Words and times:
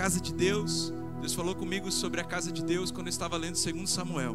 casa 0.00 0.18
de 0.18 0.32
Deus. 0.32 0.94
Deus 1.20 1.34
falou 1.34 1.54
comigo 1.54 1.92
sobre 1.92 2.22
a 2.22 2.24
casa 2.24 2.50
de 2.50 2.64
Deus 2.64 2.90
quando 2.90 3.08
eu 3.08 3.10
estava 3.10 3.36
lendo 3.36 3.62
2 3.62 3.90
Samuel. 3.90 4.34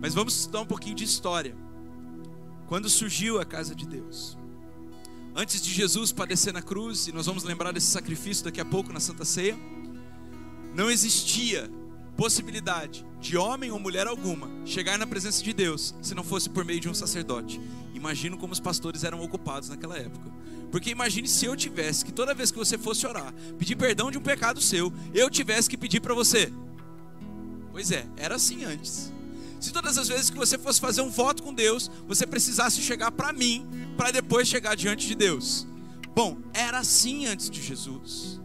Mas 0.00 0.14
vamos 0.14 0.38
estudar 0.38 0.60
um 0.60 0.64
pouquinho 0.64 0.94
de 0.94 1.02
história. 1.02 1.56
Quando 2.68 2.88
surgiu 2.88 3.40
a 3.40 3.44
casa 3.44 3.74
de 3.74 3.84
Deus? 3.84 4.38
Antes 5.34 5.60
de 5.60 5.72
Jesus 5.72 6.12
padecer 6.12 6.52
na 6.52 6.62
cruz, 6.62 7.08
e 7.08 7.12
nós 7.12 7.26
vamos 7.26 7.42
lembrar 7.42 7.72
desse 7.72 7.88
sacrifício 7.88 8.44
daqui 8.44 8.60
a 8.60 8.64
pouco 8.64 8.92
na 8.92 9.00
Santa 9.00 9.24
Ceia, 9.24 9.58
não 10.72 10.88
existia 10.88 11.68
possibilidade 12.18 13.06
de 13.20 13.36
homem 13.36 13.70
ou 13.70 13.78
mulher 13.78 14.08
alguma 14.08 14.50
chegar 14.66 14.98
na 14.98 15.06
presença 15.06 15.40
de 15.40 15.52
Deus 15.52 15.94
se 16.02 16.16
não 16.16 16.24
fosse 16.24 16.50
por 16.50 16.64
meio 16.64 16.80
de 16.80 16.88
um 16.88 16.94
sacerdote. 16.94 17.60
Imagino 17.94 18.36
como 18.36 18.52
os 18.52 18.58
pastores 18.58 19.04
eram 19.04 19.22
ocupados 19.22 19.68
naquela 19.68 19.96
época. 19.96 20.28
Porque 20.72 20.90
imagine 20.90 21.28
se 21.28 21.46
eu 21.46 21.56
tivesse 21.56 22.04
que 22.04 22.10
toda 22.12 22.34
vez 22.34 22.50
que 22.50 22.58
você 22.58 22.76
fosse 22.76 23.06
orar, 23.06 23.32
pedir 23.56 23.76
perdão 23.76 24.10
de 24.10 24.18
um 24.18 24.20
pecado 24.20 24.60
seu, 24.60 24.92
eu 25.14 25.30
tivesse 25.30 25.70
que 25.70 25.76
pedir 25.76 26.00
para 26.00 26.12
você. 26.12 26.52
Pois 27.70 27.92
é, 27.92 28.04
era 28.16 28.34
assim 28.34 28.64
antes. 28.64 29.12
Se 29.60 29.72
todas 29.72 29.96
as 29.96 30.08
vezes 30.08 30.28
que 30.28 30.36
você 30.36 30.58
fosse 30.58 30.80
fazer 30.80 31.02
um 31.02 31.10
voto 31.10 31.44
com 31.44 31.54
Deus, 31.54 31.88
você 32.08 32.26
precisasse 32.26 32.82
chegar 32.82 33.12
para 33.12 33.32
mim, 33.32 33.64
para 33.96 34.10
depois 34.10 34.48
chegar 34.48 34.74
diante 34.74 35.06
de 35.06 35.14
Deus. 35.14 35.68
Bom, 36.16 36.36
era 36.52 36.80
assim 36.80 37.26
antes 37.26 37.48
de 37.48 37.62
Jesus. 37.62 38.40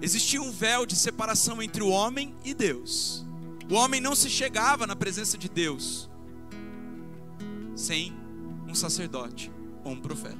Existia 0.00 0.40
um 0.40 0.50
véu 0.52 0.86
de 0.86 0.94
separação 0.94 1.62
entre 1.62 1.82
o 1.82 1.88
homem 1.88 2.34
e 2.44 2.54
Deus. 2.54 3.26
O 3.70 3.74
homem 3.74 4.00
não 4.00 4.14
se 4.14 4.30
chegava 4.30 4.86
na 4.86 4.96
presença 4.96 5.36
de 5.36 5.48
Deus 5.48 6.08
sem 7.74 8.12
um 8.66 8.74
sacerdote 8.74 9.52
ou 9.84 9.92
um 9.92 10.00
profeta. 10.00 10.38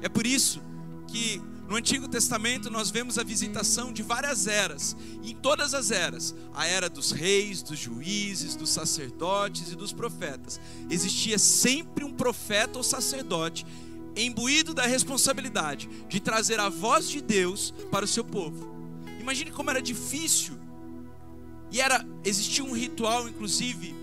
É 0.00 0.08
por 0.08 0.26
isso 0.26 0.60
que 1.06 1.40
no 1.68 1.76
Antigo 1.76 2.08
Testamento 2.08 2.68
nós 2.68 2.90
vemos 2.90 3.18
a 3.18 3.22
visitação 3.22 3.92
de 3.92 4.02
várias 4.02 4.46
eras, 4.46 4.96
em 5.22 5.34
todas 5.34 5.72
as 5.72 5.90
eras, 5.90 6.34
a 6.52 6.66
era 6.66 6.90
dos 6.90 7.12
reis, 7.12 7.62
dos 7.62 7.78
juízes, 7.78 8.56
dos 8.56 8.70
sacerdotes 8.70 9.72
e 9.72 9.76
dos 9.76 9.92
profetas, 9.92 10.60
existia 10.90 11.38
sempre 11.38 12.04
um 12.04 12.12
profeta 12.12 12.76
ou 12.76 12.84
sacerdote 12.84 13.64
imbuído 14.16 14.74
da 14.74 14.86
responsabilidade 14.86 15.88
de 16.08 16.20
trazer 16.20 16.60
a 16.60 16.68
voz 16.68 17.08
de 17.08 17.20
Deus 17.20 17.72
para 17.90 18.04
o 18.04 18.08
seu 18.08 18.24
povo. 18.24 18.72
Imagine 19.20 19.50
como 19.50 19.70
era 19.70 19.80
difícil. 19.80 20.58
E 21.70 21.80
era 21.80 22.06
existia 22.24 22.62
um 22.62 22.72
ritual 22.72 23.28
inclusive 23.28 23.94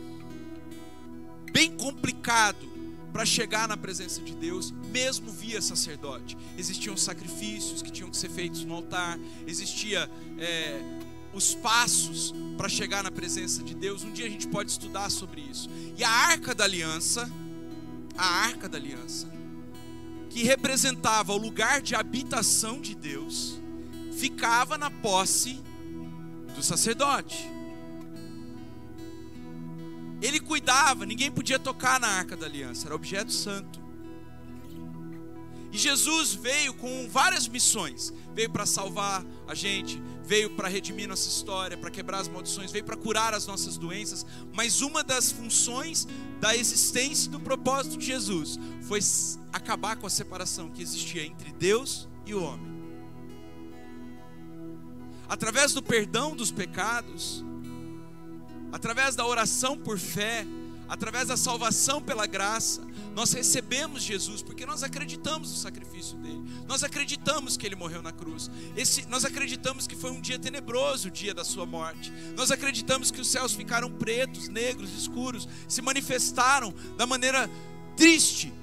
bem 1.52 1.72
complicado 1.72 2.70
para 3.12 3.26
chegar 3.26 3.68
na 3.68 3.76
presença 3.76 4.22
de 4.22 4.36
Deus, 4.36 4.72
mesmo 4.92 5.32
via 5.32 5.62
sacerdote. 5.62 6.38
Existiam 6.58 6.96
sacrifícios 6.96 7.82
que 7.82 7.92
tinham 7.92 8.10
que 8.10 8.18
ser 8.18 8.30
feitos 8.30 8.64
no 8.64 8.76
altar, 8.76 9.20
existia 9.48 10.10
é, 10.38 10.82
os 11.34 11.56
passos 11.56 12.34
para 12.58 12.70
chegar 12.70 13.04
na 13.04 13.12
presença 13.12 13.64
de 13.64 13.76
Deus. 13.76 14.04
Um 14.04 14.12
dia 14.12 14.26
a 14.26 14.30
gente 14.30 14.48
pode 14.48 14.72
estudar 14.72 15.10
sobre 15.10 15.42
isso. 15.42 15.70
E 15.98 16.04
a 16.04 16.10
arca 16.10 16.54
da 16.54 16.64
aliança, 16.64 17.30
a 18.18 18.26
arca 18.26 18.70
da 18.70 18.78
aliança, 18.78 19.28
que 20.30 20.44
representava 20.44 21.34
o 21.34 21.38
lugar 21.38 21.82
de 21.82 21.96
habitação 21.96 22.80
de 22.80 22.96
Deus, 22.96 23.60
ficava 24.18 24.78
na 24.78 24.92
posse 24.92 25.60
do 26.56 26.62
sacerdote. 26.62 27.50
Ele 30.22 30.40
cuidava, 30.40 31.06
ninguém 31.06 31.32
podia 31.32 31.58
tocar 31.58 32.00
na 32.00 32.08
arca 32.08 32.36
da 32.36 32.46
aliança, 32.46 32.88
era 32.88 32.96
objeto 32.96 33.32
santo. 33.32 33.79
E 35.72 35.78
Jesus 35.78 36.34
veio 36.34 36.74
com 36.74 37.08
várias 37.10 37.48
missões: 37.48 38.14
veio 38.34 38.50
para 38.50 38.66
salvar 38.66 39.24
a 39.48 39.54
gente, 39.54 40.02
veio 40.24 40.50
para 40.52 40.68
redimir 40.68 41.08
nossa 41.08 41.28
história, 41.28 41.78
para 41.78 41.92
quebrar 41.92 42.20
as 42.20 42.28
maldições, 42.28 42.72
veio 42.72 42.84
para 42.84 42.96
curar 42.96 43.34
as 43.34 43.46
nossas 43.46 43.78
doenças. 43.78 44.26
Mas 44.54 44.82
uma 44.82 45.04
das 45.04 45.32
funções 45.32 46.08
da 46.40 46.56
existência 46.56 47.28
e 47.28 47.32
do 47.32 47.40
propósito 47.40 47.98
de 47.98 48.06
Jesus 48.06 48.60
foi 48.82 49.00
acabar 49.52 49.96
com 49.98 50.08
a 50.08 50.10
separação 50.10 50.70
que 50.70 50.82
existia 50.82 51.26
entre 51.26 51.52
Deus 51.54 52.08
e 52.26 52.34
o 52.34 52.44
homem. 52.44 52.80
Através 55.28 55.74
do 55.74 55.84
perdão 55.84 56.36
dos 56.36 56.52
pecados, 56.52 57.46
através 58.72 59.16
da 59.16 59.26
oração 59.26 59.78
por 59.78 60.00
fé, 60.00 60.46
através 60.88 61.28
da 61.28 61.38
salvação 61.38 62.02
pela 62.02 62.26
graça, 62.26 62.82
nós 63.20 63.34
recebemos 63.34 64.02
Jesus 64.02 64.42
porque 64.42 64.66
nós 64.66 64.82
acreditamos 64.82 65.52
no 65.52 65.58
sacrifício 65.58 66.18
dele. 66.20 66.42
Nós 66.66 66.86
acreditamos 66.86 67.58
que 67.58 67.66
ele 67.66 67.76
morreu 67.76 68.02
na 68.02 68.14
cruz. 68.14 68.50
Esse, 68.78 69.06
nós 69.10 69.26
acreditamos 69.26 69.86
que 69.86 69.94
foi 69.94 70.10
um 70.10 70.22
dia 70.22 70.40
tenebroso, 70.40 71.10
o 71.10 71.12
dia 71.12 71.34
da 71.34 71.44
sua 71.44 71.66
morte. 71.66 72.14
Nós 72.38 72.50
acreditamos 72.50 73.12
que 73.12 73.20
os 73.20 73.28
céus 73.28 73.54
ficaram 73.54 73.92
pretos, 73.92 74.48
negros, 74.48 74.94
escuros, 74.98 75.50
se 75.68 75.82
manifestaram 75.82 76.74
da 76.96 77.06
maneira 77.06 77.50
triste, 77.98 78.54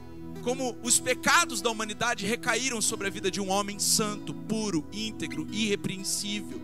como 0.43 0.75
os 0.83 0.99
pecados 0.99 1.61
da 1.61 1.69
humanidade 1.69 2.25
recaíram 2.25 2.81
sobre 2.81 3.09
a 3.09 3.11
vida 3.11 3.31
de 3.31 3.43
um 3.43 3.51
homem 3.51 3.79
santo, 3.79 4.33
puro, 4.33 4.89
íntegro, 4.91 5.47
irrepreensível. 5.53 6.63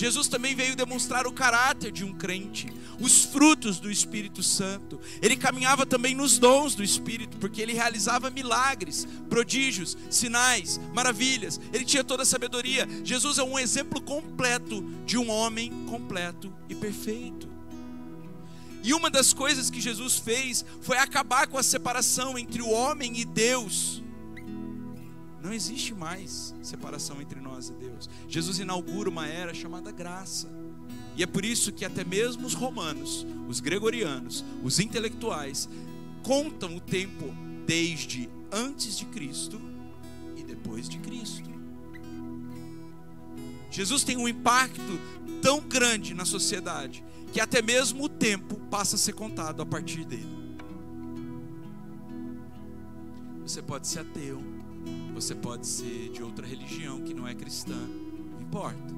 Jesus 0.00 0.28
também 0.28 0.54
veio 0.54 0.74
demonstrar 0.74 1.26
o 1.26 1.32
caráter 1.32 1.92
de 1.92 2.06
um 2.06 2.14
crente, 2.14 2.72
os 2.98 3.22
frutos 3.22 3.78
do 3.78 3.90
Espírito 3.90 4.42
Santo. 4.42 4.98
Ele 5.20 5.36
caminhava 5.36 5.84
também 5.84 6.14
nos 6.14 6.38
dons 6.38 6.74
do 6.74 6.82
Espírito, 6.82 7.36
porque 7.36 7.60
ele 7.60 7.74
realizava 7.74 8.30
milagres, 8.30 9.06
prodígios, 9.28 9.98
sinais, 10.08 10.80
maravilhas. 10.94 11.60
Ele 11.70 11.84
tinha 11.84 12.02
toda 12.02 12.22
a 12.22 12.26
sabedoria. 12.26 12.88
Jesus 13.04 13.36
é 13.36 13.42
um 13.42 13.58
exemplo 13.58 14.00
completo 14.00 14.82
de 15.04 15.18
um 15.18 15.28
homem 15.28 15.70
completo 15.86 16.50
e 16.66 16.74
perfeito. 16.74 17.46
E 18.82 18.94
uma 18.94 19.10
das 19.10 19.34
coisas 19.34 19.68
que 19.68 19.82
Jesus 19.82 20.16
fez 20.16 20.64
foi 20.80 20.96
acabar 20.96 21.46
com 21.46 21.58
a 21.58 21.62
separação 21.62 22.38
entre 22.38 22.62
o 22.62 22.70
homem 22.70 23.20
e 23.20 23.26
Deus. 23.26 24.02
Não 25.42 25.52
existe 25.52 25.94
mais 25.94 26.54
separação 26.62 27.20
entre 27.20 27.40
nós 27.40 27.70
e 27.70 27.72
Deus. 27.72 28.08
Jesus 28.28 28.58
inaugura 28.58 29.08
uma 29.08 29.26
era 29.26 29.54
chamada 29.54 29.90
graça. 29.90 30.48
E 31.16 31.22
é 31.22 31.26
por 31.26 31.44
isso 31.44 31.72
que 31.72 31.84
até 31.84 32.04
mesmo 32.04 32.46
os 32.46 32.54
romanos, 32.54 33.26
os 33.48 33.60
gregorianos, 33.60 34.44
os 34.62 34.78
intelectuais 34.78 35.68
contam 36.22 36.76
o 36.76 36.80
tempo 36.80 37.34
desde 37.66 38.28
antes 38.52 38.98
de 38.98 39.06
Cristo 39.06 39.60
e 40.36 40.42
depois 40.42 40.88
de 40.88 40.98
Cristo. 40.98 41.48
Jesus 43.70 44.02
tem 44.02 44.16
um 44.16 44.28
impacto 44.28 44.98
tão 45.40 45.60
grande 45.60 46.12
na 46.12 46.24
sociedade 46.24 47.04
que 47.32 47.40
até 47.40 47.62
mesmo 47.62 48.04
o 48.04 48.08
tempo 48.08 48.56
passa 48.68 48.96
a 48.96 48.98
ser 48.98 49.12
contado 49.12 49.62
a 49.62 49.66
partir 49.66 50.04
dele. 50.04 50.40
Você 53.42 53.62
pode 53.62 53.86
ser 53.86 54.00
ateu, 54.00 54.42
você 55.14 55.34
pode 55.34 55.66
ser 55.66 56.10
de 56.10 56.22
outra 56.22 56.46
religião 56.46 57.02
que 57.02 57.12
não 57.12 57.26
é 57.26 57.34
cristã, 57.34 57.76
não 57.76 58.40
importa. 58.40 58.94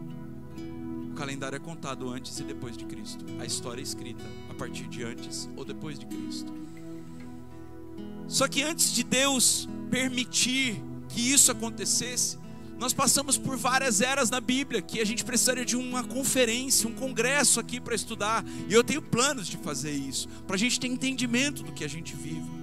O 1.10 1.14
calendário 1.14 1.56
é 1.56 1.58
contado 1.58 2.08
antes 2.08 2.38
e 2.38 2.42
depois 2.44 2.76
de 2.76 2.84
Cristo. 2.84 3.24
A 3.38 3.44
história 3.44 3.80
é 3.80 3.82
escrita 3.82 4.24
a 4.48 4.54
partir 4.54 4.88
de 4.88 5.02
antes 5.02 5.48
ou 5.56 5.64
depois 5.64 5.98
de 5.98 6.06
Cristo. 6.06 6.52
Só 8.28 8.48
que 8.48 8.62
antes 8.62 8.92
de 8.92 9.04
Deus 9.04 9.68
permitir 9.90 10.82
que 11.08 11.20
isso 11.20 11.52
acontecesse, 11.52 12.38
nós 12.78 12.92
passamos 12.92 13.36
por 13.36 13.56
várias 13.56 14.00
eras 14.00 14.30
na 14.30 14.40
Bíblia 14.40 14.80
que 14.80 15.00
a 15.00 15.04
gente 15.04 15.24
precisaria 15.24 15.64
de 15.64 15.76
uma 15.76 16.02
conferência, 16.02 16.88
um 16.88 16.94
congresso 16.94 17.60
aqui 17.60 17.80
para 17.80 17.94
estudar. 17.94 18.44
E 18.68 18.72
eu 18.72 18.82
tenho 18.82 19.02
planos 19.02 19.46
de 19.46 19.56
fazer 19.58 19.92
isso, 19.92 20.28
para 20.46 20.56
a 20.56 20.58
gente 20.58 20.80
ter 20.80 20.86
entendimento 20.86 21.62
do 21.62 21.72
que 21.72 21.84
a 21.84 21.88
gente 21.88 22.16
vive. 22.16 22.61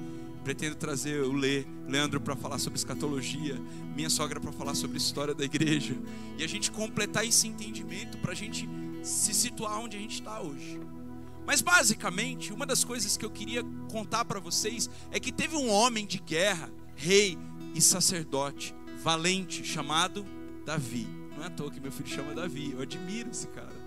Pretendo 0.50 0.76
trazer 0.78 1.22
o 1.22 1.32
Lê, 1.32 1.64
Leandro 1.88 2.20
para 2.20 2.36
falar 2.36 2.58
sobre 2.58 2.80
escatologia, 2.80 3.56
minha 3.96 4.10
sogra 4.10 4.40
para 4.40 4.52
falar 4.52 4.74
sobre 4.74 4.98
história 4.98 5.36
da 5.36 5.46
igreja, 5.46 5.96
e 6.40 6.44
a 6.44 6.48
gente 6.48 6.72
completar 6.72 7.24
esse 7.24 7.48
entendimento 7.48 8.18
para 8.18 8.32
a 8.32 8.36
gente 8.36 8.68
se 9.04 9.32
situar 9.32 9.80
onde 9.80 9.96
a 9.96 10.00
gente 10.00 10.16
está 10.16 10.42
hoje. 10.42 10.82
Mas 11.46 11.62
basicamente, 11.62 12.52
uma 12.52 12.66
das 12.66 12.84
coisas 12.84 13.16
que 13.16 13.24
eu 13.24 13.30
queria 13.30 13.64
contar 13.92 14.26
para 14.26 14.40
vocês 14.40 14.90
é 15.12 15.20
que 15.20 15.32
teve 15.32 15.56
um 15.56 15.70
homem 15.70 16.08
de 16.08 16.18
guerra, 16.18 16.72
rei 16.96 17.38
e 17.76 17.80
sacerdote, 17.80 18.74
valente, 19.04 19.64
chamado 19.64 20.26
Davi. 20.66 21.08
Não 21.38 21.44
é 21.44 21.46
à 21.46 21.52
toa 21.52 21.70
que 21.70 21.80
meu 21.80 21.92
filho 21.92 22.10
chama 22.10 22.34
Davi, 22.34 22.72
eu 22.72 22.82
admiro 22.82 23.30
esse 23.30 23.46
cara. 23.50 23.80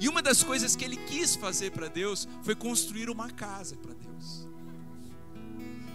E 0.00 0.08
uma 0.08 0.20
das 0.20 0.42
coisas 0.42 0.74
que 0.74 0.84
ele 0.84 0.96
quis 0.96 1.36
fazer 1.36 1.70
para 1.70 1.86
Deus 1.86 2.26
foi 2.42 2.56
construir 2.56 3.08
uma 3.08 3.30
casa 3.30 3.76
para 3.76 3.94
Deus. 3.94 4.49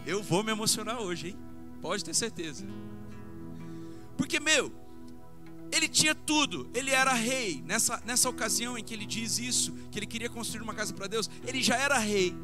Eu 0.06 0.22
vou 0.22 0.44
me 0.44 0.52
emocionar 0.52 1.02
hoje, 1.02 1.30
hein? 1.30 1.38
Pode 1.82 2.04
ter 2.04 2.14
certeza. 2.14 2.66
Porque, 4.18 4.40
meu, 4.40 4.72
ele 5.72 5.88
tinha 5.88 6.14
tudo, 6.14 6.70
ele 6.74 6.92
era 6.92 7.14
rei. 7.14 7.62
Nessa, 7.66 8.02
nessa 8.06 8.30
ocasião 8.30 8.78
em 8.78 8.84
que 8.84 8.94
ele 8.94 9.06
diz 9.06 9.40
isso, 9.40 9.74
que 9.92 10.00
ele 10.00 10.06
queria 10.06 10.30
construir 10.30 10.62
uma 10.62 10.74
casa 10.74 10.94
para 10.94 11.08
Deus, 11.08 11.30
ele 11.46 11.62
já 11.62 11.76
era 11.76 11.98
rei. 11.98 12.36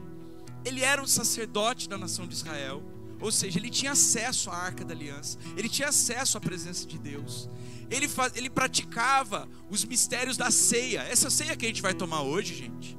Ele 0.66 0.81
era 0.81 1.02
um 1.02 1.08
sacerdote 1.08 1.88
da 1.88 1.98
nação 1.98 2.28
de 2.28 2.34
Israel, 2.34 2.84
Ou 3.22 3.31
seja, 3.31 3.60
ele 3.60 3.69
tinha 3.69 3.92
acesso 3.92 4.50
à 4.50 4.56
arca 4.56 4.84
da 4.84 4.94
aliança, 4.94 5.38
ele 5.56 5.69
tinha 5.69 5.90
acesso 5.90 6.38
à 6.38 6.42
presença 6.42 6.88
de 6.88 6.98
Deus. 6.98 7.48
Ele, 7.90 8.07
faz, 8.07 8.36
ele 8.36 8.50
praticava 8.50 9.48
os 9.69 9.86
mistérios 9.86 10.38
da 10.38 10.50
ceia. 10.50 11.02
Essa 11.04 11.30
ceia 11.30 11.56
que 11.56 11.66
a 11.66 11.68
gente 11.68 11.84
vai 11.84 11.94
tomar 11.94 12.24
hoje, 12.24 12.56
gente, 12.56 12.98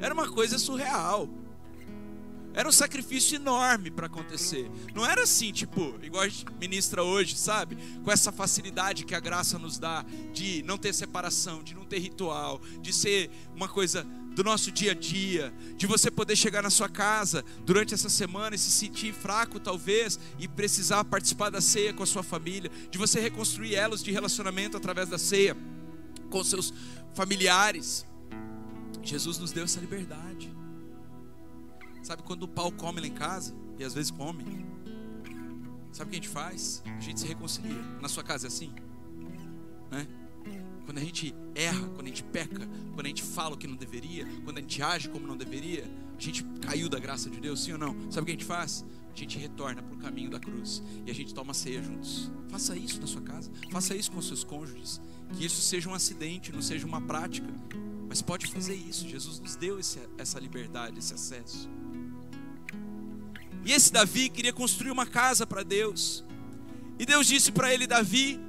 era 0.00 0.14
uma 0.14 0.28
coisa 0.28 0.58
surreal. 0.58 1.28
Era 2.54 2.68
um 2.68 2.72
sacrifício 2.72 3.36
enorme 3.36 3.90
para 3.90 4.06
acontecer. 4.06 4.70
Não 4.94 5.06
era 5.06 5.22
assim, 5.22 5.52
tipo, 5.52 5.94
igual 6.02 6.24
a 6.24 6.28
gente 6.28 6.44
ministra 6.58 7.02
hoje, 7.04 7.36
sabe? 7.36 7.76
Com 8.02 8.10
essa 8.10 8.32
facilidade 8.32 9.04
que 9.04 9.14
a 9.14 9.20
graça 9.20 9.58
nos 9.58 9.78
dá 9.78 10.04
de 10.32 10.62
não 10.64 10.76
ter 10.76 10.92
separação, 10.92 11.62
de 11.62 11.74
não 11.74 11.84
ter 11.84 11.98
ritual, 11.98 12.60
de 12.80 12.92
ser 12.92 13.30
uma 13.54 13.68
coisa 13.68 14.04
do 14.34 14.44
nosso 14.44 14.70
dia 14.70 14.92
a 14.92 14.94
dia, 14.94 15.52
de 15.76 15.86
você 15.86 16.10
poder 16.10 16.36
chegar 16.36 16.62
na 16.62 16.70
sua 16.70 16.88
casa 16.88 17.44
durante 17.64 17.92
essa 17.92 18.08
semana 18.08 18.54
e 18.54 18.58
se 18.58 18.70
sentir 18.70 19.12
fraco 19.12 19.58
talvez 19.58 20.18
e 20.38 20.46
precisar 20.46 21.04
participar 21.04 21.50
da 21.50 21.60
ceia 21.60 21.92
com 21.92 22.02
a 22.02 22.06
sua 22.06 22.22
família, 22.22 22.70
de 22.90 22.98
você 22.98 23.20
reconstruir 23.20 23.74
elos 23.74 24.02
de 24.02 24.12
relacionamento 24.12 24.76
através 24.76 25.08
da 25.08 25.18
ceia 25.18 25.56
com 26.30 26.44
seus 26.44 26.72
familiares. 27.14 28.06
Jesus 29.02 29.38
nos 29.38 29.50
deu 29.50 29.64
essa 29.64 29.80
liberdade. 29.80 30.57
Sabe 32.08 32.22
quando 32.22 32.44
o 32.44 32.48
pau 32.48 32.72
come 32.72 33.02
lá 33.02 33.06
em 33.06 33.12
casa? 33.12 33.54
E 33.78 33.84
às 33.84 33.92
vezes 33.92 34.10
come. 34.10 34.42
Sabe 35.92 36.08
o 36.08 36.10
que 36.10 36.16
a 36.18 36.22
gente 36.22 36.28
faz? 36.30 36.82
A 36.86 37.00
gente 37.00 37.20
se 37.20 37.26
reconcilia. 37.26 37.82
Na 38.00 38.08
sua 38.08 38.24
casa 38.24 38.46
é 38.46 38.48
assim? 38.48 38.72
Né? 39.90 40.08
Quando 40.86 40.96
a 40.96 41.00
gente 41.02 41.34
erra, 41.54 41.86
quando 41.88 42.06
a 42.06 42.08
gente 42.08 42.22
peca, 42.22 42.66
quando 42.94 43.04
a 43.04 43.08
gente 43.10 43.22
fala 43.22 43.56
o 43.56 43.58
que 43.58 43.66
não 43.66 43.76
deveria, 43.76 44.26
quando 44.42 44.56
a 44.56 44.62
gente 44.62 44.82
age 44.82 45.10
como 45.10 45.26
não 45.26 45.36
deveria, 45.36 45.84
a 46.16 46.18
gente 46.18 46.42
caiu 46.62 46.88
da 46.88 46.98
graça 46.98 47.28
de 47.28 47.38
Deus, 47.42 47.62
sim 47.62 47.72
ou 47.72 47.78
não? 47.78 47.94
Sabe 48.10 48.22
o 48.22 48.24
que 48.24 48.30
a 48.30 48.36
gente 48.36 48.46
faz? 48.46 48.86
A 49.12 49.14
gente 49.14 49.36
retorna 49.38 49.82
para 49.82 49.94
o 49.94 49.98
caminho 49.98 50.30
da 50.30 50.40
cruz 50.40 50.82
e 51.04 51.10
a 51.10 51.14
gente 51.14 51.34
toma 51.34 51.52
ceia 51.52 51.82
juntos. 51.82 52.32
Faça 52.48 52.74
isso 52.74 53.02
na 53.02 53.06
sua 53.06 53.20
casa, 53.20 53.50
faça 53.70 53.94
isso 53.94 54.10
com 54.10 54.22
seus 54.22 54.42
cônjuges. 54.42 54.98
Que 55.34 55.44
isso 55.44 55.60
seja 55.60 55.90
um 55.90 55.94
acidente, 55.94 56.52
não 56.52 56.62
seja 56.62 56.86
uma 56.86 57.02
prática, 57.02 57.52
mas 58.08 58.22
pode 58.22 58.46
fazer 58.46 58.76
isso. 58.76 59.06
Jesus 59.06 59.38
nos 59.40 59.56
deu 59.56 59.78
esse, 59.78 60.00
essa 60.16 60.40
liberdade, 60.40 60.98
esse 60.98 61.12
acesso. 61.12 61.68
E 63.64 63.72
esse 63.72 63.92
Davi 63.92 64.28
queria 64.28 64.52
construir 64.52 64.90
uma 64.90 65.06
casa 65.06 65.46
para 65.46 65.62
Deus. 65.62 66.24
E 66.98 67.06
Deus 67.06 67.26
disse 67.26 67.52
para 67.52 67.72
ele: 67.72 67.86
Davi, 67.86 68.40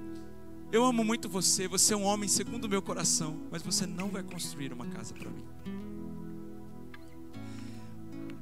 eu 0.72 0.86
amo 0.86 1.04
muito 1.04 1.28
você, 1.28 1.68
você 1.68 1.94
é 1.94 1.98
um 1.98 2.04
homem 2.04 2.30
segundo 2.30 2.66
o 2.66 2.70
meu 2.70 2.82
coração, 2.82 3.42
mas 3.52 3.62
você 3.62 3.86
não 3.86 4.10
vai 4.10 4.24
construir 4.24 4.72
uma 4.72 4.86
casa 4.88 5.14
para 5.14 5.30
mim. 5.30 5.46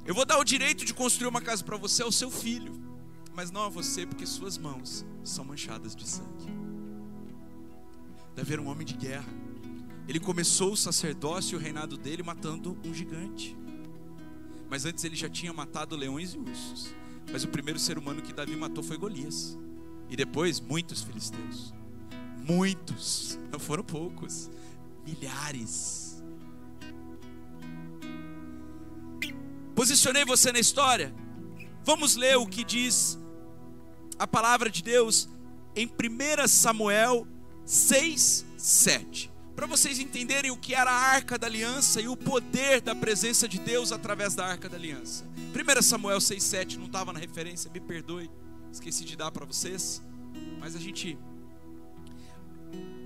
Eu 0.05 0.15
vou 0.15 0.25
dar 0.25 0.37
o 0.37 0.43
direito 0.43 0.85
de 0.85 0.93
construir 0.93 1.27
uma 1.27 1.41
casa 1.41 1.63
para 1.63 1.75
você 1.75 2.01
ao 2.01 2.11
seu 2.11 2.31
filho, 2.31 2.73
mas 3.33 3.51
não 3.51 3.63
a 3.63 3.69
você, 3.69 4.05
porque 4.05 4.25
suas 4.25 4.57
mãos 4.57 5.05
são 5.23 5.43
manchadas 5.43 5.95
de 5.95 6.07
sangue. 6.07 6.47
Davi 8.35 8.53
era 8.53 8.61
um 8.61 8.67
homem 8.67 8.85
de 8.85 8.93
guerra. 8.93 9.27
Ele 10.07 10.19
começou 10.19 10.71
o 10.71 10.77
sacerdócio 10.77 11.55
e 11.55 11.57
o 11.57 11.59
reinado 11.59 11.97
dele 11.97 12.23
matando 12.23 12.77
um 12.85 12.93
gigante. 12.93 13.57
Mas 14.69 14.85
antes 14.85 15.03
ele 15.03 15.15
já 15.15 15.29
tinha 15.29 15.53
matado 15.53 15.95
leões 15.95 16.33
e 16.33 16.37
ursos. 16.37 16.93
Mas 17.31 17.43
o 17.43 17.47
primeiro 17.47 17.79
ser 17.79 17.97
humano 17.97 18.21
que 18.21 18.33
Davi 18.33 18.55
matou 18.55 18.83
foi 18.83 18.97
Golias. 18.97 19.57
E 20.09 20.15
depois 20.15 20.59
muitos 20.59 21.03
filisteus. 21.03 21.73
Muitos, 22.37 23.37
não 23.51 23.59
foram 23.59 23.83
poucos, 23.83 24.49
milhares. 25.05 26.23
Posicionei 29.75 30.25
você 30.25 30.51
na 30.51 30.59
história. 30.59 31.13
Vamos 31.83 32.15
ler 32.15 32.37
o 32.37 32.47
que 32.47 32.63
diz 32.63 33.19
a 34.17 34.25
palavra 34.25 34.69
de 34.69 34.81
Deus 34.81 35.29
em 35.75 35.85
1 35.85 36.47
Samuel 36.47 37.27
6, 37.65 38.45
7 38.57 39.36
para 39.57 39.65
vocês 39.65 39.97
entenderem 39.97 40.51
o 40.51 40.55
que 40.55 40.75
era 40.75 40.91
a 40.91 40.93
arca 40.93 41.35
da 41.35 41.47
aliança 41.47 41.99
e 41.99 42.07
o 42.07 42.15
poder 42.15 42.79
da 42.79 42.93
presença 42.93 43.47
de 43.47 43.57
Deus 43.57 43.91
através 43.91 44.35
da 44.35 44.45
arca 44.45 44.69
da 44.69 44.77
aliança. 44.77 45.25
1 45.35 45.81
Samuel 45.81 46.19
6,7 46.19 46.77
não 46.77 46.85
estava 46.85 47.11
na 47.11 47.17
referência, 47.17 47.71
me 47.71 47.79
perdoe, 47.79 48.29
esqueci 48.71 49.03
de 49.03 49.15
dar 49.15 49.31
para 49.31 49.47
vocês, 49.47 49.99
mas 50.59 50.75
a 50.75 50.79
gente 50.79 51.17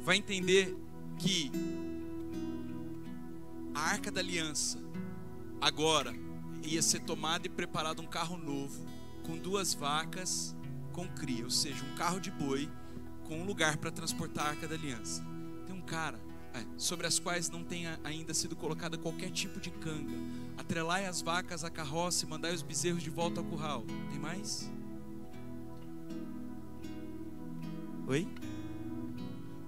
vai 0.03 0.17
entender 0.17 0.75
que 1.19 1.49
a 3.73 3.79
arca 3.79 4.11
da 4.11 4.19
aliança 4.19 4.77
agora 5.61 6.13
ia 6.63 6.81
ser 6.81 6.99
tomada 6.99 7.47
e 7.47 7.49
preparado 7.49 8.01
um 8.01 8.07
carro 8.07 8.35
novo 8.35 8.85
com 9.23 9.37
duas 9.37 9.73
vacas 9.73 10.53
com 10.91 11.07
cria, 11.07 11.45
ou 11.45 11.49
seja, 11.49 11.81
um 11.85 11.95
carro 11.95 12.19
de 12.19 12.29
boi 12.29 12.69
com 13.23 13.39
um 13.39 13.45
lugar 13.45 13.77
para 13.77 13.89
transportar 13.89 14.47
a 14.47 14.49
arca 14.49 14.67
da 14.67 14.75
aliança. 14.75 15.23
Tem 15.65 15.73
um 15.73 15.81
cara 15.81 16.19
sobre 16.77 17.07
as 17.07 17.19
quais 17.19 17.49
não 17.49 17.63
tenha 17.63 17.99
ainda 18.03 18.33
sido 18.33 18.55
colocada 18.55 18.97
qualquer 18.97 19.29
tipo 19.31 19.59
de 19.59 19.69
canga. 19.71 20.13
Atrelai 20.57 21.05
as 21.05 21.21
vacas 21.21 21.63
à 21.63 21.69
carroça 21.69 22.25
e 22.25 22.27
mandai 22.27 22.53
os 22.53 22.61
bezerros 22.61 23.03
de 23.03 23.09
volta 23.09 23.39
ao 23.39 23.45
curral. 23.45 23.83
Tem 24.09 24.19
mais? 24.19 24.69
Oi? 28.07 28.27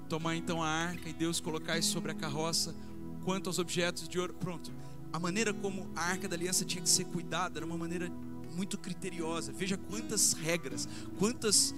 Tomar 0.09 0.35
então 0.35 0.61
a 0.61 0.67
arca 0.67 1.09
e 1.09 1.13
Deus 1.13 1.39
colocar 1.39 1.81
sobre 1.81 2.11
a 2.11 2.15
carroça 2.15 2.75
quanto 3.23 3.47
aos 3.47 3.59
objetos 3.59 4.07
de 4.07 4.19
ouro. 4.19 4.33
Pronto. 4.33 4.71
A 5.11 5.19
maneira 5.19 5.53
como 5.53 5.89
a 5.95 6.01
arca 6.01 6.27
da 6.27 6.35
aliança 6.35 6.65
tinha 6.65 6.81
que 6.81 6.89
ser 6.89 7.05
cuidada 7.05 7.59
era 7.59 7.65
uma 7.65 7.77
maneira 7.77 8.11
muito 8.55 8.77
criteriosa. 8.77 9.51
Veja 9.51 9.77
quantas 9.77 10.33
regras, 10.33 10.87
quantas 11.17 11.73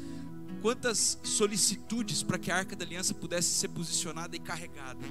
quantas 0.65 1.19
solicitudes 1.21 2.23
para 2.23 2.39
que 2.39 2.49
a 2.49 2.55
arca 2.55 2.75
da 2.75 2.83
aliança 2.83 3.13
pudesse 3.13 3.49
ser 3.49 3.67
posicionada 3.67 4.35
e 4.35 4.39
carregada. 4.39 5.05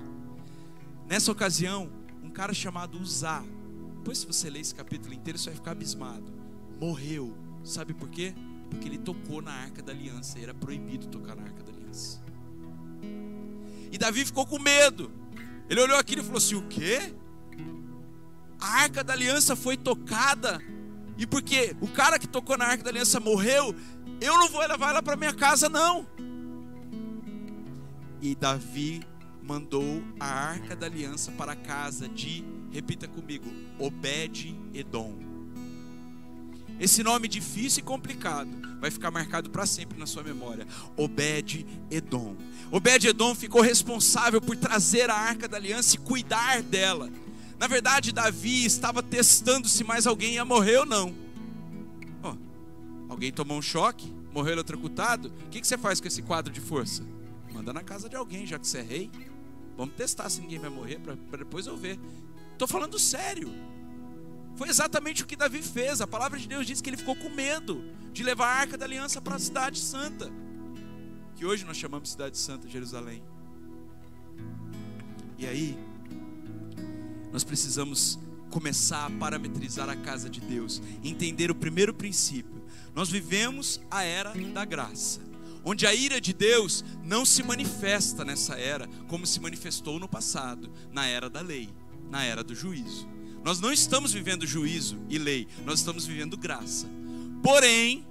Nessa 1.06 1.30
ocasião, 1.30 1.92
um 2.24 2.28
cara 2.28 2.52
chamado 2.52 2.98
Uzá, 2.98 3.40
depois 3.98 4.18
se 4.18 4.26
você 4.26 4.50
ler 4.50 4.58
esse 4.58 4.74
capítulo 4.74 5.14
inteiro, 5.14 5.38
você 5.38 5.50
vai 5.50 5.54
ficar 5.54 5.70
abismado. 5.70 6.24
Morreu. 6.80 7.32
Sabe 7.62 7.94
por 7.94 8.08
quê? 8.08 8.34
Porque 8.68 8.88
ele 8.88 8.98
tocou 8.98 9.40
na 9.40 9.52
arca 9.52 9.80
da 9.80 9.92
aliança. 9.92 10.40
Era 10.40 10.52
proibido 10.52 11.06
tocar 11.06 11.36
na 11.36 11.44
arca 11.44 11.62
da 11.62 11.70
aliança. 11.70 12.20
E 13.92 13.96
Davi 13.96 14.24
ficou 14.24 14.44
com 14.44 14.58
medo. 14.58 15.08
Ele 15.70 15.80
olhou 15.80 15.96
aquilo 15.96 16.20
e 16.20 16.24
falou 16.24 16.38
assim: 16.38 16.56
O 16.56 16.66
quê? 16.66 17.14
A 18.58 18.80
arca 18.80 19.04
da 19.04 19.12
aliança 19.12 19.54
foi 19.54 19.76
tocada. 19.76 20.60
E 21.16 21.28
porque 21.28 21.76
o 21.80 21.86
cara 21.86 22.18
que 22.18 22.26
tocou 22.26 22.58
na 22.58 22.64
arca 22.64 22.82
da 22.82 22.90
aliança 22.90 23.20
morreu, 23.20 23.72
eu 24.24 24.38
não 24.38 24.48
vou 24.48 24.66
levar 24.66 24.90
ela 24.90 25.02
para 25.02 25.16
minha 25.16 25.34
casa, 25.34 25.68
não. 25.68 26.06
E 28.22 28.34
Davi 28.34 29.02
mandou 29.42 30.02
a 30.18 30.26
arca 30.26 30.74
da 30.74 30.86
aliança 30.86 31.30
para 31.32 31.52
a 31.52 31.56
casa 31.56 32.08
de, 32.08 32.42
repita 32.72 33.06
comigo, 33.06 33.52
Obed-Edom. 33.78 35.14
Esse 36.80 37.02
nome 37.02 37.28
difícil 37.28 37.80
e 37.80 37.82
complicado 37.82 38.50
vai 38.80 38.90
ficar 38.90 39.10
marcado 39.10 39.50
para 39.50 39.66
sempre 39.66 39.98
na 39.98 40.06
sua 40.06 40.22
memória. 40.22 40.66
Obed-Edom. 40.96 42.34
Obed-Edom 42.72 43.34
ficou 43.34 43.60
responsável 43.60 44.40
por 44.40 44.56
trazer 44.56 45.10
a 45.10 45.14
arca 45.14 45.46
da 45.46 45.58
aliança 45.58 45.96
e 45.96 45.98
cuidar 45.98 46.62
dela. 46.62 47.10
Na 47.58 47.66
verdade, 47.66 48.10
Davi 48.10 48.64
estava 48.64 49.02
testando 49.02 49.68
se 49.68 49.84
mais 49.84 50.06
alguém 50.06 50.34
ia 50.34 50.44
morrer 50.44 50.78
ou 50.78 50.86
não. 50.86 51.23
Alguém 53.14 53.30
tomou 53.30 53.56
um 53.56 53.62
choque, 53.62 54.12
morreu 54.32 54.54
eletrocutado. 54.54 55.32
O 55.46 55.48
que, 55.48 55.60
que 55.60 55.66
você 55.68 55.78
faz 55.78 56.00
com 56.00 56.08
esse 56.08 56.20
quadro 56.20 56.52
de 56.52 56.60
força? 56.60 57.06
Manda 57.52 57.72
na 57.72 57.80
casa 57.80 58.08
de 58.08 58.16
alguém, 58.16 58.44
já 58.44 58.58
que 58.58 58.66
você 58.66 58.78
é 58.78 58.82
rei. 58.82 59.08
Vamos 59.76 59.94
testar 59.94 60.28
se 60.28 60.40
ninguém 60.40 60.58
vai 60.58 60.68
morrer, 60.68 60.98
para 60.98 61.38
depois 61.38 61.68
eu 61.68 61.76
ver. 61.76 61.96
Estou 62.50 62.66
falando 62.66 62.98
sério. 62.98 63.54
Foi 64.56 64.68
exatamente 64.68 65.22
o 65.22 65.26
que 65.26 65.36
Davi 65.36 65.62
fez. 65.62 66.00
A 66.00 66.08
palavra 66.08 66.36
de 66.40 66.48
Deus 66.48 66.66
diz 66.66 66.80
que 66.80 66.90
ele 66.90 66.96
ficou 66.96 67.14
com 67.14 67.30
medo 67.30 67.84
de 68.12 68.24
levar 68.24 68.48
a 68.48 68.56
arca 68.56 68.76
da 68.76 68.84
aliança 68.84 69.20
para 69.20 69.36
a 69.36 69.38
cidade 69.38 69.78
santa, 69.78 70.28
que 71.36 71.46
hoje 71.46 71.64
nós 71.64 71.76
chamamos 71.76 72.08
de 72.08 72.12
cidade 72.14 72.36
santa, 72.36 72.68
Jerusalém. 72.68 73.22
E 75.38 75.46
aí, 75.46 75.78
nós 77.32 77.44
precisamos 77.44 78.18
começar 78.50 79.06
a 79.06 79.10
parametrizar 79.10 79.88
a 79.88 79.94
casa 79.94 80.28
de 80.28 80.40
Deus, 80.40 80.82
entender 81.04 81.52
o 81.52 81.54
primeiro 81.54 81.94
princípio 81.94 82.63
nós 82.94 83.10
vivemos 83.10 83.80
a 83.90 84.04
era 84.04 84.32
da 84.52 84.64
graça, 84.64 85.20
onde 85.64 85.86
a 85.86 85.94
ira 85.94 86.20
de 86.20 86.32
Deus 86.32 86.84
não 87.02 87.24
se 87.24 87.42
manifesta 87.42 88.24
nessa 88.24 88.54
era 88.54 88.88
como 89.08 89.26
se 89.26 89.40
manifestou 89.40 89.98
no 89.98 90.08
passado, 90.08 90.70
na 90.92 91.06
era 91.06 91.28
da 91.28 91.40
lei, 91.40 91.68
na 92.08 92.24
era 92.24 92.44
do 92.44 92.54
juízo. 92.54 93.08
Nós 93.42 93.60
não 93.60 93.72
estamos 93.72 94.12
vivendo 94.12 94.46
juízo 94.46 94.98
e 95.08 95.18
lei, 95.18 95.48
nós 95.64 95.80
estamos 95.80 96.06
vivendo 96.06 96.36
graça. 96.36 96.86
Porém, 97.42 98.06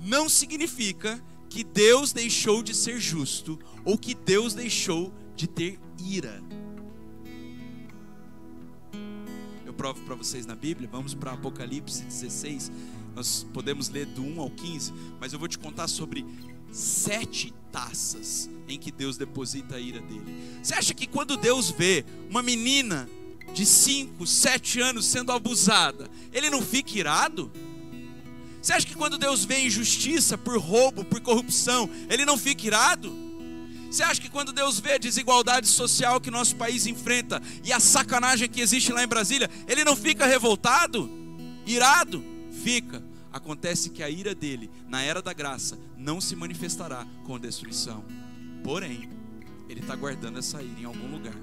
não 0.00 0.28
significa 0.28 1.22
que 1.50 1.64
Deus 1.64 2.12
deixou 2.12 2.62
de 2.62 2.74
ser 2.74 3.00
justo 3.00 3.58
ou 3.84 3.98
que 3.98 4.14
Deus 4.14 4.54
deixou 4.54 5.12
de 5.34 5.46
ter 5.46 5.78
ira. 5.98 6.42
Eu 9.66 9.74
provo 9.74 10.00
para 10.04 10.14
vocês 10.14 10.46
na 10.46 10.54
Bíblia, 10.54 10.88
vamos 10.90 11.14
para 11.14 11.32
Apocalipse 11.32 12.04
16 12.04 12.70
nós 13.18 13.44
podemos 13.52 13.88
ler 13.88 14.06
do 14.06 14.22
1 14.22 14.40
ao 14.40 14.48
15, 14.48 14.92
mas 15.18 15.32
eu 15.32 15.40
vou 15.40 15.48
te 15.48 15.58
contar 15.58 15.88
sobre 15.88 16.24
sete 16.70 17.52
taças 17.72 18.48
em 18.68 18.78
que 18.78 18.92
Deus 18.92 19.16
deposita 19.16 19.74
a 19.74 19.80
ira 19.80 20.00
dele. 20.00 20.60
Você 20.62 20.72
acha 20.72 20.94
que 20.94 21.04
quando 21.04 21.36
Deus 21.36 21.68
vê 21.68 22.04
uma 22.30 22.44
menina 22.44 23.08
de 23.52 23.66
5, 23.66 24.24
7 24.24 24.80
anos 24.80 25.04
sendo 25.04 25.32
abusada, 25.32 26.08
ele 26.32 26.48
não 26.48 26.62
fica 26.62 26.96
irado? 26.96 27.50
Você 28.62 28.72
acha 28.72 28.86
que 28.86 28.94
quando 28.94 29.18
Deus 29.18 29.44
vê 29.44 29.66
injustiça 29.66 30.38
por 30.38 30.56
roubo, 30.56 31.04
por 31.04 31.20
corrupção, 31.20 31.90
ele 32.08 32.24
não 32.24 32.38
fica 32.38 32.68
irado? 32.68 33.12
Você 33.90 34.04
acha 34.04 34.20
que 34.20 34.30
quando 34.30 34.52
Deus 34.52 34.78
vê 34.78 34.92
a 34.92 34.98
desigualdade 34.98 35.66
social 35.66 36.20
que 36.20 36.30
nosso 36.30 36.54
país 36.54 36.86
enfrenta 36.86 37.42
e 37.64 37.72
a 37.72 37.80
sacanagem 37.80 38.48
que 38.48 38.60
existe 38.60 38.92
lá 38.92 39.02
em 39.02 39.08
Brasília, 39.08 39.50
ele 39.66 39.82
não 39.82 39.96
fica 39.96 40.24
revoltado? 40.24 41.10
Irado? 41.66 42.37
Fica. 42.68 43.02
Acontece 43.32 43.88
que 43.88 44.02
a 44.02 44.10
ira 44.10 44.34
dele, 44.34 44.70
na 44.86 45.00
era 45.00 45.22
da 45.22 45.32
graça, 45.32 45.78
não 45.96 46.20
se 46.20 46.36
manifestará 46.36 47.06
com 47.24 47.38
destruição. 47.38 48.04
Porém, 48.62 49.08
ele 49.70 49.80
está 49.80 49.96
guardando 49.96 50.38
essa 50.38 50.62
ira 50.62 50.78
em 50.78 50.84
algum 50.84 51.10
lugar. 51.10 51.34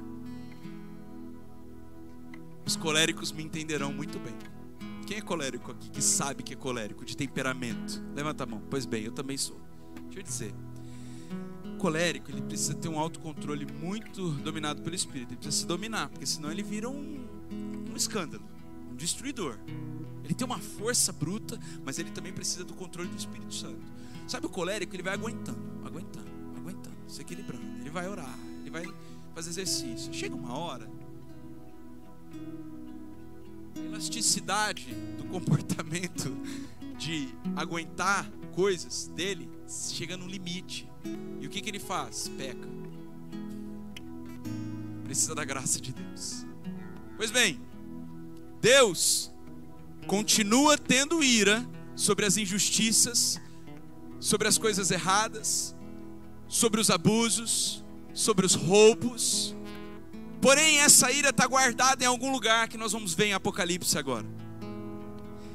Os 2.64 2.76
coléricos 2.76 3.32
me 3.32 3.42
entenderão 3.42 3.92
muito 3.92 4.20
bem. 4.20 4.36
Quem 5.08 5.18
é 5.18 5.22
colérico 5.22 5.72
aqui 5.72 5.90
que 5.90 6.02
sabe 6.02 6.44
que 6.44 6.54
é 6.54 6.56
colérico, 6.56 7.04
de 7.04 7.18
temperamento? 7.18 8.04
Levanta 8.14 8.44
a 8.44 8.46
mão. 8.46 8.62
Pois 8.70 8.86
bem, 8.86 9.04
eu 9.04 9.12
também 9.12 9.36
sou. 9.36 9.60
Deixa 10.04 10.20
eu 10.20 10.24
dizer. 10.24 10.56
Colérico, 11.80 12.30
ele 12.30 12.44
precisa 12.44 12.76
ter 12.76 12.88
um 12.88 13.00
autocontrole 13.00 13.66
muito 13.66 14.30
dominado 14.44 14.84
pelo 14.84 14.96
espírito. 14.96 15.32
Ele 15.32 15.38
precisa 15.38 15.64
se 15.64 15.66
dominar, 15.66 16.08
porque 16.10 16.26
senão 16.28 16.52
ele 16.52 16.62
vira 16.62 16.88
um, 16.88 17.28
um 17.92 17.96
escândalo, 17.96 18.44
um 18.96 18.98
destruidor. 18.98 19.60
Ele 20.24 20.34
tem 20.34 20.48
uma 20.48 20.58
força 20.58 21.12
bruta, 21.12 21.60
mas 21.84 22.00
ele 22.00 22.10
também 22.10 22.34
precisa 22.34 22.64
do 22.64 22.74
controle 22.74 23.10
do 23.10 23.18
Espírito 23.18 23.54
Santo. 23.54 23.86
Sabe 24.26 24.48
o 24.48 24.50
colérico? 24.50 24.96
Ele 24.96 25.04
vai 25.04 25.14
aguentando, 25.14 25.60
aguentando, 25.86 26.32
aguentando, 26.58 26.96
se 27.08 27.22
equilibrando. 27.22 27.66
Ele 27.82 27.90
vai 27.90 28.08
orar, 28.08 28.40
ele 28.62 28.72
vai 28.72 28.86
fazer 29.36 29.50
exercício. 29.50 30.12
Chega 30.14 30.34
uma 30.34 30.58
hora, 30.58 30.90
a 33.76 33.80
elasticidade 33.80 34.96
do 35.18 35.26
comportamento 35.30 36.36
de 36.98 37.28
aguentar 37.56 38.28
coisas 38.54 39.08
dele 39.10 39.50
chega 39.68 40.16
no 40.16 40.26
limite. 40.26 40.90
E 41.42 41.46
o 41.46 41.50
que, 41.50 41.62
que 41.62 41.70
ele 41.70 41.80
faz? 41.80 42.30
Peca. 42.30 42.68
Precisa 45.04 45.36
da 45.36 45.44
graça 45.44 45.80
de 45.80 45.94
Deus. 45.94 46.46
Pois 47.18 47.30
bem, 47.30 47.60
Deus 48.66 49.32
continua 50.08 50.76
tendo 50.76 51.24
ira 51.24 51.64
sobre 51.96 52.26
as 52.26 52.36
injustiças, 52.36 53.40
sobre 54.20 54.48
as 54.48 54.58
coisas 54.58 54.90
erradas, 54.90 55.76
sobre 56.48 56.82
os 56.82 56.90
abusos, 56.90 57.86
sobre 58.12 58.44
os 58.44 58.56
roubos. 58.56 59.56
Porém, 60.42 60.80
essa 60.80 61.12
ira 61.12 61.30
está 61.30 61.46
guardada 61.46 62.04
em 62.04 62.08
algum 62.08 62.32
lugar 62.32 62.68
que 62.68 62.76
nós 62.76 62.92
vamos 62.92 63.14
ver 63.14 63.26
em 63.26 63.34
Apocalipse 63.34 64.00
agora. 64.00 64.26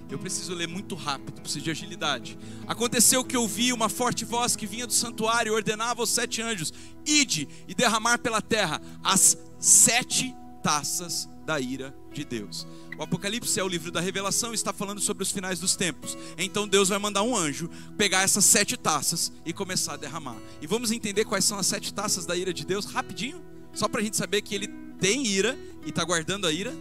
Eu 0.08 0.16
preciso 0.20 0.54
ler 0.54 0.68
muito 0.68 0.94
rápido, 0.94 1.40
preciso 1.42 1.64
de 1.64 1.70
agilidade. 1.72 2.38
Aconteceu 2.64 3.24
que 3.24 3.36
eu 3.36 3.44
vi 3.48 3.72
uma 3.72 3.88
forte 3.88 4.24
voz 4.24 4.54
que 4.54 4.68
vinha 4.68 4.86
do 4.86 4.92
santuário 4.92 5.50
e 5.50 5.56
ordenava 5.56 6.00
aos 6.00 6.10
sete 6.10 6.40
anjos: 6.40 6.72
Ide 7.04 7.48
e 7.66 7.74
derramar 7.74 8.18
pela 8.18 8.40
terra 8.40 8.80
as 9.02 9.36
sete 9.58 10.32
taças 10.62 11.28
da 11.44 11.58
ira 11.58 11.92
de 12.12 12.24
Deus. 12.24 12.66
O 13.00 13.02
Apocalipse 13.02 13.58
é 13.58 13.64
o 13.64 13.66
livro 13.66 13.90
da 13.90 13.98
revelação, 13.98 14.52
está 14.52 14.74
falando 14.74 15.00
sobre 15.00 15.22
os 15.22 15.30
finais 15.30 15.58
dos 15.58 15.74
tempos. 15.74 16.18
Então 16.36 16.68
Deus 16.68 16.90
vai 16.90 16.98
mandar 16.98 17.22
um 17.22 17.34
anjo 17.34 17.70
pegar 17.96 18.20
essas 18.20 18.44
sete 18.44 18.76
taças 18.76 19.32
e 19.42 19.54
começar 19.54 19.94
a 19.94 19.96
derramar. 19.96 20.36
E 20.60 20.66
vamos 20.66 20.90
entender 20.90 21.24
quais 21.24 21.46
são 21.46 21.58
as 21.58 21.66
sete 21.66 21.94
taças 21.94 22.26
da 22.26 22.36
ira 22.36 22.52
de 22.52 22.62
Deus 22.62 22.84
rapidinho, 22.84 23.40
só 23.72 23.88
para 23.88 24.02
a 24.02 24.04
gente 24.04 24.18
saber 24.18 24.42
que 24.42 24.54
ele 24.54 24.68
tem 25.00 25.26
ira 25.26 25.58
e 25.86 25.88
está 25.88 26.04
guardando 26.04 26.46
a 26.46 26.52
ira. 26.52 26.74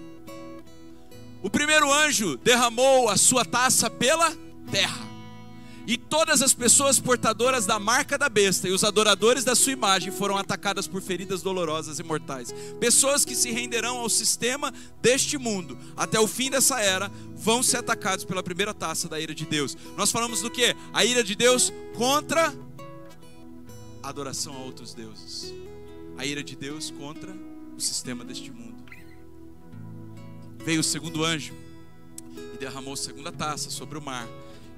O 1.42 1.50
primeiro 1.50 1.90
anjo 1.90 2.36
derramou 2.36 3.08
a 3.08 3.16
sua 3.16 3.46
taça 3.46 3.90
pela 3.90 4.36
terra. 4.70 5.09
E 5.90 5.98
todas 5.98 6.44
as 6.44 6.54
pessoas 6.54 7.00
portadoras 7.00 7.66
da 7.66 7.80
marca 7.80 8.16
da 8.16 8.30
besta 8.30 8.68
e 8.68 8.72
os 8.72 8.84
adoradores 8.84 9.44
da 9.44 9.56
sua 9.56 9.72
imagem 9.72 10.12
foram 10.12 10.38
atacadas 10.38 10.88
por 10.88 11.02
feridas 11.02 11.42
dolorosas 11.42 11.98
e 11.98 12.04
mortais. 12.04 12.54
Pessoas 12.80 13.26
que 13.26 13.34
se 13.34 13.50
renderão 13.50 13.98
ao 13.98 14.08
sistema 14.08 14.72
deste 15.02 15.36
mundo 15.36 15.76
até 15.98 16.20
o 16.20 16.28
fim 16.28 16.52
dessa 16.52 16.80
era 16.80 17.12
vão 17.34 17.64
ser 17.64 17.78
atacados 17.78 18.24
pela 18.24 18.44
primeira 18.44 18.72
taça 18.72 19.10
da 19.10 19.20
ira 19.20 19.34
de 19.34 19.48
Deus. 19.48 19.76
Nós 19.98 20.12
falamos 20.12 20.44
do 20.44 20.52
que? 20.52 20.76
A 20.94 21.04
ira 21.04 21.24
de 21.24 21.34
Deus 21.34 21.74
contra 21.96 22.54
a 24.04 24.10
adoração 24.10 24.54
a 24.54 24.60
outros 24.60 24.94
deuses. 24.94 25.52
A 26.20 26.24
ira 26.24 26.44
de 26.44 26.56
Deus 26.56 26.92
contra 26.92 27.36
o 27.76 27.82
sistema 27.82 28.24
deste 28.24 28.52
mundo. 28.52 28.84
Veio 30.60 30.82
o 30.82 30.84
segundo 30.84 31.26
anjo 31.26 31.56
e 32.54 32.58
derramou 32.60 32.94
a 32.94 32.98
segunda 32.98 33.32
taça 33.32 33.72
sobre 33.72 33.98
o 33.98 34.02
mar 34.02 34.28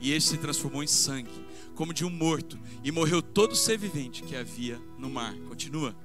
e 0.01 0.11
este 0.11 0.31
se 0.31 0.37
transformou 0.37 0.83
em 0.83 0.87
sangue, 0.87 1.31
como 1.75 1.93
de 1.93 2.03
um 2.03 2.09
morto, 2.09 2.59
e 2.83 2.91
morreu 2.91 3.21
todo 3.21 3.55
ser 3.55 3.77
vivente 3.77 4.23
que 4.23 4.35
havia 4.35 4.81
no 4.97 5.09
mar. 5.09 5.35
Continua. 5.47 5.95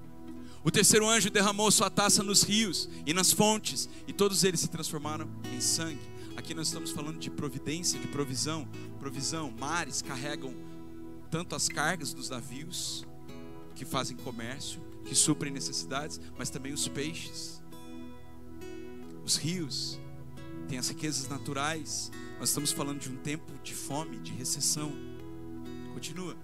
O 0.63 0.71
terceiro 0.71 1.09
anjo 1.09 1.31
derramou 1.31 1.71
sua 1.71 1.89
taça 1.89 2.23
nos 2.23 2.43
rios 2.43 2.89
e 3.07 3.15
nas 3.15 3.33
fontes, 3.33 3.89
e 4.07 4.13
todos 4.13 4.45
eles 4.45 4.61
se 4.61 4.69
transformaram 4.69 5.29
em 5.55 5.61
sangue. 5.61 6.01
Aqui 6.37 6.53
nós 6.55 6.67
estamos 6.67 6.91
falando 6.91 7.19
de 7.19 7.31
providência, 7.31 7.99
de 7.99 8.07
provisão. 8.09 8.69
Provisão, 8.99 9.51
mares 9.59 10.03
carregam 10.03 10.55
tanto 11.31 11.55
as 11.55 11.69
cargas 11.69 12.13
dos 12.13 12.29
navios 12.29 13.07
que 13.75 13.85
fazem 13.85 14.17
comércio, 14.17 14.81
que 15.05 15.15
suprem 15.15 15.53
necessidades, 15.53 16.21
mas 16.37 16.51
também 16.51 16.73
os 16.73 16.87
peixes. 16.89 17.63
Os 19.25 19.37
rios 19.37 19.99
têm 20.69 20.79
as 20.79 20.89
riquezas 20.89 21.29
naturais, 21.29 22.11
nós 22.39 22.51
estamos 22.51 22.73
falando 22.73 23.01
de 23.01 23.09
um 23.09 23.17
tempo 23.17 23.53
de 23.63 23.75
fome, 23.75 24.19
de 24.19 24.33
recessão. 24.33 24.93
Continua. 25.93 26.37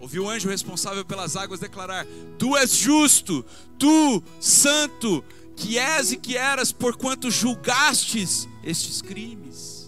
Ouviu 0.00 0.24
o 0.24 0.28
anjo 0.28 0.48
responsável 0.48 1.04
pelas 1.04 1.36
águas 1.36 1.60
declarar: 1.60 2.06
Tu 2.38 2.56
és 2.56 2.74
justo, 2.74 3.44
tu, 3.78 4.22
santo, 4.40 5.24
que 5.54 5.78
és 5.78 6.12
e 6.12 6.16
que 6.16 6.36
eras, 6.36 6.72
porquanto 6.72 7.30
julgastes 7.30 8.48
estes 8.64 9.00
crimes 9.00 9.82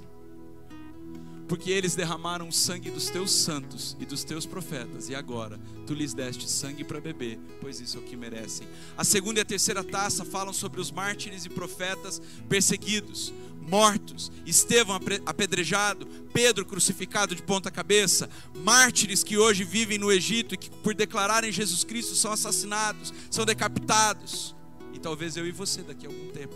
porque 1.48 1.70
eles 1.70 1.94
derramaram 1.94 2.48
o 2.48 2.52
sangue 2.52 2.90
dos 2.90 3.10
teus 3.10 3.30
santos 3.30 3.96
e 4.00 4.06
dos 4.06 4.24
teus 4.24 4.46
profetas, 4.46 5.08
e 5.08 5.14
agora 5.14 5.60
tu 5.86 5.94
lhes 5.94 6.14
deste 6.14 6.50
sangue 6.50 6.84
para 6.84 7.00
beber, 7.00 7.38
pois 7.60 7.80
isso 7.80 7.98
é 7.98 8.00
o 8.00 8.02
que 8.02 8.16
merecem. 8.16 8.66
A 8.96 9.04
segunda 9.04 9.40
e 9.40 9.42
a 9.42 9.44
terceira 9.44 9.84
taça 9.84 10.24
falam 10.24 10.52
sobre 10.52 10.80
os 10.80 10.90
mártires 10.90 11.44
e 11.44 11.48
profetas 11.50 12.20
perseguidos, 12.48 13.32
mortos, 13.68 14.30
Estevão 14.46 14.98
apedrejado, 15.26 16.06
Pedro 16.32 16.64
crucificado 16.64 17.34
de 17.34 17.42
ponta 17.42 17.70
cabeça, 17.70 18.28
mártires 18.54 19.22
que 19.22 19.38
hoje 19.38 19.64
vivem 19.64 19.98
no 19.98 20.12
Egito 20.12 20.54
e 20.54 20.58
que 20.58 20.70
por 20.70 20.94
declararem 20.94 21.50
Jesus 21.50 21.84
Cristo 21.84 22.14
são 22.14 22.32
assassinados, 22.32 23.12
são 23.30 23.44
decapitados, 23.44 24.54
e 24.92 24.98
talvez 24.98 25.36
eu 25.36 25.46
e 25.46 25.52
você 25.52 25.82
daqui 25.82 26.06
a 26.06 26.08
algum 26.08 26.30
tempo. 26.30 26.54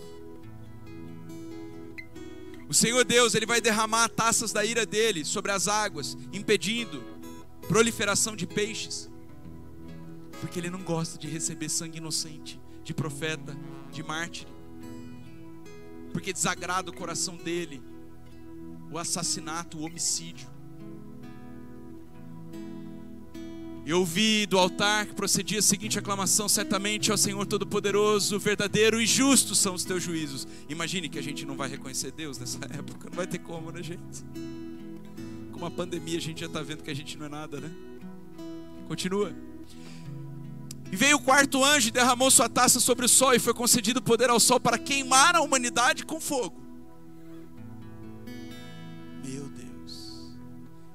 O 2.68 2.74
Senhor 2.74 3.02
Deus, 3.02 3.34
ele 3.34 3.46
vai 3.46 3.62
derramar 3.62 4.10
taças 4.10 4.52
da 4.52 4.62
ira 4.62 4.84
dele 4.84 5.24
sobre 5.24 5.50
as 5.50 5.68
águas, 5.68 6.16
impedindo 6.32 7.02
proliferação 7.66 8.36
de 8.36 8.46
peixes. 8.46 9.10
Porque 10.40 10.58
ele 10.58 10.68
não 10.68 10.82
gosta 10.82 11.18
de 11.18 11.26
receber 11.26 11.70
sangue 11.70 11.96
inocente 11.96 12.60
de 12.84 12.92
profeta, 12.92 13.56
de 13.90 14.02
mártir. 14.02 14.46
Porque 16.12 16.32
desagrada 16.32 16.90
o 16.90 16.94
coração 16.94 17.36
dele 17.36 17.82
o 18.90 18.98
assassinato, 18.98 19.78
o 19.78 19.82
homicídio. 19.82 20.48
Eu 23.86 24.00
ouvi 24.00 24.44
do 24.44 24.58
altar 24.58 25.06
que 25.06 25.14
procedia 25.14 25.60
a 25.60 25.62
seguinte 25.62 25.98
aclamação: 25.98 26.48
certamente, 26.48 27.10
ó 27.10 27.16
Senhor 27.16 27.46
Todo-Poderoso, 27.46 28.38
verdadeiro 28.38 29.00
e 29.00 29.06
justo 29.06 29.54
são 29.54 29.74
os 29.74 29.84
teus 29.84 30.02
juízos. 30.02 30.46
Imagine 30.68 31.08
que 31.08 31.18
a 31.18 31.22
gente 31.22 31.46
não 31.46 31.56
vai 31.56 31.68
reconhecer 31.68 32.10
Deus 32.12 32.38
nessa 32.38 32.58
época, 32.70 33.08
não 33.08 33.16
vai 33.16 33.26
ter 33.26 33.38
como, 33.38 33.70
né, 33.70 33.82
gente? 33.82 34.24
Com 35.52 35.64
a 35.64 35.70
pandemia 35.70 36.18
a 36.18 36.20
gente 36.20 36.40
já 36.40 36.46
está 36.46 36.62
vendo 36.62 36.82
que 36.82 36.90
a 36.90 36.94
gente 36.94 37.16
não 37.16 37.26
é 37.26 37.28
nada, 37.28 37.60
né? 37.60 37.70
Continua. 38.86 39.34
E 40.90 40.96
veio 40.96 41.16
o 41.16 41.22
quarto 41.22 41.62
anjo 41.62 41.88
e 41.88 41.90
derramou 41.90 42.30
sua 42.30 42.48
taça 42.48 42.80
sobre 42.80 43.04
o 43.04 43.08
sol, 43.08 43.34
e 43.34 43.38
foi 43.38 43.52
concedido 43.52 44.00
poder 44.00 44.30
ao 44.30 44.40
sol 44.40 44.58
para 44.58 44.78
queimar 44.78 45.36
a 45.36 45.40
humanidade 45.40 46.04
com 46.04 46.20
fogo. 46.20 46.60
Meu 49.22 49.48
Deus, 49.48 50.32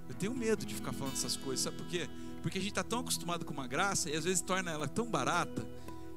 eu 0.10 0.16
tenho 0.16 0.34
medo 0.34 0.66
de 0.66 0.74
ficar 0.74 0.94
falando 0.94 1.14
essas 1.14 1.38
coisas, 1.38 1.64
sabe 1.64 1.78
por 1.78 1.88
quê? 1.88 2.10
Porque 2.42 2.58
a 2.58 2.62
gente 2.62 2.72
está 2.72 2.84
tão 2.84 3.00
acostumado 3.00 3.46
com 3.46 3.54
uma 3.54 3.68
graça 3.68 4.10
e 4.10 4.16
às 4.16 4.24
vezes 4.26 4.42
torna 4.42 4.72
ela 4.72 4.88
tão 4.88 5.06
barata 5.06 5.66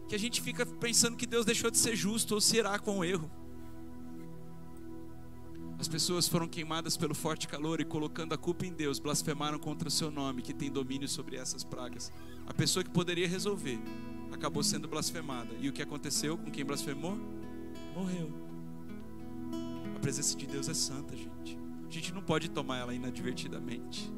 que 0.09 0.15
a 0.15 0.19
gente 0.19 0.41
fica 0.41 0.65
pensando 0.65 1.17
que 1.17 1.27
Deus 1.27 1.45
deixou 1.45 1.71
de 1.71 1.79
ser 1.79 1.95
justo 1.95 2.35
ou 2.35 2.41
será 2.41 2.79
com 2.79 2.99
o 2.99 3.05
erro. 3.05 3.31
As 5.79 5.89
pessoas 5.89 6.27
foram 6.27 6.49
queimadas 6.49 6.97
pelo 6.97 7.15
forte 7.15 7.47
calor 7.47 7.81
e, 7.81 7.85
colocando 7.85 8.33
a 8.33 8.39
culpa 8.39 8.65
em 8.65 8.73
Deus, 8.73 8.99
blasfemaram 8.99 9.59
contra 9.59 9.89
o 9.89 9.91
seu 9.91 10.11
nome, 10.11 10.41
que 10.41 10.55
tem 10.55 10.71
domínio 10.71 11.07
sobre 11.07 11.37
essas 11.37 11.63
pragas. 11.63 12.11
A 12.47 12.55
pessoa 12.55 12.85
que 12.85 12.91
poderia 12.91 13.29
resolver 13.29 13.79
acabou 14.33 14.63
sendo 14.63 14.87
blasfemada. 14.87 15.55
E 15.61 15.69
o 15.69 15.73
que 15.73 15.83
aconteceu 15.83 16.39
com 16.39 16.51
quem 16.51 16.65
blasfemou? 16.65 17.19
Morreu. 17.95 18.31
A 19.95 19.99
presença 19.99 20.37
de 20.37 20.47
Deus 20.47 20.69
é 20.69 20.75
santa, 20.75 21.17
gente. 21.17 21.59
A 21.89 21.91
gente 21.91 22.13
não 22.13 22.23
pode 22.23 22.51
tomar 22.51 22.79
ela 22.79 22.95
inadvertidamente. 22.95 24.13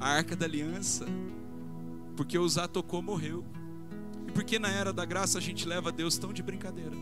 A 0.00 0.08
arca 0.08 0.34
da 0.34 0.46
aliança, 0.46 1.06
porque 2.16 2.38
Usar 2.38 2.68
tocou, 2.68 3.02
morreu. 3.02 3.44
E 4.26 4.32
porque 4.32 4.58
na 4.58 4.70
era 4.70 4.92
da 4.92 5.04
graça 5.04 5.38
a 5.38 5.40
gente 5.40 5.66
leva 5.66 5.92
Deus 5.92 6.16
tão 6.18 6.32
de 6.32 6.42
brincadeira. 6.42 6.96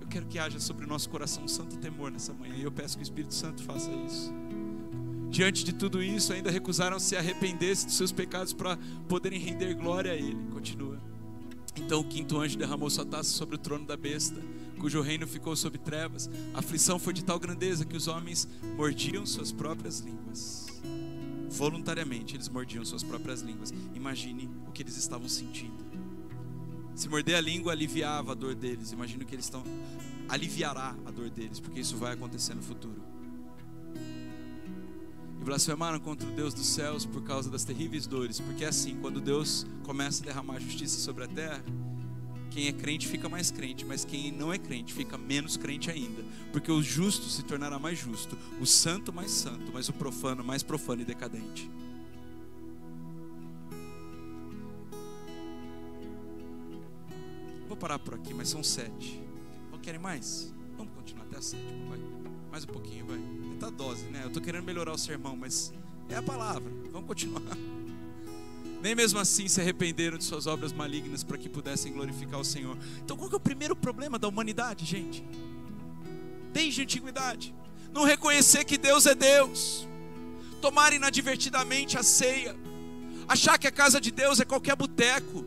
Eu 0.00 0.06
quero 0.06 0.26
que 0.26 0.38
haja 0.38 0.60
sobre 0.60 0.84
o 0.84 0.88
nosso 0.88 1.08
coração 1.08 1.44
um 1.44 1.48
santo 1.48 1.76
temor 1.78 2.10
nessa 2.10 2.32
manhã. 2.32 2.54
E 2.54 2.62
eu 2.62 2.72
peço 2.72 2.96
que 2.96 3.02
o 3.02 3.04
Espírito 3.04 3.34
Santo 3.34 3.62
faça 3.62 3.90
isso. 3.90 4.32
Diante 5.30 5.64
de 5.64 5.72
tudo 5.72 6.02
isso, 6.02 6.32
ainda 6.32 6.50
recusaram 6.50 6.98
se 6.98 7.16
arrepender-se 7.16 7.86
dos 7.86 7.96
seus 7.96 8.12
pecados 8.12 8.52
para 8.52 8.78
poderem 9.08 9.38
render 9.38 9.74
glória 9.74 10.12
a 10.12 10.16
Ele. 10.16 10.38
Continua. 10.50 10.98
Então 11.76 12.00
o 12.00 12.04
quinto 12.04 12.38
anjo 12.38 12.58
derramou 12.58 12.90
sua 12.90 13.04
taça 13.04 13.30
sobre 13.30 13.54
o 13.54 13.58
trono 13.58 13.86
da 13.86 13.96
besta, 13.96 14.40
cujo 14.78 15.00
reino 15.00 15.26
ficou 15.26 15.54
sob 15.54 15.78
trevas. 15.78 16.28
A 16.54 16.58
aflição 16.58 16.98
foi 16.98 17.12
de 17.12 17.24
tal 17.24 17.38
grandeza 17.38 17.84
que 17.84 17.96
os 17.96 18.08
homens 18.08 18.48
mordiam 18.76 19.24
suas 19.24 19.52
próprias 19.52 20.00
línguas. 20.00 20.66
Voluntariamente 21.50 22.34
eles 22.36 22.48
mordiam 22.48 22.84
suas 22.84 23.02
próprias 23.02 23.42
línguas. 23.42 23.72
Imagine 23.94 24.50
o 24.66 24.72
que 24.72 24.82
eles 24.82 24.96
estavam 24.96 25.28
sentindo. 25.28 25.86
Se 26.94 27.08
morder 27.08 27.36
a 27.36 27.40
língua 27.40 27.72
aliviava 27.72 28.32
a 28.32 28.34
dor 28.34 28.54
deles. 28.54 28.90
Imagino 28.90 29.24
que 29.24 29.34
eles 29.34 29.44
estão 29.44 29.62
aliviará 30.28 30.96
a 31.06 31.10
dor 31.10 31.30
deles, 31.30 31.60
porque 31.60 31.80
isso 31.80 31.96
vai 31.96 32.12
acontecer 32.12 32.54
no 32.54 32.62
futuro. 32.62 33.00
E 35.40 35.44
blasfemaram 35.44 36.00
contra 36.00 36.28
o 36.28 36.32
Deus 36.32 36.52
dos 36.52 36.66
céus 36.66 37.06
por 37.06 37.22
causa 37.22 37.50
das 37.50 37.64
terríveis 37.64 38.06
dores, 38.06 38.40
porque 38.40 38.64
é 38.64 38.68
assim, 38.68 38.96
quando 39.00 39.20
Deus 39.20 39.66
começa 39.84 40.22
a 40.22 40.26
derramar 40.26 40.60
justiça 40.60 40.98
sobre 40.98 41.24
a 41.24 41.28
terra, 41.28 41.64
quem 42.50 42.66
é 42.66 42.72
crente 42.72 43.06
fica 43.06 43.28
mais 43.28 43.50
crente, 43.50 43.84
mas 43.84 44.04
quem 44.04 44.32
não 44.32 44.52
é 44.52 44.58
crente 44.58 44.92
fica 44.92 45.16
menos 45.16 45.56
crente 45.56 45.90
ainda, 45.90 46.24
porque 46.52 46.72
o 46.72 46.82
justo 46.82 47.26
se 47.26 47.42
tornará 47.42 47.78
mais 47.78 47.98
justo, 47.98 48.36
o 48.60 48.66
santo 48.66 49.12
mais 49.12 49.30
santo, 49.30 49.70
mas 49.72 49.88
o 49.88 49.92
profano 49.92 50.42
mais 50.42 50.62
profano 50.62 51.02
e 51.02 51.04
decadente. 51.04 51.70
Vou 57.68 57.76
parar 57.76 57.98
por 57.98 58.14
aqui, 58.14 58.34
mas 58.34 58.48
são 58.48 58.62
sete. 58.64 59.28
Querem 59.88 60.02
mais? 60.02 60.52
Vamos 60.76 60.92
continuar 60.92 61.24
até 61.24 61.40
sétima, 61.40 61.88
vai. 61.88 61.98
Mais 62.50 62.64
um 62.64 62.66
pouquinho, 62.66 63.06
vai. 63.06 63.37
Tá 63.58 63.70
dose, 63.70 64.04
né? 64.04 64.20
Eu 64.22 64.28
estou 64.28 64.42
querendo 64.42 64.64
melhorar 64.64 64.92
o 64.92 64.98
sermão, 64.98 65.36
mas 65.36 65.72
é 66.08 66.14
a 66.14 66.22
palavra. 66.22 66.70
Vamos 66.92 67.08
continuar. 67.08 67.42
Nem 68.80 68.94
mesmo 68.94 69.18
assim 69.18 69.48
se 69.48 69.60
arrependeram 69.60 70.16
de 70.16 70.24
suas 70.24 70.46
obras 70.46 70.72
malignas 70.72 71.24
para 71.24 71.36
que 71.36 71.48
pudessem 71.48 71.92
glorificar 71.92 72.38
o 72.38 72.44
Senhor. 72.44 72.78
Então, 73.04 73.16
qual 73.16 73.28
é 73.30 73.34
o 73.34 73.40
primeiro 73.40 73.74
problema 73.74 74.18
da 74.18 74.28
humanidade, 74.28 74.84
gente? 74.84 75.24
Desde 76.52 76.80
a 76.80 76.84
antiguidade, 76.84 77.52
não 77.92 78.04
reconhecer 78.04 78.64
que 78.64 78.78
Deus 78.78 79.06
é 79.06 79.14
Deus, 79.14 79.88
tomar 80.60 80.92
inadvertidamente 80.92 81.98
a 81.98 82.04
ceia, 82.04 82.54
achar 83.26 83.58
que 83.58 83.66
a 83.66 83.72
casa 83.72 84.00
de 84.00 84.12
Deus 84.12 84.38
é 84.38 84.44
qualquer 84.44 84.76
boteco, 84.76 85.44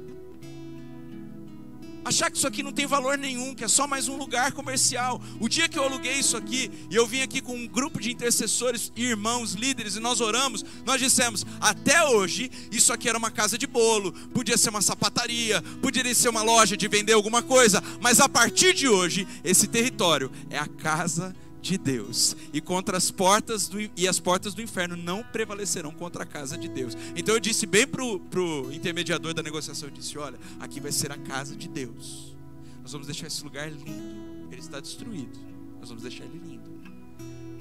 achar 2.04 2.30
que 2.30 2.38
isso 2.38 2.48
aqui 2.48 2.64
não 2.64 2.72
tem 2.72 2.86
valor 2.86 3.18
nenhum, 3.18 3.54
que 3.54 3.64
é 3.64 3.68
só 3.68 3.88
mais 3.88 4.08
um 4.08 4.16
lugar 4.16 4.52
comercial. 4.52 5.22
O 5.40 5.48
dia 5.48 5.68
que 5.68 5.78
eu 5.78 5.84
aluguei 5.84 6.14
isso 6.14 6.36
aqui 6.36 6.72
e 6.90 6.96
eu 6.96 7.06
vim 7.06 7.22
aqui 7.22 7.42
com 7.42 7.56
um 7.56 7.68
grupo 7.68 8.00
de 8.00 8.12
intercessores, 8.12 8.92
irmãos, 8.96 9.54
líderes 9.54 9.96
e 9.96 10.00
nós 10.00 10.22
oramos, 10.22 10.64
nós 10.86 11.00
dissemos: 11.00 11.46
até 11.60 12.04
hoje 12.04 12.52
isso 12.72 12.92
aqui 12.92 13.08
era 13.08 13.18
uma 13.18 13.32
casa 13.32 13.58
de 13.58 13.68
bolo, 13.68 14.12
podia 14.34 14.58
ser 14.58 14.70
uma 14.70 14.82
sapataria, 14.82 15.62
poderia 15.82 16.16
ser 16.16 16.30
uma 16.30 16.44
loja 16.44 16.76
de 16.76 16.88
vender 16.88 17.14
alguma 17.14 17.42
coisa, 17.42 17.84
mas 18.00 18.20
a 18.20 18.28
partir 18.28 18.74
de 18.74 18.88
hoje 18.88 19.28
esse 19.44 19.68
território 19.68 20.32
é 20.50 20.58
a 20.58 20.68
casa 20.68 21.30
de 21.32 21.51
de 21.62 21.78
Deus 21.78 22.36
e 22.52 22.60
contra 22.60 22.98
as 22.98 23.12
portas 23.12 23.68
do, 23.68 23.80
e 23.80 24.08
as 24.08 24.20
portas 24.20 24.54
do 24.54 24.62
inferno 24.62 24.98
não 24.98 25.24
prevalecerão 25.24 25.92
contra 25.92 26.24
a 26.24 26.26
casa 26.26 26.58
de 26.58 26.68
Deus. 26.68 26.98
Então 27.16 27.36
eu 27.36 27.40
disse 27.40 27.66
bem 27.66 27.88
pro, 27.88 28.20
pro 28.20 28.74
intermediador 28.74 29.34
da 29.34 29.44
negociação, 29.44 29.88
eu 29.88 29.94
disse, 29.94 30.18
olha, 30.18 30.40
aqui 30.60 30.80
vai 30.80 30.92
ser 30.92 31.12
a 31.12 31.18
casa 31.18 31.56
de 31.56 31.68
Deus. 31.68 32.36
Nós 32.82 32.92
vamos 32.92 33.08
deixar 33.08 33.28
esse 33.28 33.44
lugar 33.44 33.72
lindo. 33.72 34.50
Ele 34.52 34.60
está 34.60 34.80
destruído. 34.80 35.40
Nós 35.80 35.90
vamos 35.90 36.04
deixar 36.04 36.26
ele 36.26 36.40
lindo. 36.40 36.72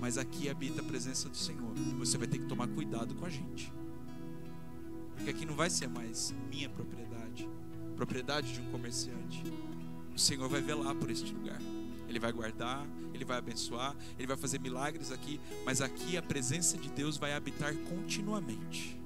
Mas 0.01 0.17
aqui 0.17 0.49
habita 0.49 0.81
a 0.81 0.85
presença 0.85 1.29
do 1.29 1.37
Senhor. 1.37 1.75
Você 1.99 2.17
vai 2.17 2.27
ter 2.27 2.39
que 2.39 2.47
tomar 2.47 2.69
cuidado 2.69 3.15
com 3.15 3.27
a 3.27 3.31
gente. 3.31 3.71
Porque 5.15 5.31
aqui 5.31 5.45
não 5.45 5.55
vai 5.55 5.69
ser 5.69 5.89
mais 5.89 6.35
minha 6.51 6.71
propriedade, 6.71 7.47
propriedade 7.95 8.55
de 8.55 8.61
um 8.61 8.71
comerciante. 8.71 9.43
O 10.15 10.19
Senhor 10.19 10.49
vai 10.49 10.63
velar 10.63 10.95
por 10.95 11.11
este 11.11 11.33
lugar. 11.35 11.61
Ele 12.11 12.19
vai 12.19 12.33
guardar, 12.33 12.85
Ele 13.15 13.25
vai 13.25 13.39
abençoar, 13.39 13.97
Ele 14.19 14.27
vai 14.27 14.37
fazer 14.37 14.61
milagres 14.61 15.13
aqui, 15.13 15.41
mas 15.65 15.81
aqui 15.81 16.17
a 16.17 16.23
presença 16.23 16.77
de 16.77 16.91
Deus 16.91 17.17
vai 17.17 17.33
habitar 17.33 17.75
continuamente. 17.75 18.99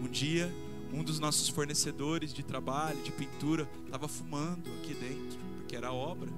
Um 0.00 0.08
dia, 0.08 0.50
um 0.92 1.02
dos 1.02 1.18
nossos 1.18 1.48
fornecedores 1.48 2.32
de 2.32 2.42
trabalho, 2.42 3.02
de 3.02 3.10
pintura, 3.10 3.68
estava 3.84 4.06
fumando 4.06 4.70
aqui 4.80 4.94
dentro, 4.94 5.38
porque 5.56 5.74
era 5.74 5.92
obra. 5.92 6.30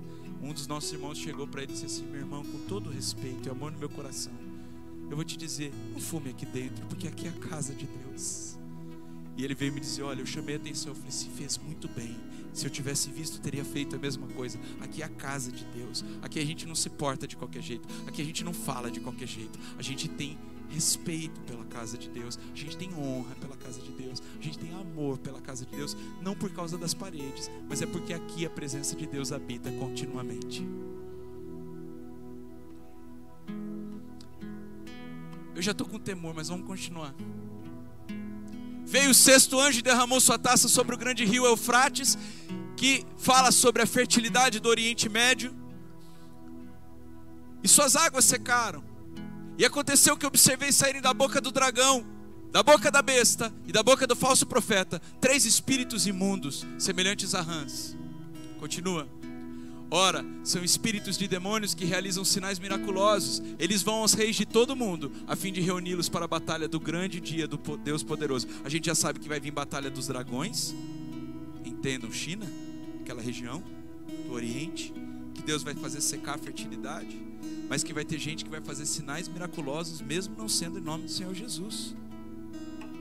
Um 0.43 0.53
dos 0.53 0.67
nossos 0.67 0.93
irmãos 0.93 1.19
chegou 1.19 1.47
para 1.47 1.63
ele 1.63 1.73
e 1.73 1.75
disse 1.75 1.87
assim: 1.87 2.05
Meu 2.05 2.21
irmão, 2.21 2.43
com 2.43 2.59
todo 2.67 2.91
respeito 2.91 3.49
e 3.49 3.51
amor 3.51 3.73
no 3.73 3.79
meu 3.79 3.89
coração, 3.89 4.33
eu 5.11 5.17
vou 5.17 5.25
te 5.25 5.37
dizer, 5.37 5.73
não 5.93 6.01
fume 6.01 6.31
aqui 6.31 6.47
dentro, 6.47 6.85
porque 6.87 7.07
aqui 7.07 7.27
é 7.27 7.31
a 7.31 7.49
casa 7.49 7.75
de 7.75 7.87
Deus. 7.87 8.54
E 9.37 9.45
ele 9.45 9.55
veio 9.55 9.73
me 9.73 9.81
dizer: 9.81 10.03
Olha, 10.03 10.21
eu 10.21 10.27
chamei 10.27 10.55
a 10.55 10.59
atenção. 10.59 10.93
Eu 10.93 10.97
falei: 10.97 11.11
Se 11.11 11.29
fez 11.29 11.59
muito 11.59 11.89
bem. 11.89 12.17
Se 12.53 12.65
eu 12.65 12.71
tivesse 12.71 13.11
visto, 13.11 13.41
teria 13.41 13.65
feito 13.65 13.97
a 13.97 13.99
mesma 13.99 14.29
coisa. 14.29 14.59
Aqui 14.81 15.03
é 15.03 15.05
a 15.05 15.09
casa 15.09 15.51
de 15.51 15.65
Deus. 15.65 16.05
Aqui 16.23 16.39
a 16.39 16.45
gente 16.45 16.67
não 16.67 16.75
se 16.75 16.89
porta 16.89 17.27
de 17.27 17.37
qualquer 17.37 17.61
jeito. 17.61 17.89
Aqui 18.07 18.23
a 18.23 18.25
gente 18.25 18.45
não 18.45 18.55
fala 18.55 18.91
de 18.93 19.01
qualquer 19.01 19.27
jeito. 19.27 19.59
A 19.77 19.83
gente 19.83 20.09
tem 20.09 20.39
respeito 20.69 21.41
pela 21.43 21.65
casa 21.65 21.99
de 21.99 22.09
Deus. 22.09 22.39
A 22.53 22.57
gente 22.57 22.77
tem 22.77 22.95
honra 22.95 23.35
pela 23.41 23.57
casa 23.57 23.81
de 23.81 23.91
Deus. 23.91 24.23
A 24.39 24.43
gente 24.43 24.57
tem 24.57 24.73
amor 24.73 25.19
pela 25.19 25.41
casa 25.41 25.67
de 25.67 25.75
Deus. 25.75 25.97
Não 26.23 26.37
por 26.37 26.51
causa 26.53 26.79
das 26.79 26.95
paredes, 26.95 27.51
mas 27.69 27.83
é 27.83 27.87
porque 27.87 28.13
aqui 28.15 28.47
a 28.47 28.51
presença 28.51 28.95
de 28.95 29.07
Deus 29.07 29.33
habita 29.33 29.73
continuamente. 29.73 30.65
Eu 35.57 35.63
já 35.63 35.73
estou 35.73 35.89
com 35.89 35.99
temor, 35.99 36.35
mas 36.35 36.49
vamos 36.49 36.67
continuar. 36.67 37.15
Veio 38.95 39.11
o 39.11 39.15
sexto 39.15 39.59
anjo 39.59 39.81
e 39.81 39.83
derramou 39.83 40.21
sua 40.21 40.39
taça 40.39 40.69
sobre 40.69 40.95
o 40.95 40.97
grande 40.97 41.25
rio 41.25 41.45
Eufrates, 41.45 42.17
que 42.77 43.05
fala 43.19 43.51
sobre 43.51 43.83
a 43.83 43.87
fertilidade 43.87 44.61
do 44.61 44.69
Oriente 44.69 45.09
Médio. 45.09 45.53
E 47.61 47.67
suas 47.67 47.97
águas 47.97 48.25
secaram. 48.25 48.85
E 49.59 49.65
aconteceu 49.65 50.17
que 50.17 50.25
observei 50.25 50.71
saírem 50.71 51.03
da 51.03 51.13
boca 51.13 51.41
do 51.41 51.51
dragão, 51.51 52.07
da 52.53 52.63
boca 52.63 52.89
da 52.89 53.03
besta 53.03 53.53
e 53.67 53.73
da 53.73 53.83
boca 53.83 54.07
do 54.07 54.15
falso 54.15 54.47
profeta 54.47 55.03
três 55.21 55.45
espíritos 55.45 56.07
imundos, 56.07 56.65
semelhantes 56.79 57.35
a 57.35 57.41
rãs. 57.41 57.97
Continua. 58.61 59.09
Ora, 59.97 60.27
são 60.43 60.65
espíritos 60.65 61.17
de 61.17 61.29
demônios 61.29 61.73
que 61.73 61.85
realizam 61.85 62.25
sinais 62.25 62.59
miraculosos. 62.59 63.41
Eles 63.61 63.81
vão 63.81 63.99
aos 63.99 64.13
reis 64.13 64.35
de 64.35 64.45
todo 64.45 64.75
mundo, 64.75 65.13
a 65.25 65.37
fim 65.37 65.53
de 65.53 65.61
reuni-los 65.61 66.09
para 66.09 66.25
a 66.25 66.27
batalha 66.27 66.67
do 66.67 66.81
grande 66.81 67.21
dia 67.21 67.47
do 67.47 67.57
Deus 67.77 68.03
poderoso. 68.03 68.49
A 68.65 68.69
gente 68.69 68.87
já 68.87 68.95
sabe 68.97 69.21
que 69.21 69.29
vai 69.29 69.39
vir 69.39 69.53
batalha 69.53 69.89
dos 69.89 70.09
dragões. 70.09 70.75
Entendam, 71.65 72.11
China, 72.11 72.45
aquela 73.03 73.23
região 73.23 73.63
do 74.27 74.33
Oriente, 74.33 74.93
que 75.33 75.43
Deus 75.43 75.63
vai 75.63 75.77
fazer 75.77 76.01
secar 76.01 76.35
a 76.35 76.39
fertilidade, 76.39 77.17
mas 77.69 77.85
que 77.85 77.93
vai 77.93 78.05
ter 78.05 78.19
gente 78.19 78.45
que 78.45 78.51
vai 78.51 78.61
fazer 78.61 78.87
sinais 78.87 79.29
miraculosos, 79.29 80.01
mesmo 80.01 80.35
não 80.37 80.49
sendo 80.49 80.81
em 80.81 80.83
nome 80.83 81.05
do 81.05 81.11
Senhor 81.13 81.33
Jesus. 81.33 81.95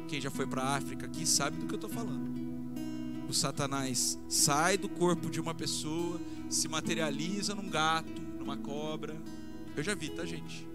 Quem 0.08 0.22
já 0.22 0.30
foi 0.30 0.46
para 0.46 0.62
a 0.62 0.76
África 0.76 1.08
aqui 1.08 1.26
sabe 1.26 1.58
do 1.58 1.66
que 1.66 1.74
eu 1.74 1.78
estou 1.78 1.90
falando. 1.90 2.32
O 3.28 3.34
Satanás 3.34 4.20
sai 4.30 4.78
do 4.78 4.88
corpo 4.88 5.28
de 5.28 5.42
uma 5.42 5.56
pessoa 5.56 6.22
se 6.54 6.68
materializa 6.68 7.56
num 7.56 7.70
gato, 7.70 8.22
numa 8.38 8.56
cobra. 8.56 9.16
Eu 9.76 9.84
já 9.84 9.96
vi, 9.96 10.10
tá, 10.10 10.26
gente? 10.26 10.68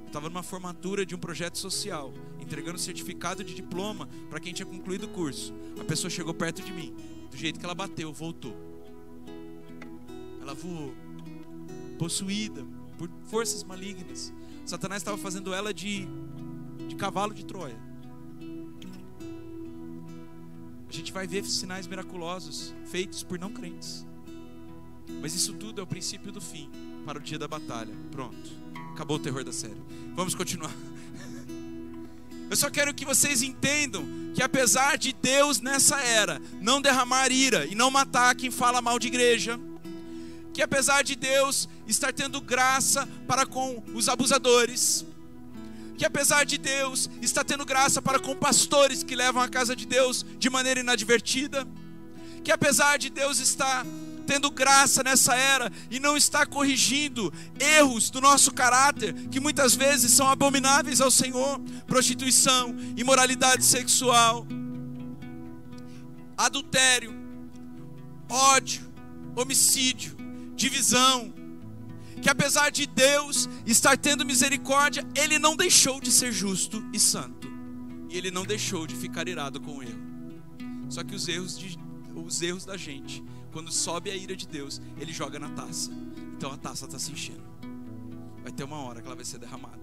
Eu 0.00 0.06
estava 0.06 0.28
numa 0.28 0.42
formatura 0.42 1.04
de 1.04 1.14
um 1.14 1.18
projeto 1.18 1.58
social, 1.58 2.12
entregando 2.40 2.78
certificado 2.78 3.44
de 3.44 3.54
diploma 3.54 4.08
para 4.30 4.40
quem 4.40 4.52
tinha 4.52 4.66
concluído 4.66 5.04
o 5.04 5.08
curso. 5.08 5.52
A 5.80 5.84
pessoa 5.84 6.10
chegou 6.10 6.32
perto 6.32 6.62
de 6.62 6.72
mim, 6.72 6.94
do 7.30 7.36
jeito 7.36 7.58
que 7.58 7.64
ela 7.64 7.74
bateu, 7.74 8.12
voltou. 8.12 8.56
Ela 10.40 10.54
voou, 10.54 10.94
possuída 11.98 12.64
por 12.96 13.10
forças 13.24 13.62
malignas. 13.62 14.32
Satanás 14.64 15.02
estava 15.02 15.18
fazendo 15.18 15.52
ela 15.52 15.74
de, 15.74 16.08
de 16.88 16.96
cavalo 16.96 17.34
de 17.34 17.44
Troia. 17.44 17.78
A 20.88 20.92
gente 20.92 21.12
vai 21.12 21.26
ver 21.26 21.44
sinais 21.44 21.86
miraculosos 21.86 22.74
feitos 22.86 23.22
por 23.22 23.38
não 23.38 23.52
crentes. 23.52 24.06
Mas 25.20 25.34
isso 25.34 25.54
tudo 25.54 25.80
é 25.80 25.84
o 25.84 25.86
princípio 25.86 26.32
do 26.32 26.40
fim 26.40 26.70
para 27.04 27.18
o 27.18 27.20
dia 27.20 27.38
da 27.38 27.48
batalha. 27.48 27.94
Pronto. 28.10 28.50
Acabou 28.92 29.16
o 29.16 29.20
terror 29.20 29.44
da 29.44 29.52
série. 29.52 29.80
Vamos 30.14 30.34
continuar. 30.34 30.72
Eu 32.48 32.56
só 32.56 32.70
quero 32.70 32.94
que 32.94 33.04
vocês 33.04 33.42
entendam 33.42 34.04
que 34.34 34.42
apesar 34.42 34.96
de 34.96 35.12
Deus 35.12 35.60
nessa 35.60 36.00
era 36.00 36.40
não 36.60 36.80
derramar 36.80 37.32
ira 37.32 37.66
e 37.66 37.74
não 37.74 37.90
matar 37.90 38.34
quem 38.34 38.50
fala 38.50 38.80
mal 38.80 38.98
de 38.98 39.08
igreja, 39.08 39.58
que 40.52 40.62
apesar 40.62 41.02
de 41.02 41.16
Deus 41.16 41.68
estar 41.86 42.12
tendo 42.12 42.40
graça 42.40 43.08
para 43.26 43.44
com 43.44 43.82
os 43.94 44.08
abusadores, 44.08 45.04
que 45.96 46.04
apesar 46.04 46.44
de 46.44 46.58
Deus 46.58 47.10
estar 47.20 47.44
tendo 47.44 47.64
graça 47.64 48.00
para 48.00 48.18
com 48.18 48.34
pastores 48.34 49.02
que 49.02 49.16
levam 49.16 49.42
a 49.42 49.48
casa 49.48 49.74
de 49.74 49.86
Deus 49.86 50.24
de 50.38 50.48
maneira 50.48 50.80
inadvertida, 50.80 51.66
que 52.44 52.52
apesar 52.52 52.96
de 52.98 53.10
Deus 53.10 53.38
estar 53.40 53.84
tendo 54.26 54.50
graça 54.50 55.02
nessa 55.02 55.34
era 55.34 55.70
e 55.90 56.00
não 56.00 56.16
está 56.16 56.44
corrigindo 56.44 57.32
erros 57.58 58.10
do 58.10 58.20
nosso 58.20 58.52
caráter, 58.52 59.14
que 59.28 59.40
muitas 59.40 59.74
vezes 59.74 60.10
são 60.10 60.28
abomináveis 60.28 61.00
ao 61.00 61.10
Senhor 61.10 61.60
prostituição, 61.86 62.74
imoralidade 62.96 63.64
sexual, 63.64 64.46
adultério, 66.36 67.14
ódio, 68.28 68.82
homicídio, 69.34 70.16
divisão. 70.54 71.32
Que 72.20 72.30
apesar 72.30 72.70
de 72.70 72.86
Deus 72.86 73.48
estar 73.66 73.96
tendo 73.96 74.24
misericórdia, 74.24 75.06
Ele 75.14 75.38
não 75.38 75.54
deixou 75.54 76.00
de 76.00 76.10
ser 76.10 76.32
justo 76.32 76.84
e 76.92 76.98
santo, 76.98 77.48
e 78.10 78.16
Ele 78.16 78.30
não 78.30 78.44
deixou 78.44 78.86
de 78.86 78.96
ficar 78.96 79.28
irado 79.28 79.60
com 79.60 79.76
o 79.76 79.82
erro. 79.82 80.06
Só 80.88 81.04
que 81.04 81.14
os 81.14 81.28
erros, 81.28 81.58
de, 81.58 81.78
os 82.20 82.42
erros 82.42 82.64
da 82.64 82.76
gente 82.76 83.22
quando 83.56 83.72
sobe 83.72 84.10
a 84.10 84.14
ira 84.14 84.36
de 84.36 84.46
Deus, 84.46 84.82
ele 84.98 85.14
joga 85.14 85.38
na 85.38 85.48
taça. 85.48 85.90
Então 86.36 86.52
a 86.52 86.58
taça 86.58 86.84
está 86.84 86.98
se 86.98 87.10
enchendo. 87.10 87.42
Vai 88.42 88.52
ter 88.52 88.64
uma 88.64 88.76
hora 88.76 89.00
que 89.00 89.06
ela 89.06 89.16
vai 89.16 89.24
ser 89.24 89.38
derramada. 89.38 89.80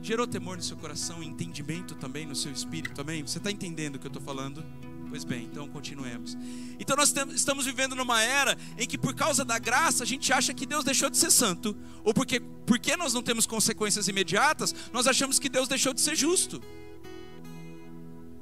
Gerou 0.00 0.26
temor 0.26 0.56
no 0.56 0.62
seu 0.62 0.74
coração, 0.74 1.22
entendimento 1.22 1.94
também 1.94 2.24
no 2.24 2.34
seu 2.34 2.50
espírito 2.50 2.94
também? 2.94 3.22
Você 3.22 3.36
está 3.36 3.50
entendendo 3.50 3.96
o 3.96 3.98
que 3.98 4.06
eu 4.06 4.08
estou 4.10 4.22
falando? 4.22 4.64
Pois 5.10 5.22
bem, 5.22 5.44
então 5.44 5.68
continuemos. 5.68 6.34
Então 6.78 6.96
nós 6.96 7.12
estamos 7.34 7.66
vivendo 7.66 7.94
numa 7.94 8.22
era 8.22 8.56
em 8.78 8.86
que 8.86 8.96
por 8.96 9.14
causa 9.14 9.44
da 9.44 9.58
graça 9.58 10.02
a 10.02 10.06
gente 10.06 10.32
acha 10.32 10.54
que 10.54 10.64
Deus 10.64 10.82
deixou 10.82 11.10
de 11.10 11.18
ser 11.18 11.30
santo, 11.30 11.76
ou 12.02 12.14
porque 12.14 12.40
porque 12.40 12.96
nós 12.96 13.12
não 13.12 13.22
temos 13.22 13.46
consequências 13.46 14.08
imediatas, 14.08 14.74
nós 14.94 15.06
achamos 15.06 15.38
que 15.38 15.50
Deus 15.50 15.68
deixou 15.68 15.92
de 15.92 16.00
ser 16.00 16.16
justo. 16.16 16.62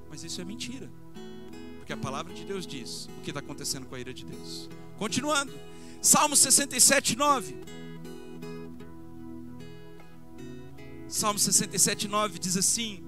Mas 0.09 0.23
isso 0.23 0.41
é 0.41 0.45
mentira. 0.45 0.89
Porque 1.87 1.93
a 1.93 1.97
palavra 1.97 2.35
de 2.35 2.45
Deus 2.45 2.67
diz 2.67 3.09
o 3.17 3.21
que 3.21 3.31
está 3.31 3.39
acontecendo 3.39 3.87
com 3.87 3.95
a 3.95 4.01
ira 4.01 4.13
de 4.13 4.25
Deus. 4.25 4.69
Continuando, 4.99 5.53
Salmo 6.03 6.35
67, 6.35 7.15
9. 7.15 7.57
Salmo 11.07 11.39
67, 11.39 12.09
9 12.09 12.41
diz 12.41 12.57
assim: 12.57 13.05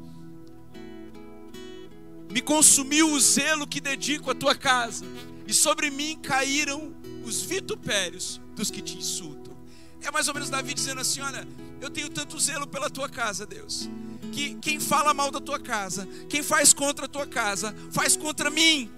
Me 2.31 2.41
consumiu 2.41 3.11
o 3.11 3.19
zelo 3.19 3.67
que 3.67 3.81
dedico 3.81 4.31
à 4.31 4.35
tua 4.37 4.55
casa, 4.55 5.05
e 5.45 5.53
sobre 5.53 5.91
mim 5.91 6.17
caíram 6.23 6.95
os 7.25 7.43
vitupérios 7.43 8.41
dos 8.55 8.71
que 8.71 8.81
te 8.81 8.97
insultam. 8.97 9.57
É 10.03 10.11
mais 10.13 10.29
ou 10.29 10.35
menos 10.35 10.49
Davi 10.49 10.73
dizendo 10.73 11.01
assim: 11.01 11.21
Olha, 11.21 11.45
eu 11.81 11.91
tenho 11.91 12.09
tanto 12.09 12.39
zelo 12.39 12.65
pela 12.65 12.89
tua 12.89 13.09
casa, 13.09 13.45
Deus, 13.45 13.91
que 14.29 14.55
quem 14.55 14.79
fala 14.81 15.13
mal 15.13 15.31
da 15.31 15.41
tua 15.41 15.59
casa, 15.59 16.07
quem 16.29 16.43
faz 16.43 16.73
contra 16.73 17.07
a 17.07 17.09
tua 17.09 17.27
casa, 17.27 17.75
faz 17.91 18.17
contra 18.17 18.51
mim. 18.51 18.91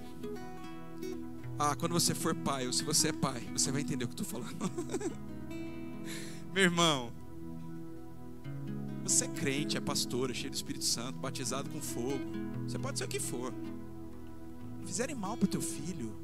Ah, 1.59 1.75
quando 1.77 1.93
você 1.93 2.15
for 2.15 2.35
pai, 2.35 2.67
ou 2.67 2.73
se 2.73 2.83
você 2.83 3.09
é 3.09 3.13
pai, 3.13 3.41
você 3.53 3.71
vai 3.71 3.83
entender 3.83 4.05
o 4.05 4.09
que 4.09 4.19
eu 4.19 4.25
estou 4.25 4.41
falando. 4.41 4.71
Meu 6.55 6.65
irmão, 6.65 7.13
você 9.05 9.25
é 9.25 9.29
crente, 9.29 9.77
é 9.77 9.81
pastor, 9.81 10.31
é 10.31 10.35
cheio 10.35 10.51
do 10.51 10.55
Espírito 10.55 10.85
Santo, 10.85 11.19
batizado 11.19 11.69
com 11.69 11.81
fogo. 11.81 12.19
Você 12.67 12.79
pode 12.79 12.99
ser 12.99 13.05
o 13.05 13.09
que 13.09 13.21
for. 13.21 13.53
Fizerem 14.87 15.15
mal 15.15 15.37
para 15.37 15.45
o 15.45 15.49
teu 15.49 15.61
filho, 15.61 16.15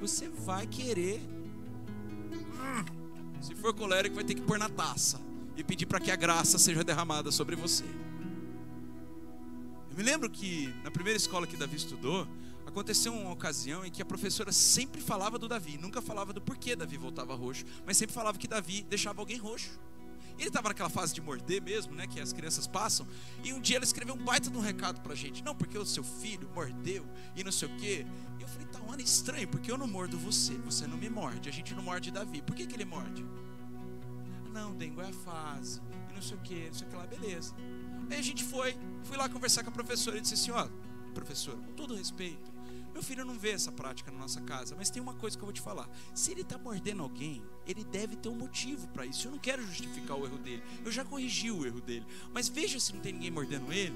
você 0.00 0.28
vai 0.28 0.66
querer. 0.66 1.20
Se 3.40 3.54
for 3.54 3.74
colérico, 3.74 4.14
vai 4.14 4.24
ter 4.24 4.34
que 4.34 4.42
pôr 4.42 4.58
na 4.58 4.68
taça 4.68 5.20
e 5.56 5.64
pedir 5.64 5.86
para 5.86 5.98
que 5.98 6.10
a 6.10 6.16
graça 6.16 6.58
seja 6.58 6.84
derramada 6.84 7.30
sobre 7.30 7.56
você. 7.56 7.84
Eu 9.96 10.04
me 10.04 10.10
lembro 10.10 10.28
que 10.28 10.74
na 10.84 10.90
primeira 10.90 11.16
escola 11.16 11.46
que 11.46 11.56
Davi 11.56 11.74
estudou, 11.74 12.28
aconteceu 12.66 13.14
uma 13.14 13.32
ocasião 13.32 13.82
em 13.82 13.90
que 13.90 14.02
a 14.02 14.04
professora 14.04 14.52
sempre 14.52 15.00
falava 15.00 15.38
do 15.38 15.48
Davi, 15.48 15.78
nunca 15.78 16.02
falava 16.02 16.34
do 16.34 16.40
porquê 16.42 16.76
Davi 16.76 16.98
voltava 16.98 17.34
roxo, 17.34 17.64
mas 17.86 17.96
sempre 17.96 18.14
falava 18.14 18.36
que 18.36 18.46
Davi 18.46 18.82
deixava 18.82 19.22
alguém 19.22 19.38
roxo. 19.38 19.80
Ele 20.38 20.48
estava 20.48 20.68
naquela 20.68 20.90
fase 20.90 21.14
de 21.14 21.22
morder 21.22 21.62
mesmo, 21.62 21.94
né, 21.94 22.06
que 22.06 22.20
as 22.20 22.30
crianças 22.30 22.66
passam, 22.66 23.06
e 23.42 23.54
um 23.54 23.58
dia 23.58 23.76
ela 23.76 23.86
escreveu 23.86 24.14
um 24.14 24.22
baita 24.22 24.50
de 24.50 24.58
um 24.58 24.60
recado 24.60 25.00
pra 25.00 25.14
gente. 25.14 25.42
Não, 25.42 25.54
porque 25.54 25.78
o 25.78 25.86
seu 25.86 26.04
filho 26.04 26.46
mordeu 26.54 27.06
e 27.34 27.42
não 27.42 27.50
sei 27.50 27.66
o 27.66 27.76
quê. 27.78 28.04
E 28.38 28.42
eu 28.42 28.48
falei, 28.48 28.66
tá, 28.66 28.78
mano, 28.80 29.00
estranho, 29.00 29.48
porque 29.48 29.72
eu 29.72 29.78
não 29.78 29.88
mordo 29.88 30.18
você, 30.18 30.52
você 30.56 30.86
não 30.86 30.98
me 30.98 31.08
morde, 31.08 31.48
a 31.48 31.52
gente 31.52 31.74
não 31.74 31.82
morde 31.82 32.10
Davi. 32.10 32.42
Por 32.42 32.54
que, 32.54 32.66
que 32.66 32.76
ele 32.76 32.84
morde? 32.84 33.24
Não, 34.52 34.74
Dengo, 34.76 35.00
é 35.00 35.08
a 35.08 35.12
fase, 35.14 35.80
e 36.10 36.14
não 36.14 36.20
sei 36.20 36.36
o 36.36 36.40
que, 36.40 36.66
não 36.66 36.74
sei 36.74 36.86
o 36.86 36.90
que 36.90 36.96
lá, 36.96 37.06
beleza. 37.06 37.54
Aí 38.10 38.18
a 38.18 38.22
gente 38.22 38.44
foi, 38.44 38.76
fui 39.04 39.16
lá 39.16 39.28
conversar 39.28 39.62
com 39.62 39.70
a 39.70 39.72
professora 39.72 40.18
e 40.18 40.20
disse 40.20 40.34
assim: 40.34 40.50
ó, 40.50 40.68
professora, 41.14 41.56
com 41.58 41.72
todo 41.72 41.94
respeito, 41.94 42.52
meu 42.92 43.02
filho 43.02 43.24
não 43.24 43.38
vê 43.38 43.50
essa 43.50 43.72
prática 43.72 44.10
na 44.10 44.18
nossa 44.18 44.40
casa, 44.40 44.74
mas 44.76 44.90
tem 44.90 45.02
uma 45.02 45.14
coisa 45.14 45.36
que 45.36 45.42
eu 45.42 45.46
vou 45.46 45.52
te 45.52 45.60
falar: 45.60 45.88
se 46.14 46.30
ele 46.30 46.42
está 46.42 46.56
mordendo 46.56 47.02
alguém, 47.02 47.42
ele 47.66 47.84
deve 47.84 48.16
ter 48.16 48.28
um 48.28 48.34
motivo 48.34 48.88
para 48.88 49.04
isso. 49.04 49.26
Eu 49.26 49.32
não 49.32 49.38
quero 49.38 49.62
justificar 49.66 50.16
o 50.16 50.24
erro 50.24 50.38
dele, 50.38 50.62
eu 50.84 50.92
já 50.92 51.04
corrigi 51.04 51.50
o 51.50 51.66
erro 51.66 51.80
dele, 51.80 52.06
mas 52.32 52.48
veja 52.48 52.78
se 52.78 52.92
não 52.94 53.00
tem 53.00 53.12
ninguém 53.12 53.30
mordendo 53.30 53.72
ele. 53.72 53.94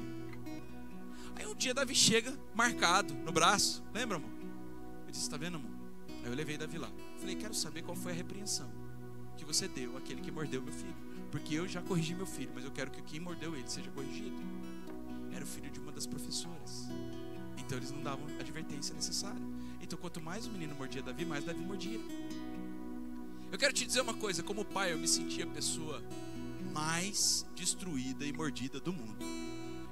Aí 1.37 1.47
um 1.47 1.55
dia 1.55 1.73
Davi 1.73 1.95
chega 1.95 2.37
marcado 2.55 3.15
no 3.15 3.33
braço, 3.33 3.83
lembra, 3.95 4.17
amor? 4.17 4.31
Eu 5.07 5.11
disse: 5.11 5.25
está 5.25 5.37
vendo, 5.37 5.57
amor? 5.57 5.71
Aí 6.23 6.27
eu 6.27 6.35
levei 6.35 6.59
Davi 6.59 6.79
lá. 6.79 6.91
Falei: 7.19 7.37
quero 7.37 7.55
saber 7.55 7.83
qual 7.83 7.97
foi 7.97 8.13
a 8.13 8.15
repreensão 8.15 8.90
que 9.41 9.45
você 9.47 9.67
deu 9.67 9.97
àquele 9.97 10.21
que 10.21 10.31
mordeu 10.31 10.61
meu 10.61 10.73
filho. 10.73 10.95
Porque 11.31 11.55
eu 11.55 11.67
já 11.67 11.81
corrigi 11.81 12.15
meu 12.15 12.27
filho, 12.27 12.51
mas 12.55 12.63
eu 12.63 12.71
quero 12.71 12.91
que 12.91 13.01
quem 13.01 13.19
mordeu 13.19 13.57
ele 13.57 13.69
seja 13.69 13.91
corrigido. 13.91 14.37
Era 15.33 15.43
o 15.43 15.47
filho 15.47 15.71
de 15.71 15.81
uma 15.81 15.91
das 15.91 16.07
professoras. 16.07 16.89
Então 17.57 17.79
eles 17.79 17.91
não 17.91 18.03
davam 18.03 18.27
a 18.27 18.41
advertência 18.41 18.95
necessária. 18.95 19.41
Então 19.81 19.99
quanto 19.99 20.21
mais 20.21 20.47
o 20.47 20.51
menino 20.51 20.75
mordia 20.75 21.03
Davi, 21.03 21.25
mais 21.25 21.45
Davi 21.45 21.61
mordia. 21.61 21.99
Eu 23.51 23.59
quero 23.59 23.73
te 23.73 23.87
dizer 23.87 24.03
uma 24.03 24.15
coisa, 24.15 24.43
como 24.43 24.65
pai, 24.65 24.93
eu 24.93 24.99
me 24.99 25.09
sentia 25.09 25.45
a 25.45 25.49
pessoa 25.49 26.03
mais 26.73 27.47
destruída 27.57 28.27
e 28.27 28.33
mordida 28.33 28.79
do 28.79 28.93
mundo. 28.93 29.25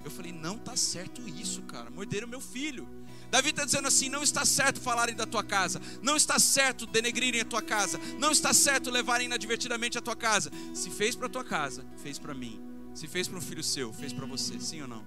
Eu 0.04 0.10
falei, 0.10 0.30
não 0.30 0.58
tá 0.58 0.76
certo 0.76 1.26
isso, 1.26 1.62
cara. 1.62 1.90
Morderam 1.90 2.28
meu 2.28 2.40
filho. 2.40 2.86
Davi 3.30 3.50
está 3.50 3.64
dizendo 3.64 3.88
assim: 3.88 4.08
não 4.08 4.22
está 4.22 4.44
certo 4.44 4.80
falarem 4.80 5.14
da 5.14 5.26
tua 5.26 5.42
casa, 5.42 5.80
não 6.02 6.16
está 6.16 6.38
certo 6.38 6.86
denegrirem 6.86 7.40
a 7.40 7.44
tua 7.44 7.62
casa, 7.62 7.98
não 8.18 8.30
está 8.30 8.52
certo 8.52 8.90
levarem 8.90 9.26
inadvertidamente 9.26 9.98
a 9.98 10.00
tua 10.00 10.16
casa. 10.16 10.50
Se 10.74 10.90
fez 10.90 11.14
para 11.14 11.26
a 11.26 11.30
tua 11.30 11.44
casa, 11.44 11.84
fez 12.02 12.18
para 12.18 12.34
mim. 12.34 12.60
Se 12.94 13.06
fez 13.06 13.28
para 13.28 13.38
um 13.38 13.40
filho 13.40 13.62
seu, 13.62 13.92
fez 13.92 14.12
para 14.12 14.26
você, 14.26 14.58
sim 14.58 14.82
ou 14.82 14.88
não? 14.88 15.06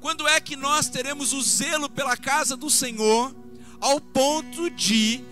Quando 0.00 0.26
é 0.26 0.40
que 0.40 0.56
nós 0.56 0.88
teremos 0.88 1.32
o 1.32 1.42
zelo 1.42 1.88
pela 1.88 2.16
casa 2.16 2.56
do 2.56 2.70
Senhor, 2.70 3.34
ao 3.80 4.00
ponto 4.00 4.70
de 4.70 5.22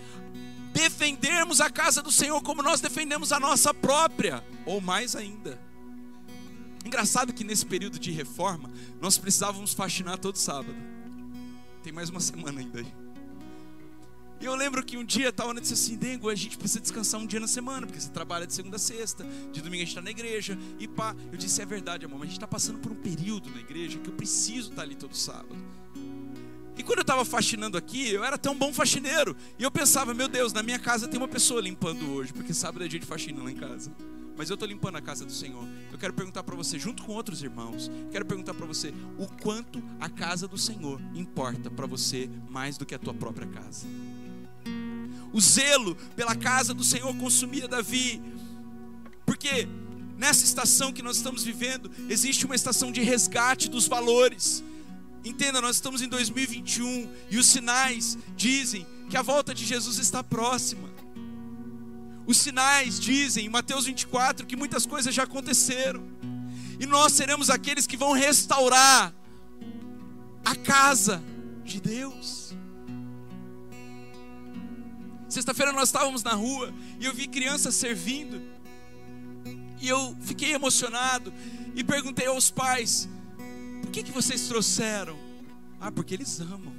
defendermos 0.73 1.61
a 1.61 1.71
casa 1.71 2.03
do 2.03 2.13
Senhor 2.13 2.43
como 2.43 2.63
nós 2.63 2.81
defendemos 2.81 3.33
a 3.33 3.41
nossa 3.41 3.73
própria, 3.73 4.45
ou 4.67 4.81
mais 4.81 5.17
ainda? 5.17 5.68
Engraçado 6.85 7.33
que 7.33 7.45
nesse 7.45 7.67
período 7.67 7.99
de 7.99 8.11
reforma, 8.11 8.71
nós 9.01 9.19
precisávamos 9.19 9.75
faxinar 9.75 10.19
todo 10.19 10.37
sábado. 10.37 10.77
Tem 11.83 11.93
mais 11.93 12.09
uma 12.09 12.21
semana 12.21 12.61
ainda 12.61 12.81
aí. 12.81 13.09
E 14.41 14.45
eu 14.45 14.55
lembro 14.55 14.85
que 14.85 14.97
um 14.97 15.05
dia 15.05 15.33
tal 15.33 15.51
Ana 15.51 15.61
disse 15.61 15.75
assim: 15.75 15.97
Dengo, 15.97 16.29
a 16.29 16.35
gente 16.35 16.57
precisa 16.57 16.81
descansar 16.81 17.21
um 17.21 17.27
dia 17.27 17.41
na 17.41 17.49
semana, 17.49 17.87
porque 17.87 18.01
você 18.01 18.09
trabalha 18.09 18.47
de 18.47 18.55
segunda 18.55 18.77
a 18.77 18.79
sexta, 18.79 19.27
de 19.53 19.61
domingo 19.61 19.83
a 19.83 19.85
gente 19.85 19.89
está 19.89 20.03
na 20.03 20.11
igreja, 20.11 20.57
e 20.79 20.87
pá. 20.87 21.15
Eu 21.33 21.37
disse: 21.37 21.61
É 21.61 21.67
verdade, 21.67 22.05
amor, 22.05 22.19
mas 22.19 22.29
a 22.29 22.31
gente 22.31 22.39
está 22.39 22.47
passando 22.47 22.79
por 22.79 22.93
um 22.93 22.97
período 22.97 23.51
na 23.51 23.61
igreja 23.61 23.99
que 23.99 24.09
eu 24.09 24.15
preciso 24.15 24.71
estar 24.71 24.83
ali 24.83 24.95
todo 24.95 25.17
sábado. 25.17 25.57
E 26.77 26.83
quando 26.85 26.99
eu 26.99 27.03
estava 27.03 27.25
faxinando 27.25 27.77
aqui, 27.77 28.09
eu 28.09 28.23
era 28.23 28.39
tão 28.39 28.57
bom 28.57 28.73
faxineiro. 28.73 29.37
E 29.59 29.65
eu 29.65 29.71
pensava: 29.71 30.15
Meu 30.15 30.29
Deus, 30.29 30.53
na 30.53 30.63
minha 30.63 30.79
casa 30.79 31.09
tem 31.09 31.19
uma 31.19 31.29
pessoa 31.29 31.61
limpando 31.61 32.09
hoje, 32.13 32.33
porque 32.33 32.55
sábado 32.55 32.85
é 32.85 32.89
dia 32.89 33.01
de 33.01 33.07
faxina 33.07 33.43
lá 33.43 33.51
em 33.51 33.57
casa 33.57 33.93
mas 34.39 34.49
eu 34.49 34.55
estou 34.55 34.69
limpando 34.69 34.95
a 34.95 35.03
casa 35.03 35.25
do 35.25 35.33
Senhor. 35.33 35.67
Eu 35.91 35.99
quero 35.99 36.15
perguntar 36.15 36.45
para 36.45 36.55
você, 36.55 36.79
junto 36.79 37.03
com 37.03 37.13
outros 37.13 37.43
irmãos, 37.43 37.91
quero 38.13 38.25
perguntar 38.25 38.55
para 38.55 38.65
você 38.65 38.95
o 39.19 39.27
quanto 39.27 39.83
a 39.99 40.09
casa 40.09 40.47
do 40.47 40.57
Senhor 40.57 41.01
importa 41.13 41.69
para 41.69 41.87
você 41.87 42.31
mais 42.49 42.79
do 42.79 42.87
que 42.87 42.95
a 42.95 42.99
tua 43.01 43.13
própria 43.13 43.49
casa. 43.49 43.85
O 45.33 45.41
zelo 45.41 45.97
pela 46.15 46.37
casa 46.37 46.73
do 46.73 46.85
Senhor 46.85 47.13
consumia 47.17 47.67
Davi, 47.67 48.23
porque 49.27 49.67
nessa 50.17 50.45
estação 50.45 50.93
que 50.93 51.03
nós 51.03 51.17
estamos 51.17 51.43
vivendo, 51.43 51.91
existe 52.09 52.47
uma 52.47 52.55
estação 52.55 52.93
de 52.93 53.01
resgate 53.01 53.69
dos 53.69 53.89
valores. 53.89 54.63
Entenda, 55.25 55.61
nós 55.61 55.77
estamos 55.77 56.01
em 56.01 56.09
2021 56.09 57.11
e 57.29 57.39
os 57.39 57.47
sinais 57.47 58.17
dizem 58.37 58.87
que 59.11 59.17
a 59.17 59.23
volta 59.23 59.53
de 59.53 59.65
Jesus 59.65 59.99
está 59.99 60.23
próxima. 60.23 60.89
Os 62.29 62.37
sinais 62.37 63.01
dizem 63.01 63.47
em 63.47 63.49
Mateus 63.49 63.87
24 63.87 64.47
que 64.47 64.55
muitas 64.55 64.85
coisas 64.85 65.15
já 65.15 65.23
aconteceram. 65.23 66.07
E 66.79 66.85
nós 66.85 67.15
seremos 67.15 67.49
aqueles 67.49 67.87
que 67.87 67.97
vão 67.97 68.13
restaurar 68.13 69.15
a 70.45 70.55
casa 70.55 71.25
de 71.65 71.81
Deus. 71.81 72.55
Sexta-feira 75.27 75.73
nós 75.73 75.89
estávamos 75.89 76.23
na 76.23 76.35
rua 76.35 76.71
e 77.01 77.07
eu 77.07 77.15
vi 77.15 77.27
crianças 77.29 77.75
servindo. 77.75 78.43
E 79.81 79.89
eu 79.89 80.15
fiquei 80.21 80.53
emocionado 80.53 81.33
e 81.75 81.83
perguntei 81.83 82.27
aos 82.27 82.51
pais: 82.51 83.09
por 83.81 83.91
que, 83.91 84.03
que 84.03 84.13
vocês 84.13 84.47
trouxeram? 84.49 85.19
Ah, 85.81 85.91
porque 85.91 86.13
eles 86.13 86.39
amam. 86.41 86.78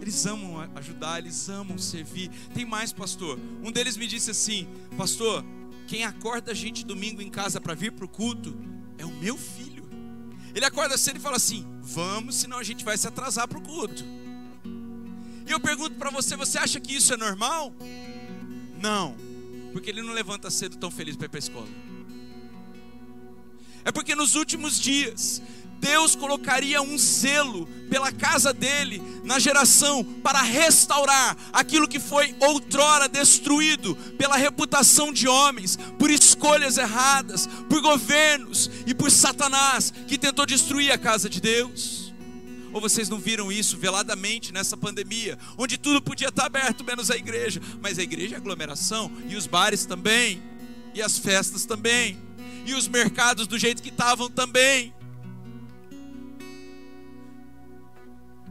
Eles 0.00 0.26
amam 0.26 0.60
ajudar, 0.76 1.18
eles 1.18 1.48
amam 1.48 1.76
servir. 1.76 2.30
Tem 2.54 2.64
mais, 2.64 2.92
pastor. 2.92 3.38
Um 3.62 3.72
deles 3.72 3.96
me 3.96 4.06
disse 4.06 4.30
assim: 4.30 4.68
Pastor, 4.96 5.44
quem 5.86 6.04
acorda 6.04 6.52
a 6.52 6.54
gente 6.54 6.84
domingo 6.84 7.20
em 7.20 7.30
casa 7.30 7.60
para 7.60 7.74
vir 7.74 7.92
para 7.92 8.04
o 8.04 8.08
culto 8.08 8.56
é 8.96 9.04
o 9.04 9.12
meu 9.12 9.36
filho. 9.36 9.88
Ele 10.54 10.64
acorda 10.64 10.96
cedo 10.96 11.16
e 11.16 11.20
fala 11.20 11.36
assim: 11.36 11.66
Vamos, 11.80 12.36
senão 12.36 12.58
a 12.58 12.62
gente 12.62 12.84
vai 12.84 12.96
se 12.96 13.06
atrasar 13.06 13.48
para 13.48 13.58
o 13.58 13.62
culto. 13.62 14.04
E 15.46 15.50
eu 15.50 15.58
pergunto 15.58 15.96
para 15.96 16.10
você: 16.10 16.36
Você 16.36 16.58
acha 16.58 16.78
que 16.78 16.94
isso 16.94 17.12
é 17.12 17.16
normal? 17.16 17.74
Não, 18.80 19.16
porque 19.72 19.90
ele 19.90 20.02
não 20.02 20.12
levanta 20.12 20.50
cedo 20.50 20.76
tão 20.76 20.90
feliz 20.90 21.16
para 21.16 21.26
ir 21.26 21.28
para 21.28 21.38
a 21.38 21.40
escola. 21.40 21.68
É 23.84 23.90
porque 23.90 24.14
nos 24.14 24.34
últimos 24.34 24.78
dias 24.78 25.40
Deus 25.80 26.14
colocaria 26.14 26.82
um 26.82 26.98
zelo 26.98 27.66
pela 27.88 28.12
casa 28.12 28.52
dele 28.52 29.02
na 29.24 29.38
geração 29.38 30.04
para 30.04 30.42
restaurar 30.42 31.36
aquilo 31.52 31.88
que 31.88 32.00
foi 32.00 32.34
outrora 32.40 33.08
destruído 33.08 33.94
pela 34.16 34.36
reputação 34.36 35.12
de 35.12 35.26
homens, 35.26 35.78
por 35.98 36.10
escolhas 36.10 36.76
erradas, 36.76 37.48
por 37.68 37.80
governos 37.80 38.70
e 38.86 38.94
por 38.94 39.10
Satanás 39.10 39.92
que 40.06 40.18
tentou 40.18 40.44
destruir 40.44 40.92
a 40.92 40.98
casa 40.98 41.28
de 41.28 41.40
Deus. 41.40 42.12
Ou 42.72 42.80
vocês 42.80 43.08
não 43.08 43.18
viram 43.18 43.50
isso 43.50 43.76
veladamente 43.76 44.52
nessa 44.52 44.76
pandemia, 44.76 45.38
onde 45.56 45.78
tudo 45.78 46.02
podia 46.02 46.28
estar 46.28 46.46
aberto 46.46 46.84
menos 46.84 47.10
a 47.10 47.16
igreja, 47.16 47.60
mas 47.80 47.98
a 47.98 48.02
igreja 48.02 48.34
é 48.34 48.38
aglomeração 48.38 49.10
e 49.28 49.36
os 49.36 49.46
bares 49.46 49.86
também, 49.86 50.42
e 50.94 51.00
as 51.00 51.18
festas 51.18 51.64
também, 51.64 52.18
e 52.66 52.74
os 52.74 52.86
mercados 52.86 53.46
do 53.46 53.58
jeito 53.58 53.82
que 53.82 53.88
estavam 53.88 54.28
também. 54.28 54.92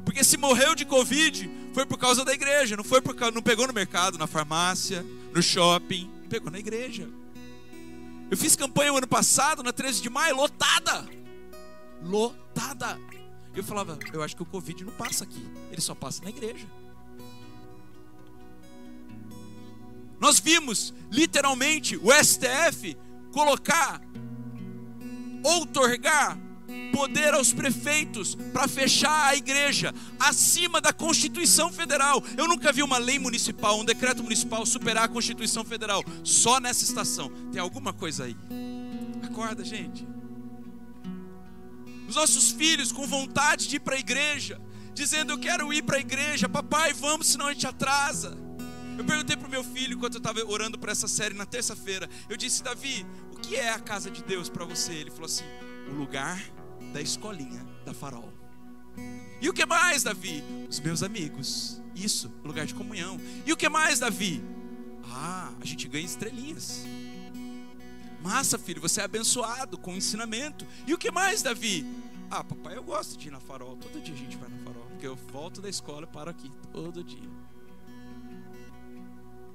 Porque 0.07 0.23
se 0.23 0.37
morreu 0.37 0.73
de 0.73 0.85
Covid, 0.85 1.51
foi 1.73 1.85
por 1.85 1.97
causa 1.97 2.23
da 2.23 2.33
igreja, 2.33 2.77
não 2.77 2.83
foi 2.85 3.01
por 3.01 3.13
não 3.29 3.41
pegou 3.41 3.67
no 3.67 3.73
mercado, 3.73 4.17
na 4.17 4.25
farmácia, 4.25 5.05
no 5.33 5.43
shopping, 5.43 6.09
pegou 6.29 6.49
na 6.49 6.57
igreja. 6.57 7.09
Eu 8.31 8.37
fiz 8.37 8.55
campanha 8.55 8.93
o 8.93 8.97
ano 8.99 9.07
passado, 9.07 9.61
na 9.61 9.73
13 9.73 10.01
de 10.01 10.09
maio, 10.09 10.37
lotada. 10.37 11.05
Lotada. 12.01 12.97
Eu 13.53 13.65
falava, 13.65 13.99
eu 14.13 14.23
acho 14.23 14.33
que 14.33 14.41
o 14.41 14.45
Covid 14.45 14.85
não 14.85 14.93
passa 14.93 15.25
aqui, 15.25 15.45
ele 15.73 15.81
só 15.81 15.93
passa 15.93 16.23
na 16.23 16.29
igreja. 16.29 16.65
Nós 20.21 20.39
vimos, 20.39 20.93
literalmente, 21.11 21.97
o 21.97 22.13
STF 22.13 22.95
colocar, 23.33 24.01
outorgar 25.43 26.46
poder 26.91 27.33
aos 27.33 27.53
prefeitos 27.53 28.35
para 28.35 28.67
fechar 28.67 29.27
a 29.27 29.35
igreja 29.35 29.93
acima 30.19 30.81
da 30.81 30.91
Constituição 30.91 31.71
Federal. 31.71 32.23
Eu 32.35 32.47
nunca 32.47 32.71
vi 32.71 32.83
uma 32.83 32.97
lei 32.97 33.19
municipal, 33.19 33.79
um 33.79 33.85
decreto 33.85 34.23
municipal 34.23 34.65
superar 34.65 35.05
a 35.05 35.07
Constituição 35.07 35.63
Federal. 35.63 36.03
Só 36.23 36.59
nessa 36.59 36.83
estação. 36.83 37.29
Tem 37.51 37.61
alguma 37.61 37.93
coisa 37.93 38.25
aí. 38.25 38.35
Acorda, 39.23 39.63
gente. 39.63 40.07
Os 42.07 42.15
nossos 42.15 42.51
filhos 42.51 42.91
com 42.91 43.05
vontade 43.05 43.67
de 43.67 43.75
ir 43.75 43.79
para 43.79 43.95
a 43.95 43.99
igreja, 43.99 44.61
dizendo: 44.93 45.33
Eu 45.33 45.37
quero 45.37 45.71
ir 45.73 45.83
para 45.83 45.97
a 45.97 45.99
igreja, 45.99 46.47
papai, 46.47 46.93
vamos, 46.93 47.27
senão 47.27 47.47
a 47.47 47.53
gente 47.53 47.67
atrasa. 47.67 48.37
Eu 48.97 49.05
perguntei 49.05 49.37
para 49.37 49.47
o 49.47 49.51
meu 49.51 49.63
filho, 49.63 49.93
enquanto 49.93 50.15
eu 50.15 50.19
estava 50.19 50.43
orando 50.45 50.79
para 50.79 50.91
essa 50.91 51.07
série 51.07 51.35
na 51.35 51.45
terça-feira, 51.45 52.09
eu 52.29 52.37
disse: 52.37 52.63
Davi, 52.63 53.05
o 53.31 53.39
que 53.39 53.55
é 53.55 53.69
a 53.69 53.79
casa 53.79 54.09
de 54.09 54.23
Deus 54.23 54.49
para 54.49 54.65
você? 54.65 54.93
Ele 54.93 55.11
falou 55.11 55.25
assim: 55.25 55.43
o 55.89 55.93
lugar 55.93 56.41
da 56.93 57.01
escolinha 57.01 57.65
da 57.85 57.93
farol. 57.93 58.33
E 59.39 59.49
o 59.49 59.53
que 59.53 59.65
mais, 59.65 60.03
Davi? 60.03 60.43
Os 60.69 60.79
meus 60.79 61.03
amigos. 61.03 61.81
Isso, 61.95 62.31
lugar 62.43 62.65
de 62.65 62.73
comunhão. 62.73 63.19
E 63.45 63.53
o 63.53 63.57
que 63.57 63.69
mais, 63.69 63.99
Davi? 63.99 64.43
Ah, 65.03 65.51
a 65.59 65.65
gente 65.65 65.87
ganha 65.87 66.05
estrelinhas. 66.05 66.85
Massa, 68.21 68.57
filho, 68.57 68.81
você 68.81 69.01
é 69.01 69.03
abençoado 69.03 69.77
com 69.77 69.93
o 69.93 69.95
ensinamento. 69.95 70.65
E 70.85 70.93
o 70.93 70.97
que 70.97 71.11
mais, 71.11 71.41
Davi? 71.41 71.85
Ah, 72.29 72.43
papai, 72.43 72.75
eu 72.75 72.83
gosto 72.83 73.17
de 73.17 73.27
ir 73.27 73.31
na 73.31 73.39
farol. 73.39 73.77
Todo 73.77 74.01
dia 74.01 74.13
a 74.13 74.17
gente 74.17 74.35
vai 74.37 74.49
na 74.49 74.57
farol. 74.57 74.85
Porque 74.89 75.07
eu 75.07 75.15
volto 75.15 75.61
da 75.61 75.69
escola 75.69 76.03
e 76.03 76.13
paro 76.13 76.29
aqui. 76.29 76.51
Todo 76.73 77.03
dia. 77.03 77.29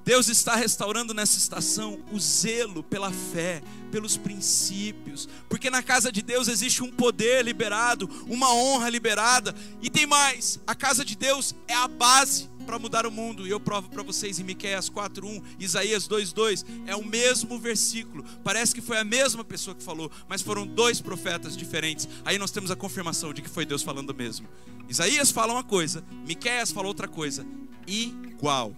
Deus 0.05 0.29
está 0.29 0.57
restaurando 0.57 1.15
nessa 1.15 1.39
estação 1.39 2.01
o 2.11 2.19
zelo 2.19 2.83
pela 2.83 3.13
fé, 3.13 3.63
pelos 3.91 4.17
princípios, 4.17 5.29
porque 5.49 5.71
na 5.71 5.83
casa 5.83 6.11
de 6.11 6.23
Deus 6.23 6.49
existe 6.49 6.83
um 6.83 6.91
poder 6.91 7.45
liberado, 7.45 8.11
uma 8.27 8.53
honra 8.53 8.89
liberada, 8.89 9.55
e 9.81 9.89
tem 9.89 10.07
mais: 10.07 10.59
a 10.67 10.75
casa 10.75 11.05
de 11.05 11.17
Deus 11.17 11.55
é 11.69 11.75
a 11.75 11.87
base 11.87 12.51
para 12.67 12.79
mudar 12.79 13.07
o 13.07 13.11
mundo, 13.11 13.47
e 13.47 13.51
eu 13.51 13.61
provo 13.61 13.91
para 13.91 14.03
vocês 14.03 14.39
em 14.39 14.45
Miqueias 14.45 14.89
4:1, 14.89 15.43
Isaías 15.59 16.09
2:2, 16.09 16.65
é 16.87 16.97
o 16.97 17.05
mesmo 17.05 17.59
versículo. 17.59 18.25
Parece 18.43 18.75
que 18.75 18.81
foi 18.81 18.99
a 18.99 19.05
mesma 19.05 19.45
pessoa 19.45 19.75
que 19.75 19.83
falou, 19.83 20.11
mas 20.29 20.43
foram 20.43 20.67
dois 20.67 21.01
profetas 21.01 21.57
diferentes. 21.57 22.09
Aí 22.25 22.39
nós 22.39 22.51
temos 22.51 22.71
a 22.71 22.77
confirmação 22.77 23.33
de 23.33 23.43
que 23.43 23.49
foi 23.49 23.65
Deus 23.65 23.83
falando 23.83 24.15
mesmo. 24.15 24.49
Isaías 24.89 25.31
fala 25.31 25.53
uma 25.53 25.65
coisa, 25.65 26.05
Miqueias 26.27 26.73
fala 26.73 26.89
outra 26.89 27.07
coisa, 27.07 27.47
igual. 27.87 28.75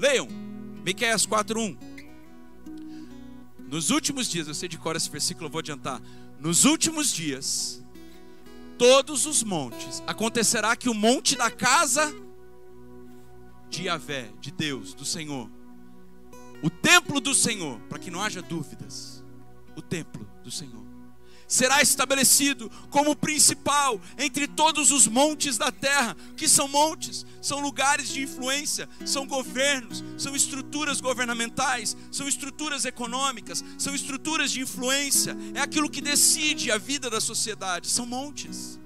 Leiam, 0.00 0.26
Miqueias 0.82 1.26
4:1. 1.26 1.76
Nos 3.68 3.90
últimos 3.90 4.30
dias, 4.30 4.48
eu 4.48 4.54
sei 4.54 4.66
de 4.66 4.78
cor 4.78 4.96
esse 4.96 5.10
versículo, 5.10 5.46
eu 5.46 5.50
vou 5.50 5.58
adiantar. 5.58 6.00
Nos 6.40 6.64
últimos 6.64 7.12
dias, 7.12 7.84
todos 8.78 9.26
os 9.26 9.42
montes, 9.42 10.02
acontecerá 10.06 10.74
que 10.74 10.88
o 10.88 10.94
monte 10.94 11.36
da 11.36 11.50
casa 11.50 12.14
de 13.68 13.84
Yahvé, 13.84 14.32
de 14.40 14.50
Deus, 14.50 14.94
do 14.94 15.04
Senhor, 15.04 15.50
o 16.62 16.70
templo 16.70 17.20
do 17.20 17.34
Senhor, 17.34 17.78
para 17.80 17.98
que 17.98 18.10
não 18.10 18.22
haja 18.22 18.40
dúvidas, 18.40 19.22
o 19.76 19.82
templo 19.82 20.26
do 20.42 20.50
Senhor 20.50 20.89
será 21.50 21.82
estabelecido 21.82 22.70
como 22.90 23.16
principal 23.16 24.00
entre 24.16 24.46
todos 24.46 24.92
os 24.92 25.08
montes 25.08 25.58
da 25.58 25.72
terra. 25.72 26.16
Que 26.36 26.48
são 26.48 26.68
montes? 26.68 27.26
São 27.42 27.58
lugares 27.58 28.08
de 28.08 28.22
influência, 28.22 28.88
são 29.04 29.26
governos, 29.26 30.04
são 30.16 30.36
estruturas 30.36 31.00
governamentais, 31.00 31.96
são 32.12 32.28
estruturas 32.28 32.84
econômicas, 32.84 33.64
são 33.76 33.92
estruturas 33.94 34.52
de 34.52 34.60
influência. 34.60 35.36
É 35.52 35.60
aquilo 35.60 35.90
que 35.90 36.00
decide 36.00 36.70
a 36.70 36.78
vida 36.78 37.10
da 37.10 37.20
sociedade. 37.20 37.88
São 37.88 38.06
montes. 38.06 38.78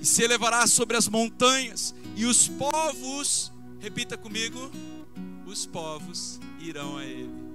E 0.00 0.06
se 0.06 0.22
elevará 0.22 0.66
sobre 0.66 0.96
as 0.96 1.08
montanhas, 1.08 1.94
e 2.16 2.24
os 2.24 2.48
povos, 2.48 3.52
repita 3.80 4.16
comigo, 4.16 4.70
os 5.44 5.66
povos 5.66 6.40
irão 6.60 6.96
a 6.96 7.04
ele 7.04 7.47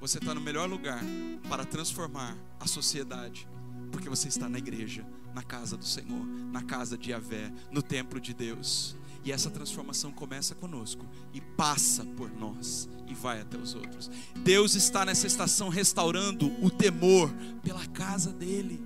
você 0.00 0.18
está 0.18 0.34
no 0.34 0.40
melhor 0.40 0.68
lugar 0.68 1.00
para 1.48 1.64
transformar 1.64 2.36
a 2.60 2.66
sociedade, 2.66 3.48
porque 3.90 4.08
você 4.08 4.28
está 4.28 4.48
na 4.48 4.58
igreja, 4.58 5.06
na 5.34 5.42
casa 5.42 5.76
do 5.76 5.84
Senhor, 5.84 6.24
na 6.52 6.62
casa 6.62 6.96
de 6.96 7.10
Yahvé, 7.10 7.52
no 7.70 7.82
templo 7.82 8.20
de 8.20 8.32
Deus. 8.32 8.96
E 9.24 9.32
essa 9.32 9.50
transformação 9.50 10.12
começa 10.12 10.54
conosco 10.54 11.04
e 11.34 11.40
passa 11.40 12.04
por 12.04 12.30
nós 12.30 12.88
e 13.06 13.14
vai 13.14 13.40
até 13.40 13.58
os 13.58 13.74
outros. 13.74 14.10
Deus 14.36 14.74
está 14.74 15.04
nessa 15.04 15.26
estação 15.26 15.68
restaurando 15.68 16.46
o 16.64 16.70
temor 16.70 17.30
pela 17.62 17.84
casa 17.88 18.32
dele. 18.32 18.80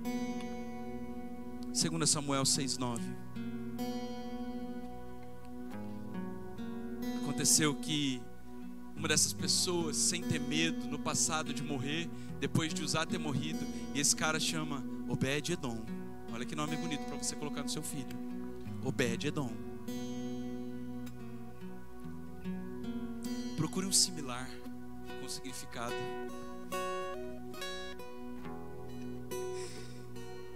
2 1.71 2.09
Samuel 2.09 2.43
6:9. 2.43 3.01
Aconteceu 7.21 7.73
que 7.75 8.21
uma 9.03 9.09
dessas 9.09 9.33
pessoas 9.33 9.97
sem 9.97 10.23
ter 10.23 10.39
medo 10.39 10.87
no 10.87 10.97
passado 10.97 11.53
de 11.53 11.61
morrer, 11.61 12.09
depois 12.39 12.73
de 12.73 12.81
usar 12.81 13.05
ter 13.05 13.17
morrido, 13.17 13.59
e 13.93 13.99
esse 13.99 14.15
cara 14.15 14.39
chama 14.39 14.81
Obed 15.09 15.51
Edom. 15.51 15.83
Olha 16.31 16.45
que 16.45 16.55
nome 16.55 16.77
bonito 16.77 17.03
para 17.03 17.17
você 17.17 17.35
colocar 17.35 17.63
no 17.63 17.69
seu 17.69 17.83
filho. 17.83 18.17
Obed 18.81 19.27
Edom. 19.27 19.51
Procure 23.57 23.85
um 23.85 23.91
similar 23.91 24.49
com 25.19 25.27
significado. 25.27 25.93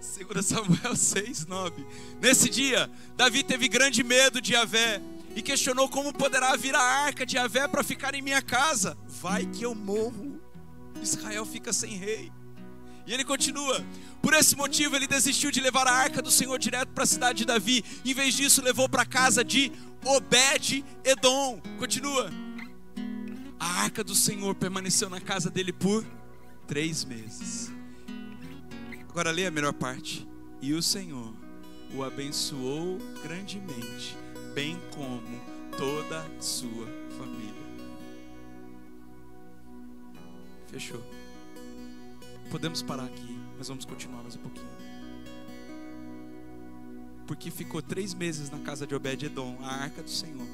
2 0.00 0.46
Samuel 0.46 0.96
6, 0.96 1.44
9. 1.44 1.86
Nesse 2.18 2.48
dia, 2.48 2.90
Davi 3.14 3.42
teve 3.42 3.68
grande 3.68 4.02
medo 4.02 4.40
de 4.40 4.54
Yahvé 4.54 5.02
e 5.34 5.42
questionou 5.42 5.88
como 5.88 6.12
poderá 6.12 6.56
vir 6.56 6.74
a 6.74 6.82
arca 6.82 7.24
de 7.24 7.36
Yahvé 7.36 7.68
para 7.68 7.82
ficar 7.82 8.14
em 8.14 8.22
minha 8.22 8.42
casa. 8.42 8.96
Vai 9.06 9.46
que 9.46 9.64
eu 9.64 9.74
morro. 9.74 10.40
Israel 11.00 11.46
fica 11.46 11.72
sem 11.72 11.96
rei. 11.96 12.32
E 13.06 13.12
ele 13.14 13.24
continua: 13.24 13.84
Por 14.20 14.34
esse 14.34 14.54
motivo 14.56 14.94
ele 14.94 15.06
desistiu 15.06 15.50
de 15.50 15.60
levar 15.60 15.86
a 15.86 15.92
arca 15.92 16.20
do 16.20 16.30
Senhor 16.30 16.58
direto 16.58 16.90
para 16.90 17.04
a 17.04 17.06
cidade 17.06 17.38
de 17.38 17.44
Davi. 17.46 17.84
Em 18.04 18.12
vez 18.12 18.34
disso, 18.34 18.62
levou 18.62 18.88
para 18.88 19.02
a 19.02 19.06
casa 19.06 19.42
de 19.42 19.72
Obed 20.04 20.84
Edom. 21.04 21.60
Continua. 21.78 22.30
A 23.58 23.82
arca 23.82 24.04
do 24.04 24.14
Senhor 24.14 24.54
permaneceu 24.54 25.08
na 25.08 25.20
casa 25.20 25.50
dele 25.50 25.72
por 25.72 26.04
três 26.66 27.04
meses. 27.04 27.72
Agora 29.08 29.30
lê 29.30 29.46
a 29.46 29.50
melhor 29.50 29.72
parte. 29.72 30.28
E 30.60 30.74
o 30.74 30.82
Senhor 30.82 31.34
o 31.94 32.02
abençoou 32.02 32.98
grandemente, 33.22 34.16
bem 34.58 34.76
como 34.90 35.40
toda 35.76 36.28
sua 36.40 36.88
família. 37.16 37.62
Fechou. 40.66 41.00
Podemos 42.50 42.82
parar 42.82 43.04
aqui, 43.04 43.38
mas 43.56 43.68
vamos 43.68 43.84
continuar 43.84 44.20
mais 44.20 44.34
um 44.34 44.40
pouquinho. 44.40 44.66
Porque 47.24 47.52
ficou 47.52 47.80
três 47.80 48.12
meses 48.12 48.50
na 48.50 48.58
casa 48.58 48.84
de 48.84 48.96
Obed-Edom, 48.96 49.58
a 49.62 49.76
arca 49.76 50.02
do 50.02 50.10
Senhor. 50.10 50.48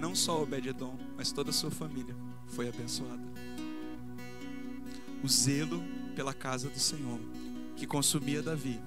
Não 0.00 0.16
só 0.16 0.42
Obed-Edom, 0.42 0.98
mas 1.16 1.30
toda 1.30 1.50
a 1.50 1.52
sua 1.52 1.70
família 1.70 2.16
foi 2.48 2.68
abençoada. 2.68 3.22
O 5.22 5.28
zelo 5.28 5.80
pela 6.16 6.34
casa 6.34 6.68
do 6.68 6.80
Senhor, 6.80 7.20
que 7.76 7.86
consumia 7.86 8.42
Davi, 8.42 8.80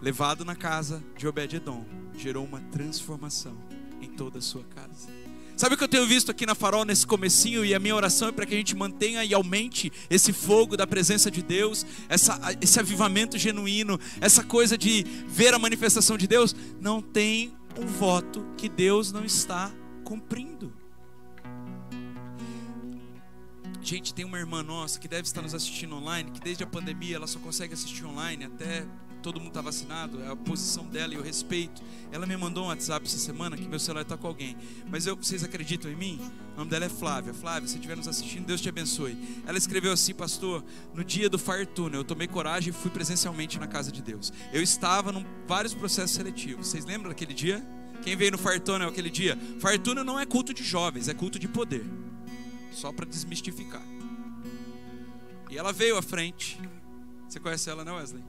levado 0.00 0.44
na 0.44 0.54
casa 0.54 1.02
de 1.16 1.26
Obed-Edom, 1.26 1.98
gerou 2.18 2.44
uma 2.44 2.60
transformação 2.72 3.56
em 4.00 4.08
toda 4.08 4.38
a 4.38 4.42
sua 4.42 4.64
casa. 4.64 5.08
Sabe 5.56 5.74
o 5.74 5.78
que 5.78 5.82
eu 5.82 5.88
tenho 5.88 6.06
visto 6.06 6.30
aqui 6.30 6.46
na 6.46 6.54
Farol 6.54 6.84
nesse 6.84 7.04
comecinho 7.04 7.64
e 7.64 7.74
a 7.74 7.80
minha 7.80 7.94
oração 7.94 8.28
é 8.28 8.32
para 8.32 8.46
que 8.46 8.54
a 8.54 8.56
gente 8.56 8.76
mantenha 8.76 9.24
e 9.24 9.34
aumente 9.34 9.92
esse 10.08 10.32
fogo 10.32 10.76
da 10.76 10.86
presença 10.86 11.32
de 11.32 11.42
Deus, 11.42 11.84
essa, 12.08 12.38
esse 12.60 12.78
avivamento 12.78 13.36
genuíno, 13.36 13.98
essa 14.20 14.44
coisa 14.44 14.78
de 14.78 15.04
ver 15.26 15.52
a 15.54 15.58
manifestação 15.58 16.16
de 16.16 16.28
Deus. 16.28 16.54
Não 16.80 17.02
tem 17.02 17.52
um 17.76 17.86
voto 17.86 18.46
que 18.56 18.68
Deus 18.68 19.10
não 19.10 19.24
está 19.24 19.72
cumprindo. 20.04 20.72
Gente, 23.82 24.14
tem 24.14 24.24
uma 24.24 24.38
irmã 24.38 24.62
nossa 24.62 25.00
que 25.00 25.08
deve 25.08 25.22
estar 25.22 25.42
nos 25.42 25.54
assistindo 25.54 25.96
online, 25.96 26.30
que 26.30 26.40
desde 26.40 26.62
a 26.62 26.66
pandemia 26.66 27.16
ela 27.16 27.26
só 27.26 27.40
consegue 27.40 27.74
assistir 27.74 28.04
online 28.04 28.44
até 28.44 28.86
todo 29.18 29.38
mundo 29.38 29.48
está 29.48 29.60
vacinado, 29.60 30.22
é 30.22 30.28
a 30.28 30.36
posição 30.36 30.84
dela 30.84 31.14
e 31.14 31.16
o 31.16 31.22
respeito. 31.22 31.82
Ela 32.10 32.26
me 32.26 32.36
mandou 32.36 32.64
um 32.64 32.68
WhatsApp 32.68 33.06
essa 33.06 33.18
semana 33.18 33.56
que 33.56 33.66
meu 33.68 33.78
celular 33.78 34.02
está 34.02 34.16
com 34.16 34.26
alguém. 34.26 34.56
Mas 34.88 35.06
eu, 35.06 35.16
vocês 35.16 35.44
acreditam 35.44 35.90
em 35.90 35.96
mim? 35.96 36.20
O 36.54 36.58
nome 36.58 36.70
dela 36.70 36.84
é 36.84 36.88
Flávia. 36.88 37.34
Flávia, 37.34 37.68
se 37.68 37.76
estiver 37.76 37.96
nos 37.96 38.08
assistindo, 38.08 38.46
Deus 38.46 38.60
te 38.60 38.68
abençoe. 38.68 39.16
Ela 39.46 39.58
escreveu 39.58 39.92
assim, 39.92 40.14
pastor, 40.14 40.64
no 40.94 41.04
dia 41.04 41.28
do 41.28 41.38
Fire 41.38 41.66
Tunnel, 41.66 42.00
eu 42.00 42.04
tomei 42.04 42.26
coragem 42.26 42.70
e 42.70 42.72
fui 42.72 42.90
presencialmente 42.90 43.58
na 43.58 43.66
casa 43.66 43.92
de 43.92 44.02
Deus. 44.02 44.32
Eu 44.52 44.62
estava 44.62 45.12
em 45.12 45.26
vários 45.46 45.74
processos 45.74 46.12
seletivos. 46.12 46.68
Vocês 46.68 46.84
lembram 46.84 47.10
daquele 47.10 47.34
dia? 47.34 47.64
Quem 48.02 48.16
veio 48.16 48.32
no 48.32 48.38
Fire 48.38 48.60
Tunnel 48.60 48.88
aquele 48.88 49.10
dia? 49.10 49.36
Fire 49.60 49.78
Tunnel 49.78 50.04
não 50.04 50.18
é 50.18 50.24
culto 50.24 50.54
de 50.54 50.62
jovens, 50.62 51.08
é 51.08 51.14
culto 51.14 51.38
de 51.38 51.48
poder. 51.48 51.84
Só 52.72 52.92
para 52.92 53.04
desmistificar. 53.04 53.82
E 55.50 55.56
ela 55.56 55.72
veio 55.72 55.96
à 55.96 56.02
frente. 56.02 56.60
Você 57.28 57.40
conhece 57.40 57.68
ela, 57.68 57.84
né, 57.84 57.92
Wesley? 57.92 58.22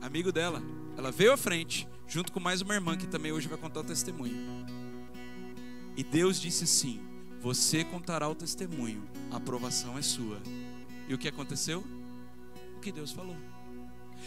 Amigo 0.00 0.32
dela. 0.32 0.62
Ela 0.96 1.10
veio 1.10 1.32
à 1.32 1.36
frente, 1.36 1.86
junto 2.06 2.32
com 2.32 2.40
mais 2.40 2.60
uma 2.60 2.74
irmã 2.74 2.96
que 2.96 3.06
também 3.06 3.32
hoje 3.32 3.48
vai 3.48 3.58
contar 3.58 3.80
o 3.80 3.84
testemunho. 3.84 4.36
E 5.96 6.02
Deus 6.02 6.40
disse 6.40 6.64
assim: 6.64 7.00
Você 7.40 7.84
contará 7.84 8.28
o 8.28 8.34
testemunho, 8.34 9.02
a 9.30 9.36
aprovação 9.36 9.98
é 9.98 10.02
sua. 10.02 10.40
E 11.08 11.14
o 11.14 11.18
que 11.18 11.28
aconteceu? 11.28 11.84
O 12.76 12.80
que 12.80 12.92
Deus 12.92 13.12
falou. 13.12 13.36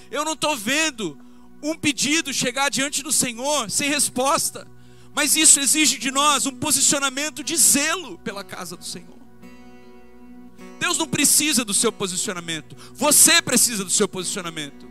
Eu 0.09 0.25
não 0.25 0.33
estou 0.33 0.55
vendo 0.57 1.17
um 1.61 1.75
pedido 1.75 2.33
chegar 2.33 2.69
diante 2.69 3.03
do 3.03 3.11
Senhor 3.11 3.69
sem 3.69 3.89
resposta, 3.89 4.67
mas 5.13 5.35
isso 5.35 5.59
exige 5.59 5.97
de 5.97 6.09
nós 6.09 6.45
um 6.45 6.55
posicionamento 6.55 7.43
de 7.43 7.55
zelo 7.55 8.17
pela 8.19 8.43
casa 8.43 8.75
do 8.75 8.83
Senhor. 8.83 9.19
Deus 10.79 10.97
não 10.97 11.07
precisa 11.07 11.63
do 11.63 11.73
seu 11.73 11.91
posicionamento, 11.91 12.75
você 12.93 13.41
precisa 13.41 13.83
do 13.83 13.91
seu 13.91 14.07
posicionamento. 14.07 14.90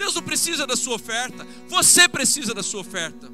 Deus 0.00 0.14
não 0.14 0.22
precisa 0.22 0.66
da 0.66 0.76
sua 0.76 0.94
oferta, 0.94 1.46
você 1.68 2.08
precisa 2.08 2.54
da 2.54 2.62
sua 2.62 2.80
oferta. 2.80 3.30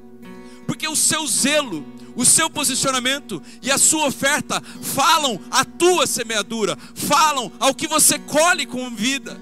Porque 0.66 0.88
o 0.88 0.96
seu 0.96 1.24
zelo, 1.24 1.86
o 2.16 2.24
seu 2.24 2.50
posicionamento 2.50 3.40
e 3.62 3.70
a 3.70 3.78
sua 3.78 4.08
oferta 4.08 4.60
falam 4.82 5.40
a 5.48 5.64
tua 5.64 6.08
semeadura, 6.08 6.76
falam 6.92 7.52
ao 7.60 7.72
que 7.72 7.86
você 7.86 8.18
colhe 8.18 8.66
com 8.66 8.90
vida. 8.90 9.40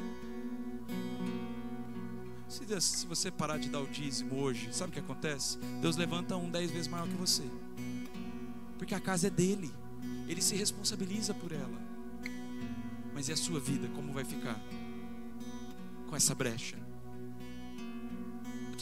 Se 2.78 3.06
você 3.06 3.30
parar 3.30 3.56
de 3.56 3.70
dar 3.70 3.80
o 3.80 3.87
dízimo 3.87 4.38
hoje, 4.42 4.68
sabe 4.70 4.90
o 4.90 4.92
que 4.92 5.00
acontece? 5.00 5.56
Deus 5.80 5.96
levanta 5.96 6.37
um 6.37 6.50
dez 6.50 6.70
vezes 6.70 6.88
maior 6.88 7.08
que 7.08 7.14
você. 7.14 7.44
Porque 8.76 8.94
a 8.94 9.00
casa 9.00 9.28
é 9.28 9.30
dele. 9.30 9.72
Ele 10.28 10.42
se 10.42 10.54
responsabiliza 10.56 11.32
por 11.32 11.52
ela. 11.52 11.80
Mas 13.14 13.28
e 13.28 13.32
a 13.32 13.37
sua 13.37 13.60
vida, 13.60 13.88
como 13.94 14.12
vai 14.12 14.24
ficar? 14.26 14.60
Com 16.10 16.16
essa 16.16 16.34
brecha? 16.34 16.83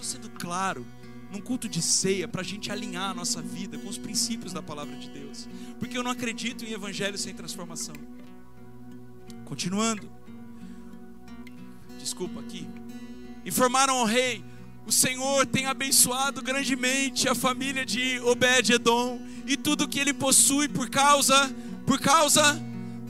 Estou 0.02 0.20
sendo 0.20 0.30
claro 0.30 0.84
num 1.30 1.40
culto 1.40 1.68
de 1.68 1.80
ceia 1.80 2.28
para 2.28 2.42
a 2.42 2.44
gente 2.44 2.70
alinhar 2.70 3.10
a 3.10 3.14
nossa 3.14 3.40
vida 3.40 3.78
com 3.78 3.88
os 3.88 3.96
princípios 3.96 4.52
da 4.52 4.62
palavra 4.62 4.96
de 4.96 5.08
Deus, 5.08 5.48
porque 5.78 5.96
eu 5.96 6.02
não 6.02 6.10
acredito 6.10 6.64
em 6.64 6.72
evangelho 6.72 7.16
sem 7.16 7.32
transformação. 7.32 7.94
Continuando, 9.44 10.10
desculpa 11.98 12.40
aqui. 12.40 12.68
Informaram 13.46 13.94
ao 13.94 14.04
rei: 14.04 14.44
o 14.86 14.92
Senhor 14.92 15.46
tem 15.46 15.66
abençoado 15.66 16.42
grandemente 16.42 17.28
a 17.28 17.34
família 17.34 17.86
de 17.86 18.20
Obed-Edom 18.20 19.20
e 19.46 19.56
tudo 19.56 19.88
que 19.88 20.00
ele 20.00 20.12
possui 20.12 20.68
por 20.68 20.90
causa, 20.90 21.54
por 21.86 21.98
causa 21.98 22.60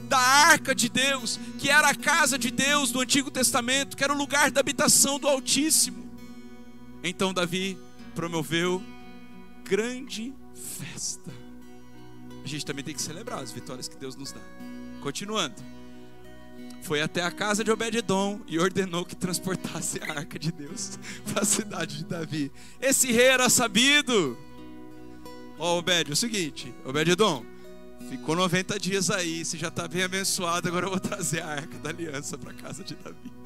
da 0.07 0.19
arca 0.19 0.75
de 0.75 0.89
Deus, 0.89 1.39
que 1.57 1.69
era 1.69 1.89
a 1.89 1.95
casa 1.95 2.37
de 2.37 2.51
Deus 2.51 2.91
do 2.91 3.01
Antigo 3.01 3.31
Testamento, 3.31 3.97
que 3.97 4.03
era 4.03 4.13
o 4.13 4.17
lugar 4.17 4.51
da 4.51 4.59
habitação 4.59 5.19
do 5.19 5.27
Altíssimo. 5.27 6.02
Então 7.03 7.33
Davi 7.33 7.77
promoveu 8.15 8.81
grande 9.65 10.33
festa. 10.53 11.31
A 12.43 12.47
gente 12.47 12.65
também 12.65 12.83
tem 12.83 12.93
que 12.93 13.01
celebrar 13.01 13.39
as 13.39 13.51
vitórias 13.51 13.87
que 13.87 13.97
Deus 13.97 14.15
nos 14.15 14.31
dá. 14.31 14.41
Continuando. 15.01 15.55
Foi 16.81 17.01
até 17.01 17.23
a 17.23 17.31
casa 17.31 17.63
de 17.63 17.71
Obed-edom 17.71 18.41
e 18.47 18.59
ordenou 18.59 19.05
que 19.05 19.15
transportasse 19.15 19.99
a 20.03 20.19
arca 20.19 20.37
de 20.37 20.51
Deus 20.51 20.99
para 21.31 21.43
a 21.43 21.45
cidade 21.45 21.97
de 21.97 22.05
Davi. 22.05 22.51
Esse 22.79 23.11
rei 23.11 23.27
era 23.27 23.49
sabido. 23.49 24.37
Ó, 25.57 25.75
oh, 25.75 25.79
Obed, 25.79 26.09
é 26.09 26.13
o 26.13 26.15
seguinte, 26.15 26.73
Obed-edom, 26.83 27.45
ficou 28.09 28.35
90 28.35 28.77
dias 28.79 29.09
aí, 29.09 29.45
você 29.45 29.57
já 29.57 29.69
está 29.69 29.87
bem 29.87 30.03
abençoado, 30.03 30.67
agora 30.67 30.87
eu 30.87 30.89
vou 30.89 30.99
trazer 30.99 31.41
a 31.41 31.47
arca 31.47 31.77
da 31.77 31.89
aliança 31.89 32.37
para 32.37 32.51
a 32.51 32.53
casa 32.53 32.83
de 32.83 32.95
Davi. 32.95 33.42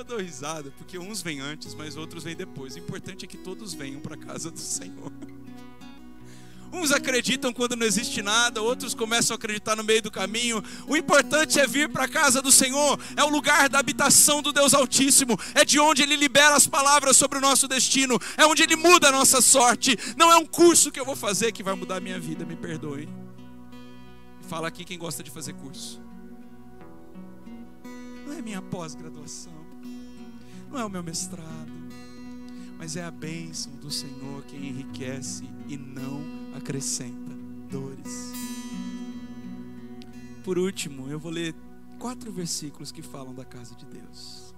Eu 0.00 0.04
dou 0.04 0.18
risada, 0.18 0.72
porque 0.78 0.98
uns 0.98 1.20
vêm 1.20 1.40
antes, 1.40 1.74
mas 1.74 1.94
outros 1.94 2.24
vêm 2.24 2.34
depois. 2.34 2.74
O 2.74 2.78
importante 2.78 3.26
é 3.26 3.28
que 3.28 3.36
todos 3.36 3.74
venham 3.74 4.00
para 4.00 4.14
a 4.14 4.18
casa 4.18 4.50
do 4.50 4.58
Senhor. 4.58 5.12
Uns 6.72 6.90
acreditam 6.90 7.52
quando 7.52 7.76
não 7.76 7.84
existe 7.84 8.22
nada, 8.22 8.62
outros 8.62 8.94
começam 8.94 9.34
a 9.34 9.36
acreditar 9.36 9.76
no 9.76 9.84
meio 9.84 10.00
do 10.00 10.10
caminho. 10.10 10.64
O 10.86 10.96
importante 10.96 11.60
é 11.60 11.66
vir 11.66 11.90
para 11.90 12.04
a 12.04 12.08
casa 12.08 12.40
do 12.40 12.50
Senhor, 12.50 12.98
é 13.14 13.22
o 13.22 13.28
lugar 13.28 13.68
da 13.68 13.78
habitação 13.78 14.40
do 14.40 14.54
Deus 14.54 14.72
Altíssimo, 14.72 15.38
é 15.54 15.66
de 15.66 15.78
onde 15.78 16.02
Ele 16.02 16.16
libera 16.16 16.54
as 16.54 16.66
palavras 16.66 17.18
sobre 17.18 17.36
o 17.36 17.40
nosso 17.40 17.68
destino, 17.68 18.18
é 18.38 18.46
onde 18.46 18.62
Ele 18.62 18.76
muda 18.76 19.08
a 19.08 19.12
nossa 19.12 19.42
sorte. 19.42 19.98
Não 20.16 20.32
é 20.32 20.36
um 20.36 20.46
curso 20.46 20.90
que 20.90 20.98
eu 20.98 21.04
vou 21.04 21.16
fazer 21.16 21.52
que 21.52 21.62
vai 21.62 21.74
mudar 21.74 21.96
a 21.96 22.00
minha 22.00 22.18
vida, 22.18 22.46
me 22.46 22.56
perdoe. 22.56 23.06
Fala 24.48 24.66
aqui 24.68 24.82
quem 24.82 24.96
gosta 24.96 25.22
de 25.22 25.30
fazer 25.30 25.52
curso. 25.52 26.00
Não 28.24 28.32
é 28.32 28.40
minha 28.40 28.62
pós-graduação 28.62 29.59
não 30.70 30.78
é 30.78 30.84
o 30.84 30.88
meu 30.88 31.02
mestrado, 31.02 31.72
mas 32.78 32.96
é 32.96 33.04
a 33.04 33.10
bênção 33.10 33.72
do 33.76 33.90
Senhor 33.90 34.42
que 34.44 34.56
enriquece 34.56 35.44
e 35.68 35.76
não 35.76 36.24
acrescenta 36.56 37.32
dores. 37.68 38.32
Por 40.44 40.58
último, 40.58 41.08
eu 41.08 41.18
vou 41.18 41.30
ler 41.30 41.54
quatro 41.98 42.32
versículos 42.32 42.90
que 42.90 43.02
falam 43.02 43.34
da 43.34 43.44
casa 43.44 43.74
de 43.74 43.84
Deus. 43.84 44.54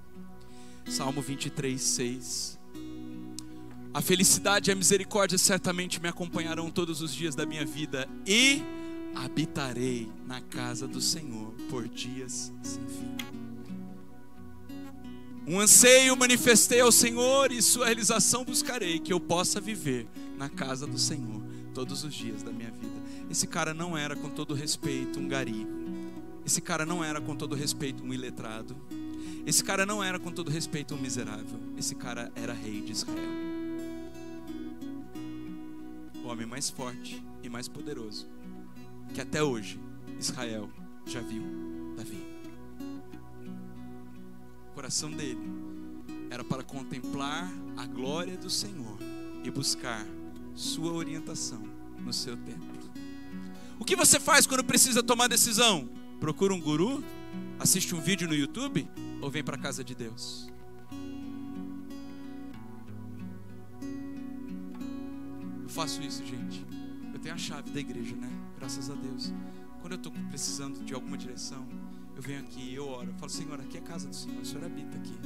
Salmo 0.86 1.20
23, 1.20 1.80
6. 1.80 2.58
A 3.94 4.00
felicidade 4.00 4.70
e 4.70 4.72
a 4.72 4.76
misericórdia 4.76 5.36
certamente 5.36 6.00
me 6.00 6.08
acompanharão 6.08 6.70
todos 6.70 7.02
os 7.02 7.12
dias 7.14 7.34
da 7.34 7.44
minha 7.44 7.64
vida 7.64 8.08
e 8.26 8.62
habitarei 9.14 10.10
na 10.26 10.40
casa 10.40 10.86
do 10.86 11.00
Senhor 11.00 11.52
por 11.68 11.86
dias 11.88 12.52
sem 12.62 12.86
fim. 12.86 13.51
Um 15.52 15.60
anseio 15.60 16.16
manifestei 16.16 16.80
ao 16.80 16.90
Senhor 16.90 17.52
e 17.52 17.60
sua 17.60 17.84
realização 17.84 18.42
buscarei, 18.42 18.98
que 18.98 19.12
eu 19.12 19.20
possa 19.20 19.60
viver 19.60 20.08
na 20.38 20.48
casa 20.48 20.86
do 20.86 20.98
Senhor 20.98 21.42
todos 21.74 22.02
os 22.04 22.14
dias 22.14 22.42
da 22.42 22.50
minha 22.50 22.70
vida. 22.70 22.98
Esse 23.30 23.46
cara 23.46 23.74
não 23.74 23.94
era, 23.94 24.16
com 24.16 24.30
todo 24.30 24.54
respeito, 24.54 25.20
um 25.20 25.28
gari. 25.28 25.66
Esse 26.46 26.62
cara 26.62 26.86
não 26.86 27.04
era, 27.04 27.20
com 27.20 27.36
todo 27.36 27.54
respeito, 27.54 28.02
um 28.02 28.14
iletrado. 28.14 28.74
Esse 29.44 29.62
cara 29.62 29.84
não 29.84 30.02
era, 30.02 30.18
com 30.18 30.32
todo 30.32 30.50
respeito, 30.50 30.94
um 30.94 30.98
miserável. 30.98 31.60
Esse 31.76 31.94
cara 31.96 32.32
era 32.34 32.54
rei 32.54 32.80
de 32.80 32.92
Israel. 32.92 33.30
O 36.24 36.28
homem 36.28 36.46
mais 36.46 36.70
forte 36.70 37.22
e 37.42 37.50
mais 37.50 37.68
poderoso 37.68 38.26
que 39.12 39.20
até 39.20 39.42
hoje 39.42 39.78
Israel 40.18 40.70
já 41.04 41.20
viu 41.20 41.42
Davi. 41.94 42.31
Coração 44.74 45.10
dele 45.10 45.40
era 46.30 46.42
para 46.42 46.62
contemplar 46.62 47.52
a 47.76 47.86
glória 47.86 48.36
do 48.38 48.48
Senhor 48.48 48.98
e 49.44 49.50
buscar 49.50 50.06
sua 50.54 50.92
orientação 50.92 51.62
no 51.98 52.12
seu 52.12 52.36
templo. 52.36 52.80
O 53.78 53.84
que 53.84 53.94
você 53.94 54.18
faz 54.18 54.46
quando 54.46 54.64
precisa 54.64 55.02
tomar 55.02 55.28
decisão? 55.28 55.88
Procura 56.18 56.54
um 56.54 56.60
guru? 56.60 57.04
Assiste 57.58 57.94
um 57.94 58.00
vídeo 58.00 58.26
no 58.26 58.34
YouTube? 58.34 58.88
Ou 59.20 59.30
vem 59.30 59.44
para 59.44 59.56
a 59.56 59.58
casa 59.58 59.84
de 59.84 59.94
Deus? 59.94 60.50
Eu 65.62 65.68
faço 65.68 66.00
isso, 66.02 66.24
gente. 66.24 66.64
Eu 67.12 67.18
tenho 67.18 67.34
a 67.34 67.38
chave 67.38 67.70
da 67.70 67.80
igreja, 67.80 68.16
né? 68.16 68.30
Graças 68.58 68.88
a 68.88 68.94
Deus. 68.94 69.32
Quando 69.80 69.92
eu 69.92 69.98
estou 69.98 70.12
precisando 70.30 70.82
de 70.84 70.94
alguma 70.94 71.18
direção, 71.18 71.66
eu 72.22 72.28
venho 72.28 72.40
aqui, 72.40 72.74
eu 72.74 72.88
oro, 72.88 73.10
eu 73.10 73.14
falo, 73.14 73.30
Senhor, 73.30 73.60
aqui 73.60 73.76
é 73.76 73.80
a 73.80 73.82
casa 73.82 74.08
do 74.08 74.14
Senhor, 74.14 74.40
o 74.40 74.46
Senhor 74.46 74.64
habita 74.64 74.96
aqui. 74.96 75.18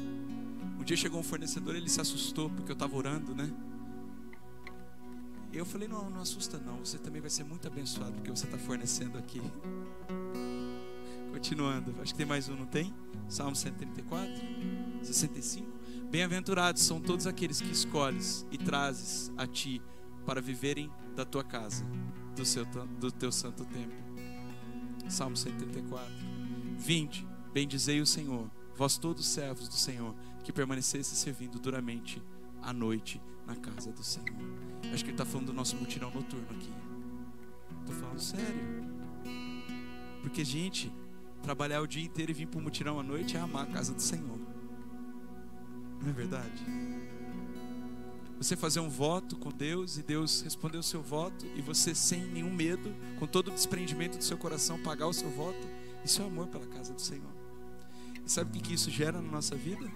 Um 0.80 0.82
dia 0.82 0.97
chegou 0.97 1.20
um 1.20 1.22
fornecedor, 1.22 1.76
ele 1.76 1.90
se 1.90 2.01
assustou 2.01 2.49
porque 2.49 2.72
eu 2.72 2.74
estava 2.74 2.97
orando, 2.97 3.34
né? 3.34 3.53
Eu 5.53 5.66
falei, 5.66 5.88
não, 5.88 6.09
não 6.09 6.20
assusta 6.20 6.59
não, 6.59 6.78
você 6.78 6.99
também 6.99 7.20
vai 7.20 7.28
ser 7.28 7.44
muito 7.44 7.66
abençoado 7.66 8.12
porque 8.14 8.30
você 8.30 8.47
está 8.47 8.57
fornecendo 8.57 9.18
aqui. 9.18 9.42
Continuando, 11.32 11.94
acho 12.01 12.12
que 12.12 12.18
tem 12.18 12.26
mais 12.26 12.49
um, 12.49 12.57
não 12.57 12.66
tem? 12.66 12.94
Salmo 13.28 13.55
134, 13.55 14.32
65. 15.03 15.66
Bem-aventurados 16.11 16.82
são 16.82 17.01
todos 17.01 17.26
aqueles 17.26 17.61
que 17.61 17.70
escolhes 17.70 18.47
e 18.51 18.57
trazes 18.57 19.30
a 19.36 19.47
ti 19.47 19.82
para 20.24 20.40
viverem 20.40 20.90
da 21.14 21.26
tua 21.26 21.44
casa, 21.44 21.84
do, 22.34 22.44
seu, 22.44 22.64
do 22.99 23.12
teu 23.12 23.30
santo 23.30 23.66
templo. 23.66 23.97
Salmo 25.09 25.36
134. 25.36 26.36
20. 26.76 27.26
Bendizei 27.52 28.00
o 28.00 28.06
Senhor, 28.06 28.50
vós 28.76 28.98
todos 28.98 29.26
servos 29.26 29.68
do 29.68 29.74
Senhor, 29.74 30.14
que 30.44 30.52
permanecesse 30.52 31.16
servindo 31.16 31.58
duramente 31.58 32.22
a 32.62 32.72
noite 32.72 33.20
na 33.46 33.56
casa 33.56 33.90
do 33.92 34.02
Senhor. 34.02 34.36
Acho 34.92 35.04
que 35.04 35.10
ele 35.10 35.12
está 35.12 35.24
falando 35.24 35.46
do 35.46 35.52
nosso 35.52 35.76
mutirão 35.76 36.10
noturno 36.10 36.46
aqui. 36.50 36.72
Estou 37.80 37.94
falando 37.96 38.20
sério. 38.20 38.96
Porque, 40.20 40.44
gente, 40.44 40.92
trabalhar 41.42 41.80
o 41.80 41.86
dia 41.86 42.04
inteiro 42.04 42.32
e 42.32 42.34
vir 42.34 42.46
para 42.46 42.58
o 42.58 42.62
mutirão 42.62 42.98
à 42.98 43.02
noite 43.02 43.36
é 43.36 43.40
amar 43.40 43.64
a 43.64 43.72
casa 43.72 43.94
do 43.94 44.02
Senhor. 44.02 44.38
Não 46.02 46.10
é 46.10 46.12
verdade? 46.12 46.64
Você 48.38 48.54
fazer 48.54 48.80
um 48.80 48.88
voto 48.88 49.36
com 49.36 49.50
Deus 49.50 49.96
e 49.96 50.02
Deus 50.02 50.42
responder 50.42 50.76
o 50.76 50.82
seu 50.82 51.00
voto 51.00 51.46
e 51.56 51.62
você 51.62 51.94
sem 51.94 52.26
nenhum 52.26 52.52
medo, 52.52 52.94
com 53.18 53.26
todo 53.26 53.48
o 53.48 53.50
desprendimento 53.50 54.18
do 54.18 54.24
seu 54.24 54.36
coração, 54.36 54.78
pagar 54.82 55.06
o 55.06 55.12
seu 55.12 55.30
voto, 55.30 55.66
isso 56.07 56.22
é 56.22 56.24
amor 56.24 56.46
pela 56.46 56.66
casa 56.66 56.94
do 56.94 57.00
Senhor. 57.00 57.34
E 58.24 58.30
sabe 58.30 58.57
o 58.57 58.62
que 58.62 58.72
isso 58.72 58.90
gera 58.90 59.20
na 59.20 59.28
nossa 59.28 59.57
vida? 59.57 59.90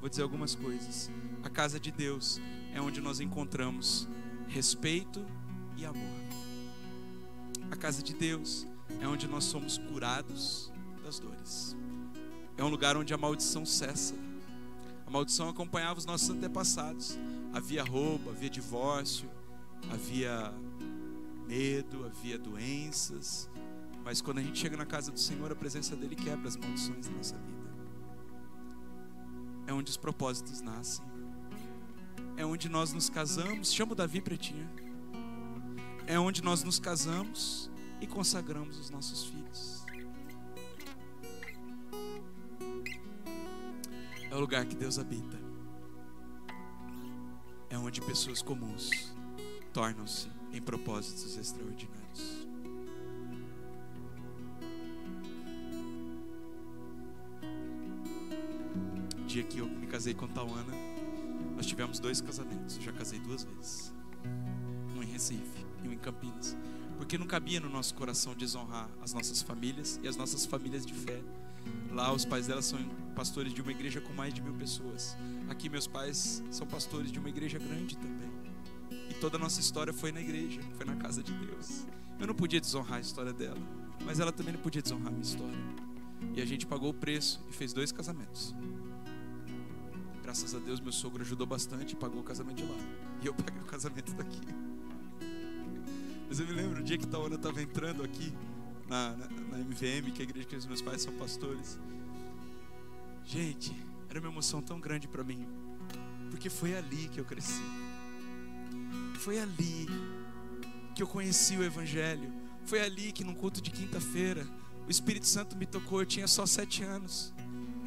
Vou 0.00 0.08
dizer 0.08 0.22
algumas 0.22 0.54
coisas. 0.54 1.10
A 1.42 1.50
casa 1.50 1.80
de 1.80 1.90
Deus 1.90 2.40
é 2.72 2.80
onde 2.80 3.00
nós 3.00 3.18
encontramos 3.18 4.08
respeito 4.46 5.26
e 5.76 5.84
amor. 5.84 6.20
A 7.72 7.76
casa 7.76 8.04
de 8.04 8.14
Deus 8.14 8.68
é 9.02 9.08
onde 9.08 9.26
nós 9.26 9.44
somos 9.44 9.78
curados 9.78 10.72
das 11.02 11.18
dores. 11.18 11.76
É 12.56 12.62
um 12.62 12.68
lugar 12.68 12.96
onde 12.96 13.12
a 13.12 13.18
maldição 13.18 13.66
cessa. 13.66 14.14
A 15.08 15.10
maldição 15.10 15.48
acompanhava 15.48 15.98
os 15.98 16.06
nossos 16.06 16.30
antepassados. 16.30 17.18
Havia 17.52 17.82
roubo, 17.82 18.30
havia 18.30 18.48
divórcio, 18.48 19.28
havia 19.90 20.54
medo, 21.48 22.04
havia 22.04 22.38
doenças. 22.38 23.50
Mas 24.08 24.22
quando 24.22 24.38
a 24.38 24.42
gente 24.42 24.58
chega 24.58 24.74
na 24.74 24.86
casa 24.86 25.12
do 25.12 25.20
Senhor, 25.20 25.52
a 25.52 25.54
presença 25.54 25.94
dele 25.94 26.16
quebra 26.16 26.48
as 26.48 26.56
maldições 26.56 27.06
da 27.06 27.12
nossa 27.12 27.36
vida. 27.36 27.68
É 29.66 29.72
onde 29.74 29.90
os 29.90 29.98
propósitos 29.98 30.62
nascem. 30.62 31.04
É 32.34 32.42
onde 32.42 32.70
nós 32.70 32.90
nos 32.94 33.10
casamos. 33.10 33.70
Chama 33.70 33.92
o 33.92 33.94
Davi 33.94 34.22
Pretinha. 34.22 34.66
É 36.06 36.18
onde 36.18 36.42
nós 36.42 36.64
nos 36.64 36.80
casamos 36.80 37.70
e 38.00 38.06
consagramos 38.06 38.78
os 38.78 38.88
nossos 38.88 39.26
filhos. 39.26 39.84
É 44.30 44.34
o 44.34 44.40
lugar 44.40 44.64
que 44.64 44.74
Deus 44.74 44.98
habita. 44.98 45.38
É 47.68 47.76
onde 47.76 48.00
pessoas 48.00 48.40
comuns 48.40 49.14
tornam-se 49.70 50.30
em 50.50 50.62
propósitos 50.62 51.36
extraordinários. 51.36 52.07
Dia 59.38 59.44
que 59.44 59.58
eu 59.58 59.68
me 59.68 59.86
casei 59.86 60.14
com 60.14 60.26
Tauana, 60.26 60.72
nós 61.54 61.64
tivemos 61.64 62.00
dois 62.00 62.20
casamentos. 62.20 62.76
Eu 62.76 62.82
já 62.82 62.92
casei 62.92 63.20
duas 63.20 63.44
vezes. 63.44 63.94
Um 64.96 65.02
em 65.02 65.06
Recife 65.06 65.64
e 65.84 65.88
um 65.88 65.92
em 65.92 65.98
Campinas. 65.98 66.56
Porque 66.96 67.16
não 67.16 67.26
cabia 67.26 67.60
no 67.60 67.68
nosso 67.68 67.94
coração 67.94 68.34
desonrar 68.34 68.88
as 69.00 69.12
nossas 69.12 69.40
famílias 69.40 70.00
e 70.02 70.08
as 70.08 70.16
nossas 70.16 70.44
famílias 70.44 70.84
de 70.84 70.92
fé. 70.92 71.22
Lá 71.92 72.12
os 72.12 72.24
pais 72.24 72.48
dela 72.48 72.62
são 72.62 72.80
pastores 73.14 73.54
de 73.54 73.62
uma 73.62 73.70
igreja 73.70 74.00
com 74.00 74.12
mais 74.12 74.34
de 74.34 74.42
mil 74.42 74.54
pessoas. 74.54 75.16
Aqui 75.48 75.68
meus 75.68 75.86
pais 75.86 76.42
são 76.50 76.66
pastores 76.66 77.12
de 77.12 77.20
uma 77.20 77.28
igreja 77.28 77.58
grande 77.58 77.96
também. 77.96 78.30
E 79.08 79.14
toda 79.14 79.36
a 79.36 79.40
nossa 79.40 79.60
história 79.60 79.92
foi 79.92 80.10
na 80.10 80.20
igreja, 80.20 80.60
foi 80.76 80.84
na 80.84 80.96
casa 80.96 81.22
de 81.22 81.32
Deus. 81.32 81.86
Eu 82.18 82.26
não 82.26 82.34
podia 82.34 82.60
desonrar 82.60 82.98
a 82.98 83.00
história 83.00 83.32
dela, 83.32 83.60
mas 84.04 84.18
ela 84.18 84.32
também 84.32 84.54
não 84.54 84.60
podia 84.60 84.82
desonrar 84.82 85.08
a 85.08 85.10
minha 85.10 85.22
história. 85.22 85.58
E 86.34 86.42
a 86.42 86.44
gente 86.44 86.66
pagou 86.66 86.90
o 86.90 86.94
preço 86.94 87.40
e 87.48 87.52
fez 87.52 87.72
dois 87.72 87.92
casamentos. 87.92 88.54
Graças 90.28 90.54
a 90.54 90.58
Deus 90.58 90.78
meu 90.78 90.92
sogro 90.92 91.22
ajudou 91.22 91.46
bastante 91.46 91.94
e 91.94 91.96
pagou 91.96 92.20
o 92.20 92.22
casamento 92.22 92.56
de 92.56 92.62
lá. 92.62 92.76
E 93.22 93.26
eu 93.26 93.32
paguei 93.32 93.62
o 93.62 93.64
casamento 93.64 94.12
daqui. 94.12 94.42
Mas 96.28 96.38
eu 96.38 96.46
me 96.46 96.52
lembro 96.52 96.80
o 96.80 96.84
dia 96.84 96.98
que 96.98 97.06
Tawana 97.06 97.36
estava 97.36 97.62
entrando 97.62 98.02
aqui 98.02 98.30
na, 98.86 99.16
na, 99.16 99.26
na, 99.26 99.58
MVM, 99.60 100.12
que 100.12 100.20
é 100.20 100.26
a 100.26 100.28
igreja 100.28 100.46
que 100.46 100.54
os 100.54 100.66
meus 100.66 100.82
pais 100.82 101.00
são 101.00 101.14
pastores. 101.14 101.80
Gente, 103.24 103.74
era 104.10 104.20
uma 104.20 104.28
emoção 104.28 104.60
tão 104.60 104.78
grande 104.78 105.08
para 105.08 105.24
mim, 105.24 105.48
porque 106.30 106.50
foi 106.50 106.76
ali 106.76 107.08
que 107.08 107.18
eu 107.18 107.24
cresci. 107.24 107.62
Foi 109.20 109.40
ali 109.40 109.86
que 110.94 111.02
eu 111.02 111.06
conheci 111.06 111.56
o 111.56 111.64
Evangelho. 111.64 112.30
Foi 112.66 112.82
ali 112.82 113.12
que 113.12 113.24
num 113.24 113.34
culto 113.34 113.62
de 113.62 113.70
quinta-feira 113.70 114.46
o 114.86 114.90
Espírito 114.90 115.26
Santo 115.26 115.56
me 115.56 115.64
tocou. 115.64 116.02
Eu 116.02 116.06
tinha 116.06 116.28
só 116.28 116.44
sete 116.44 116.84
anos 116.84 117.32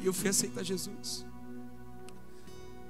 e 0.00 0.06
eu 0.06 0.12
fui 0.12 0.28
aceitar 0.28 0.64
Jesus. 0.64 1.24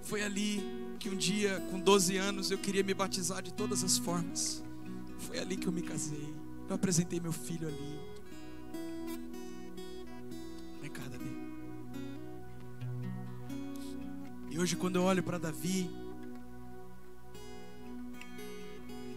Foi 0.03 0.23
ali 0.23 0.63
que 0.99 1.09
um 1.09 1.17
dia, 1.17 1.61
com 1.71 1.79
12 1.79 2.17
anos, 2.17 2.51
eu 2.51 2.59
queria 2.59 2.83
me 2.83 2.93
batizar 2.93 3.43
de 3.43 3.53
todas 3.53 3.83
as 3.83 3.99
formas. 3.99 4.63
Foi 5.19 5.39
ali 5.39 5.57
que 5.57 5.67
eu 5.67 5.73
me 5.73 5.83
casei. 5.83 6.35
Eu 6.69 6.75
apresentei 6.75 7.21
meu 7.21 7.33
filho 7.33 7.69
ali. 7.69 8.01
Vem 10.81 10.91
cá, 10.91 11.03
Davi. 11.09 11.37
E 14.51 14.59
hoje, 14.59 14.77
quando 14.77 14.97
eu 14.97 15.03
olho 15.03 15.23
para 15.23 15.39
Davi, 15.39 15.89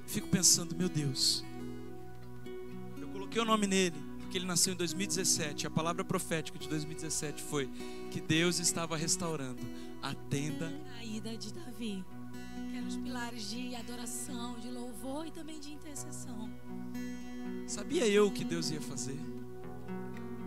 fico 0.05 0.27
pensando, 0.29 0.75
meu 0.75 0.87
Deus, 0.87 1.43
eu 2.99 3.07
coloquei 3.09 3.41
o 3.41 3.45
nome 3.45 3.67
nele, 3.67 3.95
porque 4.19 4.37
ele 4.37 4.45
nasceu 4.45 4.73
em 4.73 4.77
2017. 4.77 5.67
A 5.67 5.69
palavra 5.69 6.05
profética 6.05 6.57
de 6.57 6.69
2017 6.69 7.43
foi 7.43 7.69
que 8.15 8.21
Deus 8.21 8.59
estava 8.59 8.95
restaurando 8.95 9.59
a 10.01 10.13
tenda 10.13 10.71
caída 10.95 11.35
de 11.35 11.51
Davi 11.53 12.01
que 12.69 12.77
eram 12.77 12.87
os 12.87 12.95
pilares 12.95 13.49
de 13.49 13.75
adoração, 13.75 14.57
de 14.57 14.71
louvor 14.71 15.27
e 15.27 15.31
também 15.31 15.59
de 15.59 15.73
intercessão. 15.73 16.49
Sabia 17.67 18.07
eu 18.07 18.27
o 18.27 18.31
que 18.31 18.45
Deus 18.45 18.71
ia 18.71 18.79
fazer? 18.79 19.19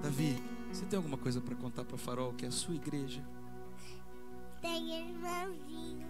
Davi, 0.03 0.43
você 0.73 0.87
tem 0.87 0.97
alguma 0.97 1.19
coisa 1.19 1.43
para 1.43 1.55
contar 1.57 1.85
para 1.85 1.99
Farol, 1.99 2.33
que 2.33 2.47
é 2.47 2.49
a 2.49 2.51
sua 2.51 2.75
igreja? 2.75 3.23
Tem 4.63 5.07
irmãozinho. 5.07 6.09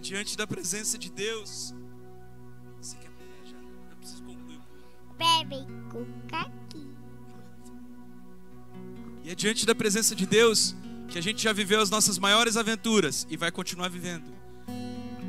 diante 0.00 0.36
da 0.36 0.46
presença 0.46 0.98
de 0.98 1.10
Deus. 1.10 1.74
Você 2.80 2.96
quer 2.96 3.10
já? 3.44 3.56
Eu 3.90 3.96
preciso 3.96 4.22
concluir. 4.22 4.60
Bebe 5.18 5.66
aqui. 6.32 6.88
E 9.24 9.30
é 9.30 9.34
diante 9.34 9.66
da 9.66 9.74
presença 9.74 10.14
de 10.14 10.26
Deus 10.26 10.74
que 11.08 11.18
a 11.18 11.22
gente 11.22 11.42
já 11.42 11.52
viveu 11.52 11.80
as 11.80 11.90
nossas 11.90 12.18
maiores 12.18 12.56
aventuras 12.56 13.26
e 13.30 13.36
vai 13.36 13.50
continuar 13.50 13.88
vivendo. 13.88 14.30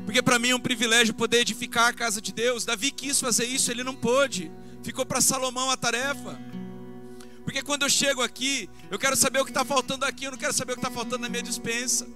Porque 0.04 0.22
para 0.22 0.38
mim 0.38 0.50
é 0.50 0.56
um 0.56 0.60
privilégio 0.60 1.14
poder 1.14 1.38
edificar 1.38 1.88
a 1.88 1.92
casa 1.92 2.20
de 2.20 2.32
Deus. 2.32 2.64
Davi 2.64 2.90
quis 2.90 3.20
fazer 3.20 3.44
isso, 3.46 3.70
ele 3.70 3.84
não 3.84 3.94
pôde. 3.94 4.50
Ficou 4.82 5.06
para 5.06 5.20
Salomão 5.20 5.70
a 5.70 5.76
tarefa. 5.76 6.38
Porque 7.44 7.62
quando 7.62 7.82
eu 7.82 7.90
chego 7.90 8.22
aqui, 8.22 8.68
eu 8.90 8.98
quero 8.98 9.16
saber 9.16 9.40
o 9.40 9.44
que 9.44 9.50
está 9.50 9.64
faltando 9.64 10.04
aqui, 10.04 10.24
eu 10.24 10.30
não 10.30 10.38
quero 10.38 10.52
saber 10.52 10.72
o 10.72 10.76
que 10.76 10.80
está 10.80 10.90
faltando 10.90 11.22
na 11.22 11.28
minha 11.28 11.42
dispensa. 11.42 12.06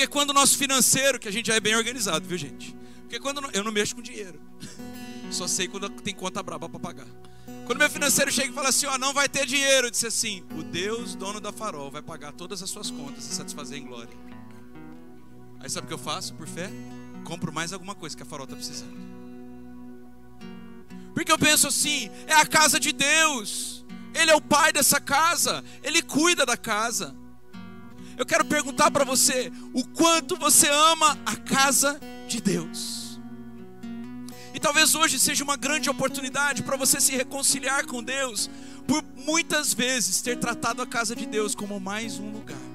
Porque 0.00 0.12
quando 0.12 0.30
o 0.30 0.32
nosso 0.32 0.56
financeiro, 0.56 1.18
que 1.18 1.28
a 1.28 1.30
gente 1.30 1.48
já 1.48 1.54
é 1.56 1.60
bem 1.60 1.76
organizado, 1.76 2.26
viu 2.26 2.38
gente? 2.38 2.74
Porque 3.02 3.20
quando 3.20 3.42
eu 3.52 3.62
não 3.62 3.70
mexo 3.70 3.94
com 3.94 4.00
dinheiro, 4.00 4.40
só 5.30 5.46
sei 5.46 5.68
quando 5.68 5.90
tem 5.90 6.14
conta 6.14 6.42
braba 6.42 6.70
para 6.70 6.80
pagar. 6.80 7.06
Quando 7.66 7.76
meu 7.76 7.90
financeiro 7.90 8.32
chega 8.32 8.48
e 8.48 8.54
fala 8.54 8.70
assim, 8.70 8.86
ó, 8.86 8.96
não 8.96 9.12
vai 9.12 9.28
ter 9.28 9.44
dinheiro, 9.44 9.88
eu 9.88 9.90
disse 9.90 10.06
assim, 10.06 10.42
o 10.58 10.62
Deus 10.62 11.14
dono 11.14 11.38
da 11.38 11.52
farol 11.52 11.90
vai 11.90 12.00
pagar 12.00 12.32
todas 12.32 12.62
as 12.62 12.70
suas 12.70 12.90
contas 12.90 13.26
e 13.26 13.34
satisfazer 13.34 13.78
em 13.78 13.84
glória. 13.84 14.16
Aí 15.60 15.68
sabe 15.68 15.84
o 15.84 15.88
que 15.88 15.92
eu 15.92 15.98
faço 15.98 16.32
por 16.32 16.48
fé? 16.48 16.70
Compro 17.24 17.52
mais 17.52 17.70
alguma 17.70 17.94
coisa 17.94 18.16
que 18.16 18.22
a 18.22 18.26
farol 18.26 18.44
está 18.44 18.56
precisando. 18.56 18.96
Porque 21.12 21.30
eu 21.30 21.38
penso 21.38 21.66
assim, 21.68 22.10
é 22.26 22.32
a 22.36 22.46
casa 22.46 22.80
de 22.80 22.90
Deus. 22.90 23.84
Ele 24.14 24.30
é 24.30 24.34
o 24.34 24.40
pai 24.40 24.72
dessa 24.72 24.98
casa, 24.98 25.62
ele 25.82 26.00
cuida 26.00 26.46
da 26.46 26.56
casa. 26.56 27.19
Eu 28.20 28.26
quero 28.26 28.44
perguntar 28.44 28.90
para 28.90 29.02
você, 29.02 29.50
o 29.72 29.82
quanto 29.82 30.36
você 30.36 30.68
ama 30.68 31.18
a 31.24 31.36
casa 31.36 31.98
de 32.28 32.38
Deus? 32.38 33.18
E 34.52 34.60
talvez 34.60 34.94
hoje 34.94 35.18
seja 35.18 35.42
uma 35.42 35.56
grande 35.56 35.88
oportunidade 35.88 36.62
para 36.62 36.76
você 36.76 37.00
se 37.00 37.16
reconciliar 37.16 37.86
com 37.86 38.02
Deus, 38.02 38.50
por 38.86 39.02
muitas 39.16 39.72
vezes 39.72 40.20
ter 40.20 40.38
tratado 40.38 40.82
a 40.82 40.86
casa 40.86 41.16
de 41.16 41.24
Deus 41.24 41.54
como 41.54 41.80
mais 41.80 42.18
um 42.18 42.30
lugar 42.30 42.69